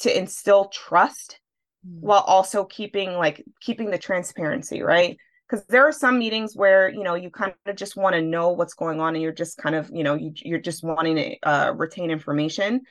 to 0.00 0.16
instill 0.16 0.66
trust 0.66 1.40
mm. 1.86 2.00
while 2.00 2.22
also 2.22 2.64
keeping 2.64 3.12
like 3.12 3.44
keeping 3.60 3.90
the 3.90 3.98
transparency 3.98 4.82
right 4.82 5.16
because 5.48 5.64
there 5.66 5.86
are 5.86 5.92
some 5.92 6.18
meetings 6.18 6.56
where 6.56 6.88
you 6.88 7.02
know 7.02 7.14
you 7.14 7.30
kind 7.30 7.54
of 7.66 7.76
just 7.76 7.96
want 7.96 8.14
to 8.14 8.22
know 8.22 8.50
what's 8.50 8.74
going 8.74 9.00
on 9.00 9.14
and 9.14 9.22
you're 9.22 9.32
just 9.32 9.58
kind 9.58 9.74
of 9.74 9.90
you 9.92 10.02
know 10.02 10.14
you, 10.14 10.32
you're 10.36 10.58
just 10.58 10.82
wanting 10.82 11.16
to 11.16 11.36
uh, 11.42 11.72
retain 11.72 12.10
information 12.10 12.82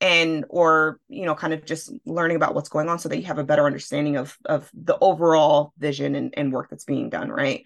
and 0.00 0.44
or 0.48 0.98
you 1.08 1.24
know 1.24 1.34
kind 1.34 1.54
of 1.54 1.64
just 1.64 1.92
learning 2.04 2.36
about 2.36 2.54
what's 2.54 2.68
going 2.68 2.88
on 2.88 2.98
so 2.98 3.08
that 3.08 3.18
you 3.18 3.24
have 3.24 3.38
a 3.38 3.44
better 3.44 3.64
understanding 3.64 4.16
of 4.16 4.36
of 4.44 4.70
the 4.74 4.98
overall 5.00 5.72
vision 5.78 6.14
and, 6.14 6.34
and 6.36 6.52
work 6.52 6.68
that's 6.68 6.84
being 6.84 7.08
done 7.08 7.30
right 7.30 7.64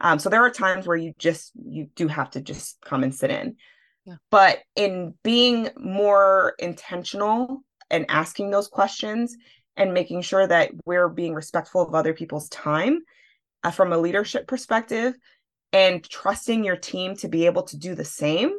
um, 0.00 0.18
so 0.18 0.28
there 0.28 0.44
are 0.44 0.50
times 0.50 0.86
where 0.86 0.96
you 0.96 1.14
just 1.18 1.52
you 1.64 1.88
do 1.94 2.08
have 2.08 2.30
to 2.30 2.40
just 2.40 2.78
come 2.82 3.02
and 3.02 3.14
sit 3.14 3.30
in 3.30 3.56
yeah. 4.04 4.16
but 4.30 4.58
in 4.74 5.14
being 5.22 5.68
more 5.78 6.54
intentional 6.58 7.62
and 7.90 8.04
asking 8.08 8.50
those 8.50 8.68
questions 8.68 9.36
and 9.76 9.94
making 9.94 10.22
sure 10.22 10.46
that 10.46 10.72
we're 10.84 11.08
being 11.08 11.34
respectful 11.34 11.82
of 11.82 11.94
other 11.94 12.14
people's 12.14 12.48
time 12.48 13.00
uh, 13.64 13.70
from 13.70 13.92
a 13.92 13.98
leadership 13.98 14.46
perspective 14.46 15.14
and 15.72 16.08
trusting 16.08 16.64
your 16.64 16.76
team 16.76 17.16
to 17.16 17.28
be 17.28 17.46
able 17.46 17.62
to 17.62 17.76
do 17.76 17.94
the 17.94 18.04
same 18.04 18.52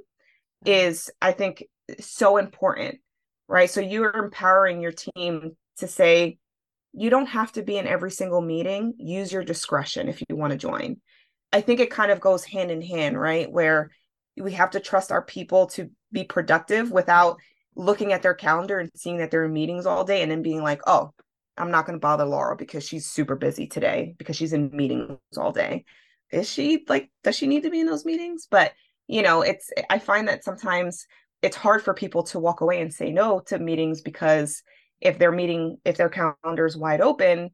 is 0.66 1.10
i 1.22 1.32
think 1.32 1.64
so 2.00 2.38
important 2.38 3.00
right? 3.48 3.70
So 3.70 3.82
you're 3.82 4.16
empowering 4.16 4.82
your 4.82 4.92
team 4.92 5.56
to 5.78 5.88
say 5.88 6.38
you 6.94 7.10
don't 7.10 7.28
have 7.28 7.52
to 7.54 7.64
be 7.64 7.78
in 7.78 7.88
every 7.88 8.12
single 8.12 8.42
meeting. 8.42 8.94
Use 8.98 9.32
your 9.32 9.44
discretion 9.44 10.08
if 10.08 10.22
you 10.28 10.36
want 10.36 10.52
to 10.52 10.58
join. 10.58 10.98
I 11.54 11.62
think 11.62 11.80
it 11.80 11.92
kind 11.92 12.12
of 12.12 12.20
goes 12.20 12.44
hand 12.44 12.72
in 12.72 12.82
hand 12.82 13.20
right? 13.20 13.52
Where 13.52 13.92
we 14.40 14.54
have 14.54 14.72
to 14.72 14.80
trust 14.80 15.12
our 15.12 15.22
people 15.22 15.68
to 15.68 15.90
be 16.12 16.24
productive 16.24 16.92
without 16.92 17.38
looking 17.76 18.12
at 18.12 18.22
their 18.22 18.34
calendar 18.34 18.80
and 18.80 18.90
seeing 18.96 19.18
that 19.18 19.32
they're 19.32 19.46
in 19.46 19.54
meetings 19.54 19.86
all 19.86 20.04
day 20.04 20.22
and 20.22 20.32
then 20.32 20.42
being 20.42 20.64
like 20.64 20.82
oh 20.88 21.14
i'm 21.58 21.72
not 21.72 21.86
going 21.86 21.98
to 21.98 22.02
bother 22.02 22.26
laura 22.26 22.56
because 22.56 22.86
she's 22.86 23.06
super 23.06 23.36
busy 23.36 23.67
today 23.67 24.15
because 24.17 24.36
she's 24.36 24.54
in 24.54 24.70
meetings 24.76 25.17
all 25.38 25.52
day. 25.52 25.86
Is 26.32 26.50
she 26.50 26.86
like 26.88 27.10
does 27.24 27.36
she 27.36 27.48
need 27.48 27.63
to 27.63 27.70
be 27.70 27.80
in 27.80 27.88
those 27.88 28.06
meetings? 28.06 28.48
But 28.50 28.74
you 29.08 29.22
know 29.22 29.41
it's 29.41 29.72
i 29.89 30.00
find 30.00 30.28
that 30.28 30.43
sometimes 30.43 31.08
it's 31.41 31.56
hard 31.56 31.82
for 31.82 31.93
people 31.93 32.24
to 32.24 32.39
walk 32.39 32.62
away 32.62 32.82
and 32.82 32.93
say 32.93 33.12
no 33.12 33.39
to 33.39 33.58
meetings 33.58 34.02
because 34.02 34.62
if 35.00 35.17
their 35.17 35.32
meeting 35.32 35.78
if 35.86 35.98
their 35.98 36.10
calendar 36.10 36.65
is 36.65 36.78
wide 36.78 37.02
open 37.02 37.50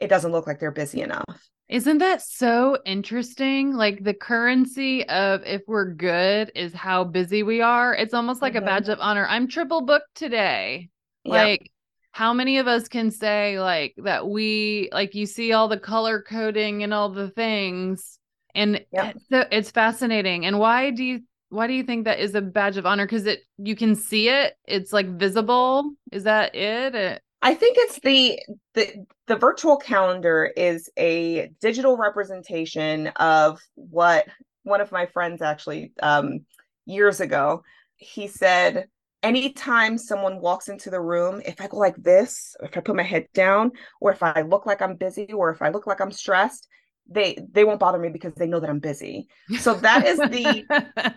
it 0.00 0.08
doesn't 0.08 0.32
look 0.32 0.46
like 0.46 0.60
they're 0.60 0.70
busy 0.70 1.00
enough. 1.00 1.48
Isn't 1.68 1.98
that 1.98 2.22
so 2.22 2.78
interesting? 2.84 3.72
Like 3.72 4.04
the 4.04 4.14
currency 4.14 5.08
of 5.08 5.42
if 5.44 5.62
we're 5.66 5.90
good 5.90 6.52
is 6.54 6.72
how 6.72 7.02
busy 7.04 7.42
we 7.42 7.60
are. 7.60 7.94
It's 7.94 8.14
almost 8.14 8.40
like 8.40 8.54
mm-hmm. 8.54 8.62
a 8.62 8.66
badge 8.66 8.88
of 8.88 8.98
honor. 9.00 9.26
I'm 9.28 9.48
triple 9.48 9.82
booked 9.82 10.14
today. 10.14 10.90
Yep. 11.24 11.32
like 11.32 11.72
how 12.16 12.32
many 12.32 12.56
of 12.56 12.66
us 12.66 12.88
can 12.88 13.10
say 13.10 13.60
like 13.60 13.92
that 13.98 14.26
we 14.26 14.88
like 14.90 15.14
you 15.14 15.26
see 15.26 15.52
all 15.52 15.68
the 15.68 15.78
color 15.78 16.22
coding 16.22 16.82
and 16.82 16.94
all 16.94 17.10
the 17.10 17.28
things 17.28 18.18
and 18.54 18.82
yep. 18.90 19.16
it's, 19.16 19.48
it's 19.52 19.70
fascinating 19.70 20.46
and 20.46 20.58
why 20.58 20.88
do 20.90 21.04
you 21.04 21.20
why 21.50 21.66
do 21.66 21.74
you 21.74 21.82
think 21.82 22.06
that 22.06 22.18
is 22.18 22.34
a 22.34 22.40
badge 22.40 22.78
of 22.78 22.86
honor 22.86 23.04
because 23.04 23.26
it 23.26 23.40
you 23.58 23.76
can 23.76 23.94
see 23.94 24.30
it 24.30 24.54
it's 24.64 24.94
like 24.94 25.06
visible 25.18 25.92
is 26.10 26.24
that 26.24 26.54
it? 26.54 26.94
it 26.94 27.20
i 27.42 27.52
think 27.52 27.76
it's 27.78 28.00
the 28.00 28.40
the 28.72 29.04
the 29.26 29.36
virtual 29.36 29.76
calendar 29.76 30.50
is 30.56 30.88
a 30.96 31.50
digital 31.60 31.98
representation 31.98 33.08
of 33.16 33.60
what 33.74 34.26
one 34.62 34.80
of 34.80 34.90
my 34.90 35.04
friends 35.04 35.42
actually 35.42 35.92
um 36.02 36.46
years 36.86 37.20
ago 37.20 37.62
he 37.98 38.26
said 38.26 38.88
anytime 39.26 39.98
someone 39.98 40.40
walks 40.40 40.68
into 40.68 40.90
the 40.90 41.00
room, 41.00 41.42
if 41.44 41.60
I 41.60 41.66
go 41.66 41.76
like 41.78 41.96
this, 41.96 42.54
if 42.62 42.76
I 42.76 42.80
put 42.80 42.96
my 42.96 43.02
head 43.02 43.26
down, 43.34 43.72
or 44.00 44.12
if 44.12 44.22
I 44.22 44.42
look 44.42 44.66
like 44.66 44.80
I'm 44.80 44.96
busy, 44.96 45.32
or 45.32 45.50
if 45.50 45.62
I 45.62 45.70
look 45.70 45.86
like 45.86 46.00
I'm 46.00 46.12
stressed, 46.12 46.68
they 47.08 47.38
they 47.52 47.64
won't 47.64 47.80
bother 47.80 47.98
me 47.98 48.08
because 48.08 48.34
they 48.34 48.46
know 48.46 48.60
that 48.60 48.70
I'm 48.70 48.78
busy. 48.78 49.28
So 49.58 49.74
that 49.74 50.06
is 50.06 50.18
the 50.18 50.64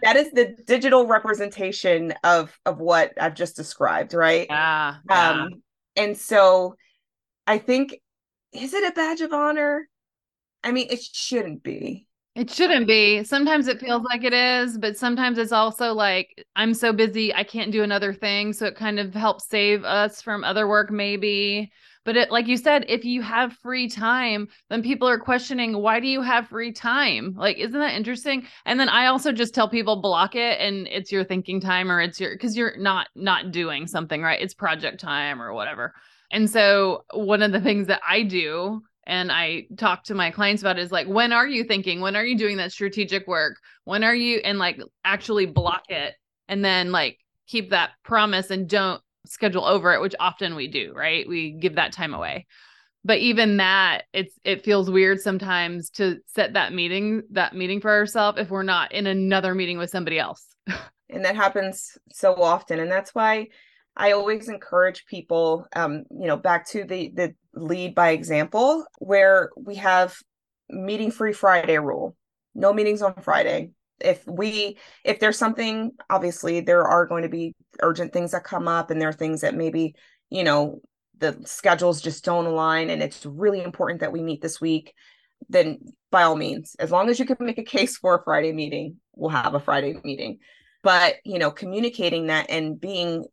that 0.04 0.16
is 0.16 0.32
the 0.32 0.56
digital 0.66 1.08
representation 1.08 2.14
of 2.24 2.58
of 2.66 2.80
what 2.80 3.14
I've 3.20 3.36
just 3.36 3.56
described, 3.56 4.14
right? 4.14 4.48
Yeah, 4.50 4.96
yeah. 5.10 5.30
Um 5.32 5.64
and 5.96 6.18
so 6.18 6.76
I 7.48 7.58
think 7.58 8.00
is 8.54 8.74
it 8.74 8.88
a 8.88 8.94
badge 8.94 9.22
of 9.22 9.34
honor? 9.34 9.88
I 10.64 10.72
mean, 10.72 10.88
it 10.90 11.02
shouldn't 11.02 11.64
be. 11.64 12.08
It 12.40 12.50
shouldn't 12.50 12.88
be. 12.88 13.26
Sometimes 13.26 13.68
it 13.68 13.82
feels 13.82 14.04
like 14.04 14.24
it 14.24 14.32
is, 14.32 14.78
but 14.78 14.96
sometimes 14.96 15.38
it's 15.38 15.52
also 15.52 15.92
like 15.92 16.46
I'm 16.56 16.74
so 16.74 16.94
busy, 16.94 17.36
I 17.36 17.44
can't 17.44 17.70
do 17.70 17.84
another 17.84 18.14
thing. 18.14 18.54
So 18.54 18.66
it 18.66 18.78
kind 18.78 18.98
of 18.98 19.14
helps 19.14 19.50
save 19.50 19.84
us 19.84 20.22
from 20.22 20.46
other 20.46 20.66
work, 20.66 20.90
maybe. 20.90 21.70
But 22.06 22.16
it, 22.16 22.32
like 22.32 22.48
you 22.48 22.56
said, 22.56 22.86
if 22.88 23.04
you 23.04 23.22
have 23.22 23.58
free 23.58 23.90
time, 23.90 24.48
then 24.70 24.82
people 24.82 25.06
are 25.06 25.20
questioning, 25.20 25.82
why 25.82 26.00
do 26.00 26.08
you 26.08 26.22
have 26.22 26.48
free 26.48 26.72
time? 26.72 27.36
Like, 27.38 27.58
isn't 27.58 27.78
that 27.78 27.96
interesting? 27.96 28.48
And 28.66 28.80
then 28.80 28.88
I 28.88 29.08
also 29.08 29.34
just 29.34 29.54
tell 29.54 29.68
people 29.68 30.02
block 30.02 30.34
it 30.34 30.62
and 30.62 30.88
it's 30.88 31.12
your 31.12 31.26
thinking 31.26 31.60
time 31.60 31.92
or 31.92 32.00
it's 32.00 32.22
your 32.22 32.32
because 32.36 32.56
you're 32.56 32.78
not 32.78 33.10
not 33.16 33.52
doing 33.52 33.86
something, 33.86 34.22
right? 34.22 34.42
It's 34.42 34.54
project 34.54 35.02
time 35.02 35.42
or 35.42 35.54
whatever. 35.54 35.94
And 36.32 36.50
so 36.50 37.04
one 37.12 37.42
of 37.42 37.52
the 37.52 37.60
things 37.60 37.88
that 37.88 38.02
I 38.08 38.24
do 38.24 38.82
and 39.10 39.32
I 39.32 39.66
talk 39.76 40.04
to 40.06 40.14
my 40.14 40.30
clients 40.30 40.62
about 40.62 40.78
is 40.78 40.92
like, 40.92 41.08
when 41.08 41.34
are 41.34 41.48
you 41.48 41.64
thinking? 41.64 42.00
When 42.00 42.16
are 42.16 42.24
you 42.24 42.38
doing 42.38 42.58
that 42.58 42.72
strategic 42.72 43.28
work? 43.28 43.58
When 43.84 44.04
are 44.04 44.14
you 44.14 44.38
and 44.38 44.60
like 44.60 44.80
actually 45.04 45.48
block 45.48 45.90
it 45.90 46.14
and 46.48 46.64
then 46.64 46.92
like 46.92 47.18
keep 47.48 47.72
that 47.72 47.90
promise 48.04 48.52
and 48.52 48.70
don't 48.70 49.02
schedule 49.26 49.66
over 49.66 49.94
it, 49.94 50.02
which 50.02 50.14
often 50.20 50.54
we 50.54 50.68
do, 50.68 50.94
right? 50.96 51.28
We 51.28 51.54
give 51.54 51.76
that 51.76 51.92
time 51.92 52.14
away. 52.14 52.46
But 53.04 53.18
even 53.18 53.58
that, 53.58 54.04
it's 54.14 54.38
it 54.44 54.64
feels 54.64 54.92
weird 54.92 55.20
sometimes 55.20 55.90
to 55.92 56.20
set 56.28 56.54
that 56.54 56.72
meeting, 56.72 57.24
that 57.32 57.56
meeting 57.56 57.82
for 57.82 57.90
ourselves 57.90 58.40
if 58.40 58.52
we're 58.52 58.62
not 58.62 58.92
in 58.92 59.08
another 59.08 59.56
meeting 59.56 59.80
with 59.80 59.90
somebody 59.90 60.20
else. 60.20 60.46
and 61.10 61.26
that 61.26 61.36
happens 61.36 61.98
so 62.12 62.36
often. 62.36 62.80
And 62.80 62.92
that's 62.92 63.16
why 63.16 63.48
I 64.00 64.14
always 64.14 64.48
encourage 64.48 65.06
people, 65.06 65.68
um, 65.76 66.06
you 66.10 66.28
know, 66.28 66.38
back 66.38 66.66
to 66.70 66.86
the 66.86 67.12
the 67.14 67.36
lead 67.54 67.94
by 67.94 68.12
example, 68.12 68.86
where 69.00 69.50
we 69.58 69.76
have 69.76 70.16
meeting 70.70 71.12
free 71.12 71.34
Friday 71.34 71.78
rule. 71.78 72.16
No 72.56 72.74
meetings 72.74 73.02
on 73.02 73.14
Friday. 73.22 73.72
If 74.00 74.26
we 74.26 74.78
if 75.04 75.20
there's 75.20 75.38
something, 75.38 75.92
obviously 76.10 76.62
there 76.62 76.88
are 76.88 77.06
going 77.06 77.24
to 77.24 77.30
be 77.30 77.54
urgent 77.82 78.14
things 78.14 78.32
that 78.32 78.46
come 78.46 78.70
up, 78.70 78.90
and 78.90 79.02
there 79.02 79.10
are 79.10 79.14
things 79.14 79.42
that 79.42 79.54
maybe 79.54 79.96
you 80.30 80.46
know 80.46 80.80
the 81.18 81.38
schedules 81.44 82.02
just 82.02 82.24
don't 82.24 82.46
align, 82.46 82.90
and 82.90 83.04
it's 83.04 83.26
really 83.26 83.62
important 83.62 84.00
that 84.00 84.14
we 84.14 84.24
meet 84.24 84.42
this 84.42 84.62
week. 84.62 84.94
Then 85.50 85.80
by 86.10 86.24
all 86.24 86.38
means, 86.38 86.74
as 86.80 86.90
long 86.90 87.10
as 87.10 87.20
you 87.20 87.26
can 87.26 87.36
make 87.42 87.58
a 87.58 87.64
case 87.64 87.98
for 87.98 88.16
a 88.16 88.24
Friday 88.24 88.54
meeting, 88.54 88.96
we'll 89.14 89.30
have 89.32 89.56
a 89.56 89.60
Friday 89.60 90.00
meeting. 90.06 90.40
But 90.84 91.16
you 91.26 91.38
know, 91.38 91.52
communicating 91.52 92.28
that 92.28 92.50
and 92.50 92.80
being 92.80 93.26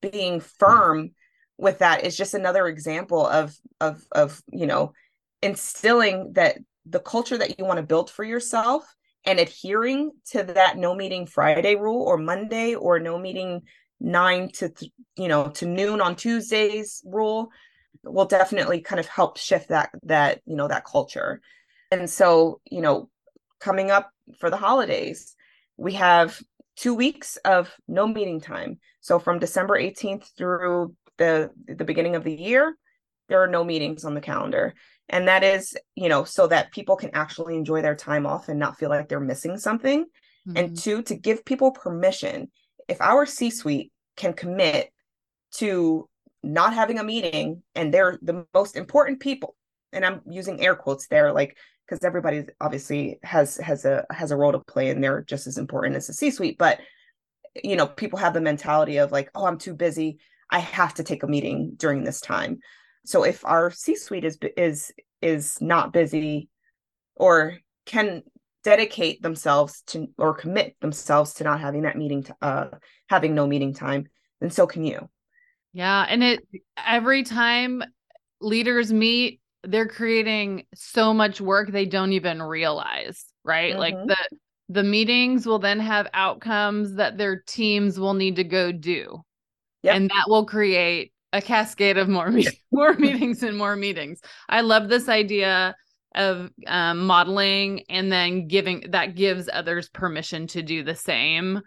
being 0.00 0.40
firm 0.40 1.10
with 1.58 1.78
that 1.78 2.04
is 2.04 2.16
just 2.16 2.34
another 2.34 2.66
example 2.66 3.26
of 3.26 3.56
of 3.80 4.02
of 4.12 4.42
you 4.52 4.66
know 4.66 4.92
instilling 5.42 6.32
that 6.34 6.58
the 6.84 7.00
culture 7.00 7.38
that 7.38 7.58
you 7.58 7.64
want 7.64 7.78
to 7.78 7.82
build 7.82 8.10
for 8.10 8.24
yourself 8.24 8.84
and 9.24 9.40
adhering 9.40 10.12
to 10.30 10.42
that 10.42 10.76
no 10.76 10.94
meeting 10.94 11.26
friday 11.26 11.74
rule 11.74 12.02
or 12.02 12.16
monday 12.16 12.74
or 12.74 12.98
no 12.98 13.18
meeting 13.18 13.62
9 14.00 14.50
to 14.52 14.68
th- 14.68 14.92
you 15.16 15.28
know 15.28 15.48
to 15.48 15.66
noon 15.66 16.00
on 16.00 16.14
tuesdays 16.14 17.02
rule 17.06 17.50
will 18.04 18.26
definitely 18.26 18.80
kind 18.80 19.00
of 19.00 19.06
help 19.06 19.36
shift 19.38 19.68
that 19.68 19.90
that 20.04 20.40
you 20.46 20.56
know 20.56 20.68
that 20.68 20.84
culture. 20.84 21.40
And 21.90 22.08
so 22.08 22.60
you 22.70 22.80
know 22.80 23.08
coming 23.60 23.90
up 23.90 24.10
for 24.38 24.50
the 24.50 24.56
holidays 24.56 25.34
we 25.76 25.94
have 25.94 26.40
two 26.76 26.94
weeks 26.94 27.36
of 27.44 27.74
no 27.88 28.06
meeting 28.06 28.40
time. 28.40 28.78
So 29.00 29.18
from 29.18 29.38
December 29.38 29.80
18th 29.80 30.28
through 30.36 30.94
the 31.18 31.50
the 31.66 31.84
beginning 31.84 32.16
of 32.16 32.24
the 32.24 32.34
year, 32.34 32.76
there 33.28 33.42
are 33.42 33.48
no 33.48 33.64
meetings 33.64 34.04
on 34.04 34.14
the 34.14 34.20
calendar. 34.20 34.74
And 35.08 35.28
that 35.28 35.44
is, 35.44 35.76
you 35.94 36.08
know, 36.08 36.24
so 36.24 36.46
that 36.48 36.72
people 36.72 36.96
can 36.96 37.10
actually 37.14 37.54
enjoy 37.54 37.80
their 37.80 37.94
time 37.94 38.26
off 38.26 38.48
and 38.48 38.58
not 38.58 38.78
feel 38.78 38.90
like 38.90 39.08
they're 39.08 39.20
missing 39.20 39.56
something. 39.56 40.04
Mm-hmm. 40.48 40.56
And 40.56 40.76
two, 40.76 41.02
to 41.02 41.14
give 41.14 41.44
people 41.44 41.70
permission. 41.70 42.50
If 42.88 43.00
our 43.00 43.26
C 43.26 43.50
suite 43.50 43.92
can 44.16 44.32
commit 44.32 44.90
to 45.54 46.08
not 46.42 46.74
having 46.74 46.98
a 46.98 47.04
meeting 47.04 47.62
and 47.74 47.92
they're 47.92 48.18
the 48.22 48.46
most 48.52 48.76
important 48.76 49.20
people, 49.20 49.54
and 49.92 50.04
I'm 50.04 50.20
using 50.28 50.60
air 50.60 50.74
quotes 50.74 51.06
there, 51.06 51.32
like 51.32 51.56
because 51.86 52.04
everybody 52.04 52.44
obviously 52.60 53.18
has 53.22 53.56
has 53.58 53.84
a 53.84 54.04
has 54.10 54.30
a 54.30 54.36
role 54.36 54.52
to 54.52 54.58
play 54.58 54.90
and 54.90 55.02
they're 55.02 55.22
just 55.22 55.46
as 55.46 55.58
important 55.58 55.96
as 55.96 56.06
the 56.06 56.12
C 56.12 56.30
suite. 56.30 56.58
But 56.58 56.80
you 57.62 57.76
know, 57.76 57.86
people 57.86 58.18
have 58.18 58.34
the 58.34 58.40
mentality 58.40 58.98
of 58.98 59.12
like, 59.12 59.30
oh, 59.34 59.46
I'm 59.46 59.58
too 59.58 59.74
busy. 59.74 60.18
I 60.50 60.58
have 60.58 60.94
to 60.94 61.04
take 61.04 61.22
a 61.22 61.26
meeting 61.26 61.74
during 61.76 62.04
this 62.04 62.20
time. 62.20 62.58
So 63.04 63.22
if 63.24 63.44
our 63.44 63.70
C 63.70 63.96
suite 63.96 64.24
is 64.24 64.38
is 64.56 64.92
is 65.22 65.58
not 65.60 65.92
busy 65.92 66.48
or 67.14 67.58
can 67.86 68.22
dedicate 68.64 69.22
themselves 69.22 69.82
to 69.86 70.08
or 70.18 70.34
commit 70.34 70.76
themselves 70.80 71.34
to 71.34 71.44
not 71.44 71.60
having 71.60 71.82
that 71.82 71.96
meeting 71.96 72.24
to 72.24 72.36
uh 72.42 72.66
having 73.08 73.34
no 73.34 73.46
meeting 73.46 73.72
time, 73.72 74.06
then 74.40 74.50
so 74.50 74.66
can 74.66 74.84
you. 74.84 75.08
Yeah, 75.72 76.04
and 76.08 76.22
it 76.22 76.40
every 76.84 77.22
time 77.22 77.82
leaders 78.40 78.92
meet 78.92 79.40
they're 79.66 79.88
creating 79.88 80.66
so 80.74 81.12
much 81.12 81.40
work 81.40 81.70
they 81.70 81.86
don't 81.86 82.12
even 82.12 82.42
realize, 82.42 83.24
right? 83.44 83.72
Mm-hmm. 83.72 83.80
Like 83.80 83.94
the 84.06 84.16
the 84.68 84.82
meetings 84.82 85.46
will 85.46 85.58
then 85.58 85.78
have 85.78 86.08
outcomes 86.12 86.94
that 86.94 87.18
their 87.18 87.40
teams 87.46 88.00
will 88.00 88.14
need 88.14 88.36
to 88.36 88.44
go 88.44 88.72
do. 88.72 89.22
Yep. 89.82 89.94
And 89.94 90.10
that 90.10 90.24
will 90.26 90.44
create 90.44 91.12
a 91.32 91.40
cascade 91.40 91.98
of 91.98 92.08
more 92.08 92.30
me- 92.30 92.48
more 92.72 92.94
meetings 92.98 93.42
and 93.42 93.56
more 93.56 93.76
meetings. 93.76 94.20
I 94.48 94.62
love 94.62 94.88
this 94.88 95.08
idea 95.08 95.76
of 96.14 96.50
um, 96.66 97.06
modeling 97.06 97.84
and 97.88 98.10
then 98.10 98.48
giving 98.48 98.84
that 98.90 99.14
gives 99.14 99.48
others 99.52 99.88
permission 99.88 100.46
to 100.48 100.62
do 100.62 100.82
the 100.82 100.94
same. 100.94 101.58
Um, 101.58 101.62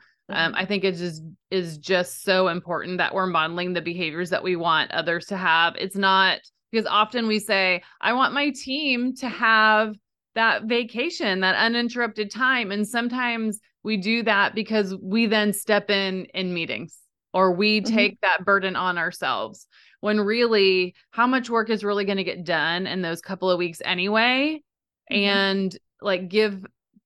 mm-hmm. 0.52 0.56
I 0.56 0.66
think 0.66 0.84
it 0.84 0.95
just 0.95 1.24
is 1.50 1.78
just 1.78 2.24
so 2.24 2.47
important 2.47 2.97
that 2.97 3.14
we're 3.14 3.28
modeling 3.28 3.74
the 3.74 3.82
behaviors 3.82 4.32
that 4.32 4.43
we 4.43 4.56
want 4.56 4.91
others 4.91 5.28
to 5.28 5.38
have. 5.38 5.76
It's 5.76 5.95
not 5.95 6.39
because 6.72 6.86
often 6.86 7.28
we 7.28 7.39
say, 7.39 7.82
I 8.01 8.13
want 8.13 8.34
my 8.34 8.51
team 8.51 9.15
to 9.17 9.30
have 9.30 9.95
that 10.36 10.63
vacation, 10.63 11.41
that 11.41 11.55
uninterrupted 11.55 12.32
time. 12.32 12.72
And 12.72 12.88
sometimes 12.88 13.59
we 13.84 13.97
do 13.97 14.24
that 14.24 14.55
because 14.55 14.95
we 15.01 15.26
then 15.26 15.53
step 15.53 15.89
in 15.89 16.26
in 16.34 16.53
meetings 16.53 16.97
or 17.34 17.51
we 17.51 17.82
mm-hmm. 17.82 17.95
take 17.95 18.22
that 18.22 18.45
burden 18.45 18.76
on 18.76 18.97
ourselves 18.97 19.67
when 20.01 20.20
really 20.20 20.95
how 21.11 21.28
much 21.28 21.49
work 21.49 21.70
is 21.70 21.84
really 21.84 22.05
going 22.05 22.17
to 22.17 22.24
get 22.24 22.43
done 22.43 22.88
in 22.88 23.01
those 23.01 23.22
couple 23.22 23.49
of 23.49 23.57
weeks 23.57 23.82
anyway 23.86 24.61
mm-hmm. 25.11 25.15
and 25.15 25.78
like 26.01 26.30
give 26.30 26.65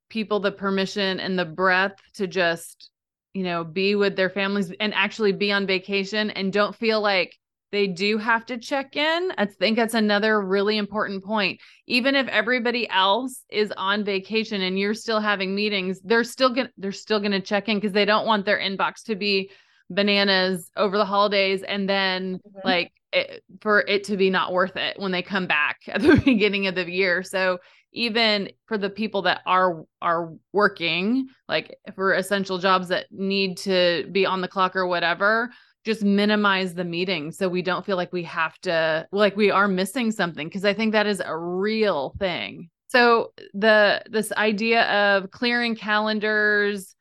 people 0.10 0.40
the 0.40 0.52
permission 0.52 1.20
and 1.20 1.38
the 1.38 1.46
breath 1.46 1.96
to 2.14 2.28
just 2.28 2.90
you 3.34 3.44
know 3.44 3.64
be 3.64 3.96
with 3.96 4.16
their 4.16 4.30
families 4.30 4.72
and 4.80 4.94
actually 4.94 5.32
be 5.32 5.52
on 5.52 5.66
vacation 5.66 6.30
and 6.32 6.54
don't 6.54 6.76
feel 6.76 7.02
like 7.02 7.38
they 7.74 7.88
do 7.88 8.20
have 8.20 8.46
to 8.46 8.60
check 8.60 8.96
in. 8.96 9.34
I 9.36 9.48
think 9.48 9.78
that's 9.78 9.96
another 9.96 10.40
really 10.40 10.78
important 10.78 11.24
point. 11.24 11.60
Even 11.88 12.14
if 12.14 12.28
everybody 12.28 12.88
else 12.88 13.44
is 13.50 13.74
on 13.76 14.06
vacation 14.06 14.62
and 14.62 14.78
you're 14.78 14.94
still 14.94 15.20
having 15.20 15.56
meetings, 15.56 16.00
they're 16.04 16.24
still 16.24 16.54
going 16.54 16.68
to 16.68 16.74
they're 16.78 16.92
still 16.92 17.20
going 17.20 17.32
to 17.32 17.42
check 17.42 17.68
in 17.68 17.78
because 17.78 17.92
they 17.92 18.06
don't 18.06 18.28
want 18.28 18.46
their 18.46 18.60
inbox 18.60 19.02
to 19.06 19.16
be 19.16 19.50
bananas 19.90 20.70
over 20.78 21.00
the 21.00 21.06
holidays 21.06 21.64
and 21.64 21.90
then 21.90 22.36
mm-hmm. 22.36 22.60
like 22.64 22.94
it, 23.12 23.44
for 23.60 23.82
it 23.88 24.04
to 24.04 24.18
be 24.18 24.30
not 24.30 24.54
worth 24.54 24.78
it 24.78 25.00
when 25.00 25.12
they 25.12 25.24
come 25.24 25.48
back 25.48 25.80
at 25.88 26.04
the 26.04 26.22
beginning 26.24 26.68
of 26.68 26.76
the 26.76 26.88
year. 26.88 27.24
So 27.24 27.58
even 27.92 28.50
for 28.68 28.78
the 28.78 28.90
people 28.92 29.24
that 29.24 29.42
are 29.48 29.84
are 30.00 30.32
working 30.52 31.28
like 31.50 31.76
for 31.96 32.14
essential 32.14 32.60
jobs 32.60 32.90
that 32.90 33.08
need 33.10 33.58
to 33.58 34.08
be 34.12 34.28
on 34.28 34.42
the 34.42 34.48
clock 34.48 34.76
or 34.76 34.86
whatever 34.86 35.50
just 35.86 36.04
minimize 36.04 36.74
the 36.74 36.84
meeting 36.84 37.32
so 37.32 37.50
we 37.50 37.62
don't 37.62 37.86
feel 37.86 37.98
like 37.98 38.14
we 38.14 38.24
have 38.24 38.58
to 38.60 39.08
like 39.12 39.36
we 39.36 39.52
are 39.52 39.68
missing 39.68 40.12
something 40.12 40.48
because 40.48 40.66
i 40.66 40.74
think 40.74 40.92
that 40.92 41.08
is 41.08 41.22
a 41.24 41.38
real 41.38 42.16
thing 42.20 42.70
so 42.88 43.34
the 43.54 44.02
this 44.10 44.32
idea 44.34 44.84
of 44.84 45.32
clearing 45.32 45.76
calendars 45.76 46.96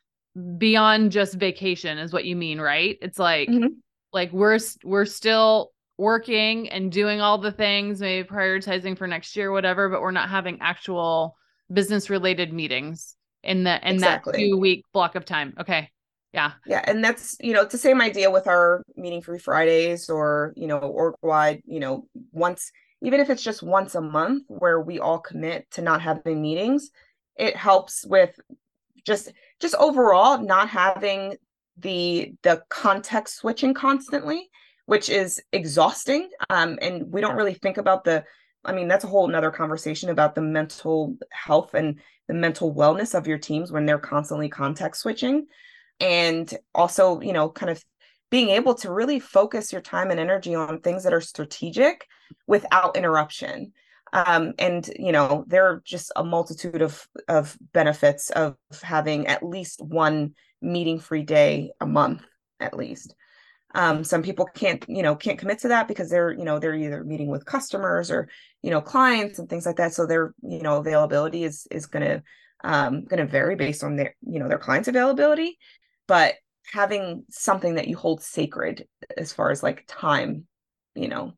beyond 0.59 1.13
just 1.13 1.35
vacation 1.35 1.99
is 1.99 2.13
what 2.13 2.25
you 2.25 2.35
mean 2.35 2.61
right 2.61 2.99
it's 3.03 3.19
like 3.19 3.49
mm-hmm. 3.49 3.69
like 4.13 4.33
we're 4.33 4.59
we're 4.85 5.05
still 5.05 5.71
working 5.99 6.69
and 6.71 6.91
doing 6.91 7.21
all 7.21 7.39
the 7.39 7.53
things 7.53 8.01
maybe 8.01 8.27
prioritizing 8.27 8.97
for 8.97 9.07
next 9.07 9.37
year 9.37 9.53
whatever 9.53 9.89
but 9.89 10.01
we're 10.01 10.11
not 10.11 10.31
having 10.31 10.59
actual 10.61 11.37
business 11.73 12.11
related 12.11 12.53
meetings 12.53 13.15
in 13.43 13.63
the 13.63 13.89
in 13.89 13.97
exactly. 13.97 14.33
that 14.33 14.39
two 14.39 14.57
week 14.57 14.85
block 14.93 15.15
of 15.15 15.25
time 15.25 15.55
okay 15.61 15.91
yeah. 16.33 16.53
Yeah. 16.67 16.83
And 16.85 17.05
that's, 17.05 17.37
you 17.41 17.53
know, 17.53 17.63
it's 17.63 17.73
the 17.73 17.79
same 17.79 18.01
idea 18.01 18.31
with 18.31 18.47
our 18.47 18.83
meeting 18.97 19.21
free 19.21 19.39
Fridays 19.39 20.09
or, 20.09 20.55
you 20.57 20.67
know, 20.67 20.79
org 20.79 21.15
wide, 21.23 21.63
you 21.67 21.79
know, 21.79 22.07
once, 22.33 22.73
even 23.03 23.21
if 23.21 23.29
it's 23.29 23.43
just 23.43 23.63
once 23.63 23.95
a 23.95 24.01
month 24.01 24.45
where 24.49 24.81
we 24.81 24.99
all 24.99 25.19
commit 25.19 25.71
to 25.73 25.83
not 25.83 26.01
having 26.01 26.41
meetings, 26.41 26.91
it 27.37 27.55
helps 27.55 28.07
with 28.07 28.39
just, 29.05 29.33
just 29.61 29.75
overall 29.75 30.39
not 30.39 30.69
having 30.69 31.37
the, 31.77 32.33
the 32.43 32.63
context 32.71 33.37
switching 33.37 33.75
constantly, 33.75 34.49
which 34.87 35.11
is 35.11 35.41
exhausting. 35.53 36.31
Um, 36.49 36.79
and 36.81 37.13
we 37.13 37.21
don't 37.21 37.37
really 37.37 37.55
think 37.55 37.77
about 37.77 38.05
the, 38.05 38.25
I 38.65 38.73
mean, 38.73 38.89
that's 38.89 39.05
a 39.05 39.09
whole 39.09 39.29
nother 39.29 39.51
conversation 39.51 40.09
about 40.09 40.35
the 40.35 40.41
mental 40.41 41.17
health 41.31 41.75
and 41.75 42.01
the 42.29 42.35
mental 42.35 42.75
wellness 42.75 43.15
of 43.15 43.27
your 43.27 43.39
teams 43.39 43.71
when 43.71 43.85
they're 43.85 43.99
constantly 43.99 44.49
context 44.49 45.03
switching 45.03 45.47
and 46.03 46.53
also 46.75 47.21
you 47.21 47.33
know 47.33 47.49
kind 47.49 47.71
of 47.71 47.83
being 48.31 48.49
able 48.49 48.75
to 48.75 48.91
really 48.91 49.21
focus 49.21 49.73
your 49.73 49.83
time 49.83 50.11
and 50.11 50.19
energy 50.19 50.55
on 50.55 50.81
things 50.81 51.05
that 51.05 51.13
are 51.13 51.21
strategic 51.21 52.07
without 52.47 52.97
interruption. 52.97 53.73
Um, 54.15 54.55
and 54.59 54.91
you 54.99 55.13
know 55.13 55.45
there 55.47 55.67
are 55.67 55.83
just 55.87 56.13
a 56.17 56.25
multitude 56.25 56.83
of 56.83 57.07
of 57.29 57.57
benefits 57.73 58.31
of 58.31 58.57
having 58.83 59.27
at 59.27 59.43
least 59.43 59.81
one 59.81 60.35
meeting 60.61 60.99
free 60.99 61.23
day 61.23 61.71
a 61.81 61.87
month 61.87 62.23
at 62.61 62.77
least. 62.77 63.15
Um, 63.75 64.05
some 64.05 64.23
people 64.23 64.45
can't 64.45 64.85
you 64.89 65.03
know 65.03 65.15
can't 65.15 65.39
commit 65.39 65.61
to 65.61 65.69
that 65.69 65.89
because 65.89 66.11
they're 66.11 66.33
you 66.33 66.45
know 66.45 66.59
they're 66.59 66.75
either 66.75 67.05
meeting 67.05 67.29
with 67.29 67.47
customers 67.47 68.11
or 68.11 68.29
you 68.63 68.71
know 68.71 68.83
clients 68.83 69.39
and 69.39 69.49
things 69.49 69.65
like 69.65 69.77
that. 69.77 69.95
So 69.95 70.05
their 70.05 70.35
you 70.43 70.61
know 70.61 70.77
availability 70.77 71.45
is 71.45 71.67
is 71.71 71.87
going 71.87 72.05
to 72.05 72.23
um, 72.65 73.05
going 73.05 73.19
to 73.19 73.27
vary 73.27 73.57
based 73.57 73.83
on 73.83 73.97
their 73.97 74.15
you 74.27 74.39
know 74.39 74.49
their 74.49 74.59
clients 74.59 74.89
availability 74.89 75.59
but 76.13 76.35
having 76.75 77.25
something 77.31 77.77
that 77.77 77.89
you 77.89 77.97
hold 77.97 78.23
sacred 78.23 78.87
as 79.17 79.33
far 79.33 79.51
as 79.51 79.63
like 79.63 79.83
time 79.89 80.47
you 80.95 81.09
know 81.09 81.33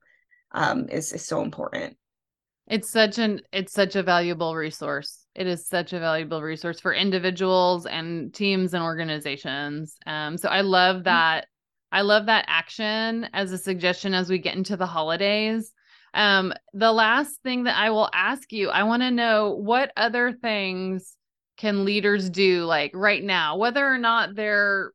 um 0.50 0.88
is 0.88 1.12
is 1.12 1.24
so 1.24 1.42
important. 1.42 1.96
It's 2.66 2.90
such 2.90 3.18
an 3.18 3.40
it's 3.52 3.72
such 3.72 3.94
a 3.94 4.02
valuable 4.02 4.56
resource. 4.56 5.26
It 5.36 5.46
is 5.46 5.68
such 5.68 5.92
a 5.92 6.00
valuable 6.00 6.42
resource 6.42 6.80
for 6.80 6.92
individuals 6.92 7.86
and 7.86 8.34
teams 8.34 8.74
and 8.74 8.82
organizations. 8.82 9.96
Um 10.08 10.36
so 10.36 10.48
i 10.48 10.62
love 10.62 10.96
mm-hmm. 10.96 11.04
that 11.04 11.46
i 11.92 12.00
love 12.00 12.26
that 12.26 12.46
action 12.48 13.28
as 13.32 13.52
a 13.52 13.58
suggestion 13.58 14.12
as 14.12 14.28
we 14.28 14.38
get 14.38 14.56
into 14.56 14.76
the 14.76 14.86
holidays. 14.86 15.72
Um 16.14 16.52
the 16.72 16.90
last 16.90 17.40
thing 17.44 17.62
that 17.64 17.78
i 17.78 17.90
will 17.90 18.10
ask 18.12 18.52
you 18.52 18.70
i 18.70 18.82
want 18.82 19.02
to 19.02 19.12
know 19.12 19.54
what 19.54 19.92
other 19.96 20.32
things 20.32 21.16
can 21.56 21.84
leaders 21.84 22.28
do 22.30 22.64
like 22.64 22.90
right 22.94 23.22
now 23.22 23.56
whether 23.56 23.86
or 23.86 23.98
not 23.98 24.34
their 24.34 24.92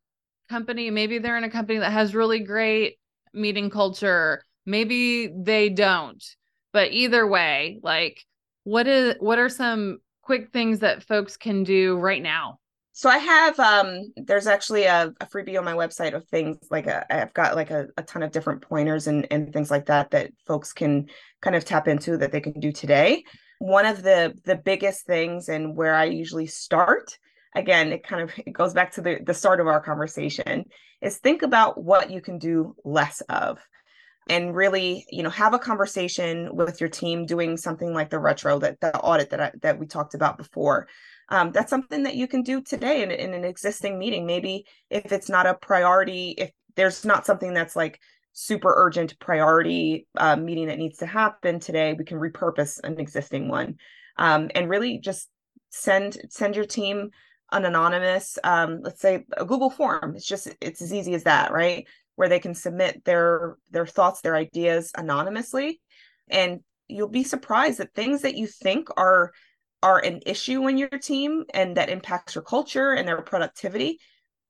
company 0.48 0.90
maybe 0.90 1.18
they're 1.18 1.38
in 1.38 1.44
a 1.44 1.50
company 1.50 1.78
that 1.78 1.92
has 1.92 2.14
really 2.14 2.40
great 2.40 2.98
meeting 3.32 3.70
culture 3.70 4.42
maybe 4.66 5.28
they 5.28 5.68
don't. 5.68 6.24
But 6.72 6.92
either 6.92 7.26
way 7.26 7.80
like 7.82 8.24
what 8.64 8.86
is 8.86 9.16
what 9.18 9.38
are 9.38 9.48
some 9.48 9.98
quick 10.22 10.52
things 10.52 10.80
that 10.80 11.02
folks 11.02 11.36
can 11.36 11.64
do 11.64 11.96
right 11.96 12.22
now? 12.22 12.58
So 12.92 13.08
i 13.08 13.18
have 13.18 13.58
um 13.58 14.12
there's 14.16 14.46
actually 14.46 14.84
a, 14.84 15.12
a 15.20 15.26
freebie 15.26 15.56
on 15.56 15.64
my 15.64 15.72
website 15.72 16.12
of 16.12 16.26
things 16.26 16.58
like 16.70 16.86
i 16.86 17.04
have 17.08 17.32
got 17.32 17.56
like 17.56 17.70
a, 17.70 17.86
a 17.96 18.02
ton 18.02 18.22
of 18.22 18.30
different 18.30 18.60
pointers 18.60 19.06
and 19.06 19.26
and 19.30 19.52
things 19.54 19.70
like 19.70 19.86
that 19.86 20.10
that 20.10 20.32
folks 20.46 20.72
can 20.74 21.08
kind 21.40 21.56
of 21.56 21.64
tap 21.64 21.88
into 21.88 22.18
that 22.18 22.30
they 22.30 22.40
can 22.40 22.60
do 22.60 22.70
today 22.70 23.24
one 23.60 23.84
of 23.84 24.02
the 24.02 24.34
the 24.46 24.56
biggest 24.56 25.04
things 25.06 25.50
and 25.50 25.76
where 25.76 25.94
I 25.94 26.04
usually 26.04 26.46
start 26.46 27.18
again 27.54 27.92
it 27.92 28.02
kind 28.02 28.22
of 28.22 28.32
it 28.38 28.52
goes 28.52 28.72
back 28.72 28.90
to 28.92 29.02
the 29.02 29.20
the 29.24 29.34
start 29.34 29.60
of 29.60 29.66
our 29.66 29.82
conversation 29.82 30.64
is 31.02 31.18
think 31.18 31.42
about 31.42 31.82
what 31.82 32.10
you 32.10 32.20
can 32.20 32.38
do 32.38 32.74
less 32.84 33.20
of. 33.28 33.58
And 34.30 34.56
really 34.56 35.04
you 35.10 35.22
know 35.22 35.28
have 35.28 35.52
a 35.52 35.58
conversation 35.58 36.56
with 36.56 36.80
your 36.80 36.88
team 36.88 37.26
doing 37.26 37.58
something 37.58 37.92
like 37.92 38.08
the 38.08 38.18
retro 38.18 38.58
that 38.60 38.80
the 38.80 38.98
audit 38.98 39.28
that 39.30 39.40
I, 39.40 39.52
that 39.60 39.78
we 39.78 39.86
talked 39.86 40.14
about 40.14 40.38
before. 40.38 40.88
Um, 41.28 41.52
that's 41.52 41.70
something 41.70 42.04
that 42.04 42.16
you 42.16 42.26
can 42.26 42.42
do 42.42 42.62
today 42.62 43.02
in, 43.02 43.10
in 43.10 43.34
an 43.34 43.44
existing 43.44 43.98
meeting. 43.98 44.26
Maybe 44.26 44.64
if 44.88 45.12
it's 45.12 45.28
not 45.28 45.46
a 45.46 45.54
priority 45.54 46.30
if 46.38 46.50
there's 46.76 47.04
not 47.04 47.26
something 47.26 47.52
that's 47.52 47.76
like 47.76 48.00
super 48.32 48.72
urgent 48.76 49.18
priority 49.18 50.06
uh, 50.16 50.36
meeting 50.36 50.68
that 50.68 50.78
needs 50.78 50.98
to 50.98 51.06
happen 51.06 51.60
today, 51.60 51.94
we 51.94 52.04
can 52.04 52.18
repurpose 52.18 52.80
an 52.82 52.98
existing 52.98 53.48
one, 53.48 53.76
um, 54.16 54.50
and 54.54 54.68
really 54.68 54.98
just 54.98 55.28
send 55.70 56.16
send 56.28 56.56
your 56.56 56.64
team 56.64 57.10
an 57.52 57.64
anonymous, 57.64 58.38
um, 58.44 58.80
let's 58.82 59.00
say 59.00 59.24
a 59.36 59.44
Google 59.44 59.70
form. 59.70 60.14
It's 60.16 60.26
just 60.26 60.48
it's 60.60 60.82
as 60.82 60.92
easy 60.92 61.14
as 61.14 61.24
that, 61.24 61.52
right? 61.52 61.86
Where 62.16 62.28
they 62.28 62.38
can 62.38 62.54
submit 62.54 63.04
their 63.04 63.56
their 63.70 63.86
thoughts, 63.86 64.20
their 64.20 64.36
ideas 64.36 64.92
anonymously, 64.96 65.80
and 66.28 66.60
you'll 66.88 67.08
be 67.08 67.24
surprised 67.24 67.78
that 67.78 67.94
things 67.94 68.22
that 68.22 68.36
you 68.36 68.46
think 68.46 68.88
are 68.96 69.32
are 69.82 69.98
an 69.98 70.20
issue 70.26 70.68
in 70.68 70.76
your 70.76 70.88
team 70.88 71.44
and 71.54 71.76
that 71.76 71.88
impacts 71.88 72.34
your 72.34 72.44
culture 72.44 72.92
and 72.92 73.08
their 73.08 73.22
productivity 73.22 73.98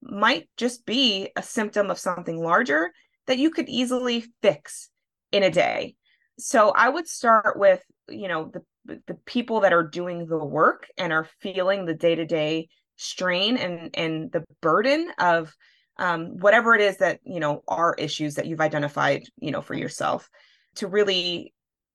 might 0.02 0.48
just 0.56 0.84
be 0.86 1.30
a 1.36 1.42
symptom 1.42 1.90
of 1.90 1.98
something 1.98 2.42
larger 2.42 2.90
that 3.30 3.38
you 3.38 3.50
could 3.50 3.68
easily 3.68 4.24
fix 4.42 4.90
in 5.30 5.44
a 5.44 5.50
day. 5.50 5.94
So 6.36 6.70
I 6.70 6.88
would 6.88 7.06
start 7.06 7.56
with, 7.56 7.80
you 8.08 8.26
know, 8.26 8.50
the 8.52 8.62
the 9.06 9.14
people 9.24 9.60
that 9.60 9.72
are 9.72 9.84
doing 9.84 10.26
the 10.26 10.44
work 10.44 10.88
and 10.98 11.12
are 11.12 11.28
feeling 11.38 11.84
the 11.84 11.94
day-to-day 11.94 12.68
strain 12.96 13.56
and 13.56 13.96
and 13.96 14.32
the 14.32 14.42
burden 14.60 15.12
of 15.20 15.54
um, 15.98 16.38
whatever 16.38 16.74
it 16.74 16.80
is 16.80 16.96
that 16.96 17.20
you 17.22 17.38
know 17.38 17.62
are 17.68 17.94
issues 17.98 18.34
that 18.34 18.46
you've 18.46 18.60
identified 18.60 19.22
you 19.36 19.52
know 19.52 19.62
for 19.62 19.74
yourself 19.74 20.28
to 20.76 20.88
really 20.88 21.54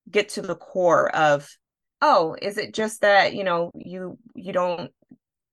get 0.09 0.29
to 0.29 0.41
the 0.41 0.55
core 0.55 1.13
of 1.13 1.49
oh 2.01 2.35
is 2.41 2.57
it 2.57 2.73
just 2.73 3.01
that 3.01 3.33
you 3.33 3.43
know 3.43 3.71
you 3.75 4.17
you 4.35 4.53
don't 4.53 4.91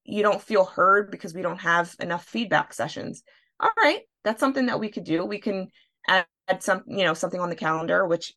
you 0.04 0.22
don't 0.22 0.42
feel 0.42 0.64
heard 0.64 1.10
because 1.10 1.34
we 1.34 1.42
don't 1.42 1.60
have 1.60 1.92
enough 1.98 2.24
feedback 2.24 2.72
sessions 2.72 3.24
all 3.62 3.70
right 3.78 4.02
that's 4.24 4.40
something 4.40 4.66
that 4.66 4.80
we 4.80 4.88
could 4.88 5.04
do. 5.04 5.24
We 5.24 5.40
can 5.40 5.68
add, 6.08 6.26
add 6.48 6.62
some, 6.62 6.84
you 6.86 7.04
know, 7.04 7.14
something 7.14 7.40
on 7.40 7.48
the 7.48 7.56
calendar, 7.56 8.06
which 8.06 8.32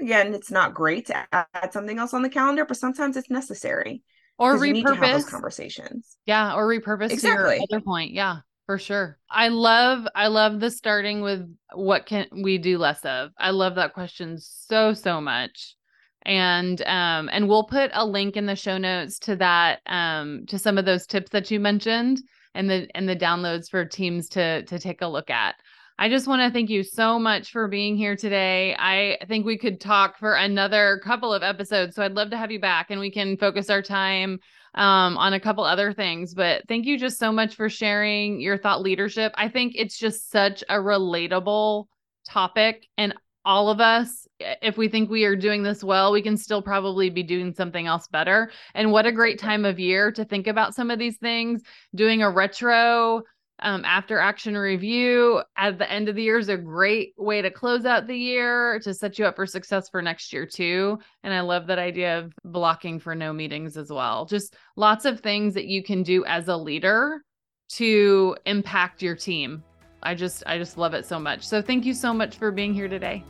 again, 0.00 0.34
it's 0.34 0.50
not 0.50 0.74
great 0.74 1.06
to 1.06 1.26
add 1.32 1.72
something 1.72 1.98
else 1.98 2.14
on 2.14 2.22
the 2.22 2.28
calendar, 2.28 2.64
but 2.64 2.76
sometimes 2.76 3.16
it's 3.16 3.30
necessary. 3.30 4.02
Or 4.38 4.56
repurpose 4.56 5.12
those 5.12 5.24
conversations. 5.24 6.18
Yeah, 6.26 6.54
or 6.54 6.68
repurpose 6.68 7.10
exactly. 7.10 7.58
other 7.70 7.80
point. 7.80 8.12
Yeah, 8.12 8.38
for 8.66 8.78
sure. 8.78 9.18
I 9.30 9.48
love 9.48 10.06
I 10.14 10.26
love 10.26 10.60
the 10.60 10.70
starting 10.70 11.22
with 11.22 11.50
what 11.74 12.04
can 12.06 12.26
we 12.42 12.58
do 12.58 12.76
less 12.76 13.02
of. 13.04 13.30
I 13.38 13.50
love 13.50 13.76
that 13.76 13.94
question 13.94 14.36
so 14.38 14.92
so 14.92 15.20
much. 15.20 15.74
and 16.22 16.82
um 16.82 17.30
and 17.32 17.48
we'll 17.48 17.64
put 17.64 17.90
a 17.94 18.04
link 18.04 18.36
in 18.36 18.46
the 18.46 18.56
show 18.56 18.76
notes 18.76 19.18
to 19.20 19.36
that 19.36 19.80
um 19.86 20.44
to 20.48 20.58
some 20.58 20.76
of 20.76 20.84
those 20.84 21.06
tips 21.06 21.30
that 21.30 21.50
you 21.50 21.60
mentioned 21.60 22.20
and 22.56 22.68
the 22.68 22.88
and 22.94 23.08
the 23.08 23.16
downloads 23.16 23.70
for 23.70 23.84
teams 23.84 24.28
to 24.30 24.62
to 24.64 24.78
take 24.78 25.02
a 25.02 25.06
look 25.06 25.30
at 25.30 25.56
I 25.98 26.10
just 26.10 26.26
want 26.26 26.42
to 26.42 26.50
thank 26.50 26.68
you 26.68 26.82
so 26.82 27.18
much 27.18 27.52
for 27.52 27.68
being 27.68 27.96
here 27.96 28.16
today. 28.16 28.76
I 28.78 29.16
think 29.28 29.46
we 29.46 29.56
could 29.56 29.80
talk 29.80 30.18
for 30.18 30.34
another 30.34 31.00
couple 31.02 31.32
of 31.32 31.42
episodes. 31.42 31.96
So 31.96 32.02
I'd 32.02 32.12
love 32.12 32.30
to 32.30 32.36
have 32.36 32.50
you 32.50 32.60
back 32.60 32.90
and 32.90 33.00
we 33.00 33.10
can 33.10 33.38
focus 33.38 33.70
our 33.70 33.80
time 33.80 34.38
um, 34.74 35.16
on 35.16 35.32
a 35.32 35.40
couple 35.40 35.64
other 35.64 35.94
things. 35.94 36.34
But 36.34 36.68
thank 36.68 36.84
you 36.84 36.98
just 36.98 37.18
so 37.18 37.32
much 37.32 37.54
for 37.54 37.70
sharing 37.70 38.42
your 38.42 38.58
thought 38.58 38.82
leadership. 38.82 39.32
I 39.36 39.48
think 39.48 39.72
it's 39.74 39.98
just 39.98 40.30
such 40.30 40.62
a 40.68 40.74
relatable 40.74 41.86
topic. 42.28 42.86
And 42.98 43.14
all 43.46 43.70
of 43.70 43.80
us, 43.80 44.26
if 44.38 44.76
we 44.76 44.88
think 44.88 45.08
we 45.08 45.24
are 45.24 45.36
doing 45.36 45.62
this 45.62 45.82
well, 45.82 46.12
we 46.12 46.20
can 46.20 46.36
still 46.36 46.60
probably 46.60 47.08
be 47.08 47.22
doing 47.22 47.54
something 47.54 47.86
else 47.86 48.08
better. 48.08 48.50
And 48.74 48.90
what 48.90 49.06
a 49.06 49.12
great 49.12 49.38
time 49.38 49.64
of 49.64 49.78
year 49.78 50.10
to 50.12 50.24
think 50.24 50.48
about 50.48 50.74
some 50.74 50.90
of 50.90 50.98
these 50.98 51.16
things, 51.16 51.62
doing 51.94 52.22
a 52.22 52.30
retro 52.30 53.22
um, 53.60 53.84
after 53.86 54.18
action 54.18 54.56
review 54.56 55.40
at 55.56 55.78
the 55.78 55.90
end 55.90 56.08
of 56.08 56.16
the 56.16 56.22
year 56.22 56.38
is 56.38 56.50
a 56.50 56.58
great 56.58 57.14
way 57.16 57.40
to 57.40 57.50
close 57.50 57.86
out 57.86 58.06
the 58.06 58.16
year 58.16 58.78
to 58.80 58.92
set 58.92 59.18
you 59.18 59.24
up 59.24 59.36
for 59.36 59.46
success 59.46 59.88
for 59.88 60.02
next 60.02 60.30
year 60.32 60.44
too. 60.44 60.98
And 61.22 61.32
i 61.32 61.40
love 61.40 61.66
that 61.68 61.78
idea 61.78 62.18
of 62.18 62.34
blocking 62.44 62.98
for 63.00 63.14
no 63.14 63.32
meetings 63.32 63.78
as 63.78 63.90
well. 63.90 64.26
Just 64.26 64.56
lots 64.76 65.06
of 65.06 65.20
things 65.20 65.54
that 65.54 65.66
you 65.66 65.82
can 65.82 66.02
do 66.02 66.22
as 66.26 66.48
a 66.48 66.56
leader 66.56 67.22
to 67.68 68.36
impact 68.44 69.02
your 69.02 69.16
team 69.16 69.62
i 70.06 70.14
just 70.14 70.42
i 70.46 70.56
just 70.56 70.78
love 70.78 70.94
it 70.94 71.04
so 71.04 71.18
much 71.18 71.42
so 71.42 71.60
thank 71.60 71.84
you 71.84 71.92
so 71.92 72.14
much 72.14 72.36
for 72.36 72.50
being 72.50 72.72
here 72.72 72.88
today 72.88 73.22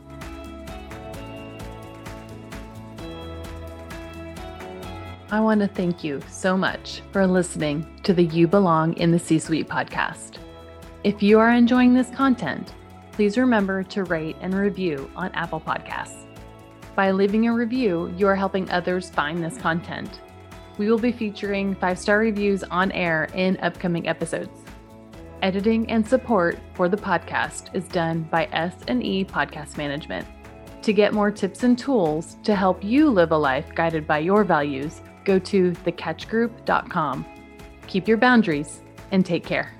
I 5.29 5.41
want 5.41 5.59
to 5.59 5.67
thank 5.67 6.05
you 6.05 6.21
so 6.29 6.55
much 6.55 7.01
for 7.11 7.27
listening 7.27 7.85
to 8.03 8.13
the 8.13 8.23
You 8.23 8.47
Belong 8.47 8.93
in 8.93 9.11
the 9.11 9.19
C 9.19 9.39
Suite 9.39 9.67
podcast. 9.67 10.37
If 11.03 11.21
you 11.21 11.37
are 11.37 11.51
enjoying 11.51 11.93
this 11.93 12.09
content, 12.11 12.73
please 13.11 13.37
remember 13.37 13.83
to 13.83 14.05
rate 14.05 14.37
and 14.39 14.53
review 14.53 15.11
on 15.17 15.29
Apple 15.33 15.59
Podcasts. 15.59 16.25
By 16.95 17.11
leaving 17.11 17.45
a 17.47 17.53
review, 17.53 18.13
you 18.15 18.25
are 18.25 18.37
helping 18.37 18.69
others 18.69 19.09
find 19.09 19.43
this 19.43 19.57
content. 19.57 20.21
We 20.77 20.89
will 20.89 20.97
be 20.97 21.11
featuring 21.11 21.75
five 21.75 21.99
star 21.99 22.19
reviews 22.19 22.63
on 22.63 22.93
air 22.93 23.27
in 23.33 23.57
upcoming 23.57 24.07
episodes. 24.07 24.66
Editing 25.43 25.89
and 25.91 26.07
support 26.07 26.57
for 26.73 26.89
the 26.89 26.97
podcast 26.97 27.73
is 27.75 27.87
done 27.87 28.23
by 28.23 28.49
S&E 28.51 29.23
Podcast 29.25 29.77
Management. 29.77 30.27
To 30.81 30.93
get 30.93 31.13
more 31.13 31.29
tips 31.29 31.61
and 31.63 31.77
tools 31.77 32.37
to 32.43 32.55
help 32.55 32.83
you 32.83 33.09
live 33.09 33.31
a 33.31 33.37
life 33.37 33.75
guided 33.75 34.07
by 34.07 34.19
your 34.19 34.43
values, 34.43 35.01
go 35.25 35.37
to 35.37 35.73
thecatchgroup.com. 35.73 37.25
Keep 37.85 38.07
your 38.07 38.17
boundaries 38.17 38.81
and 39.11 39.23
take 39.23 39.45
care. 39.45 39.73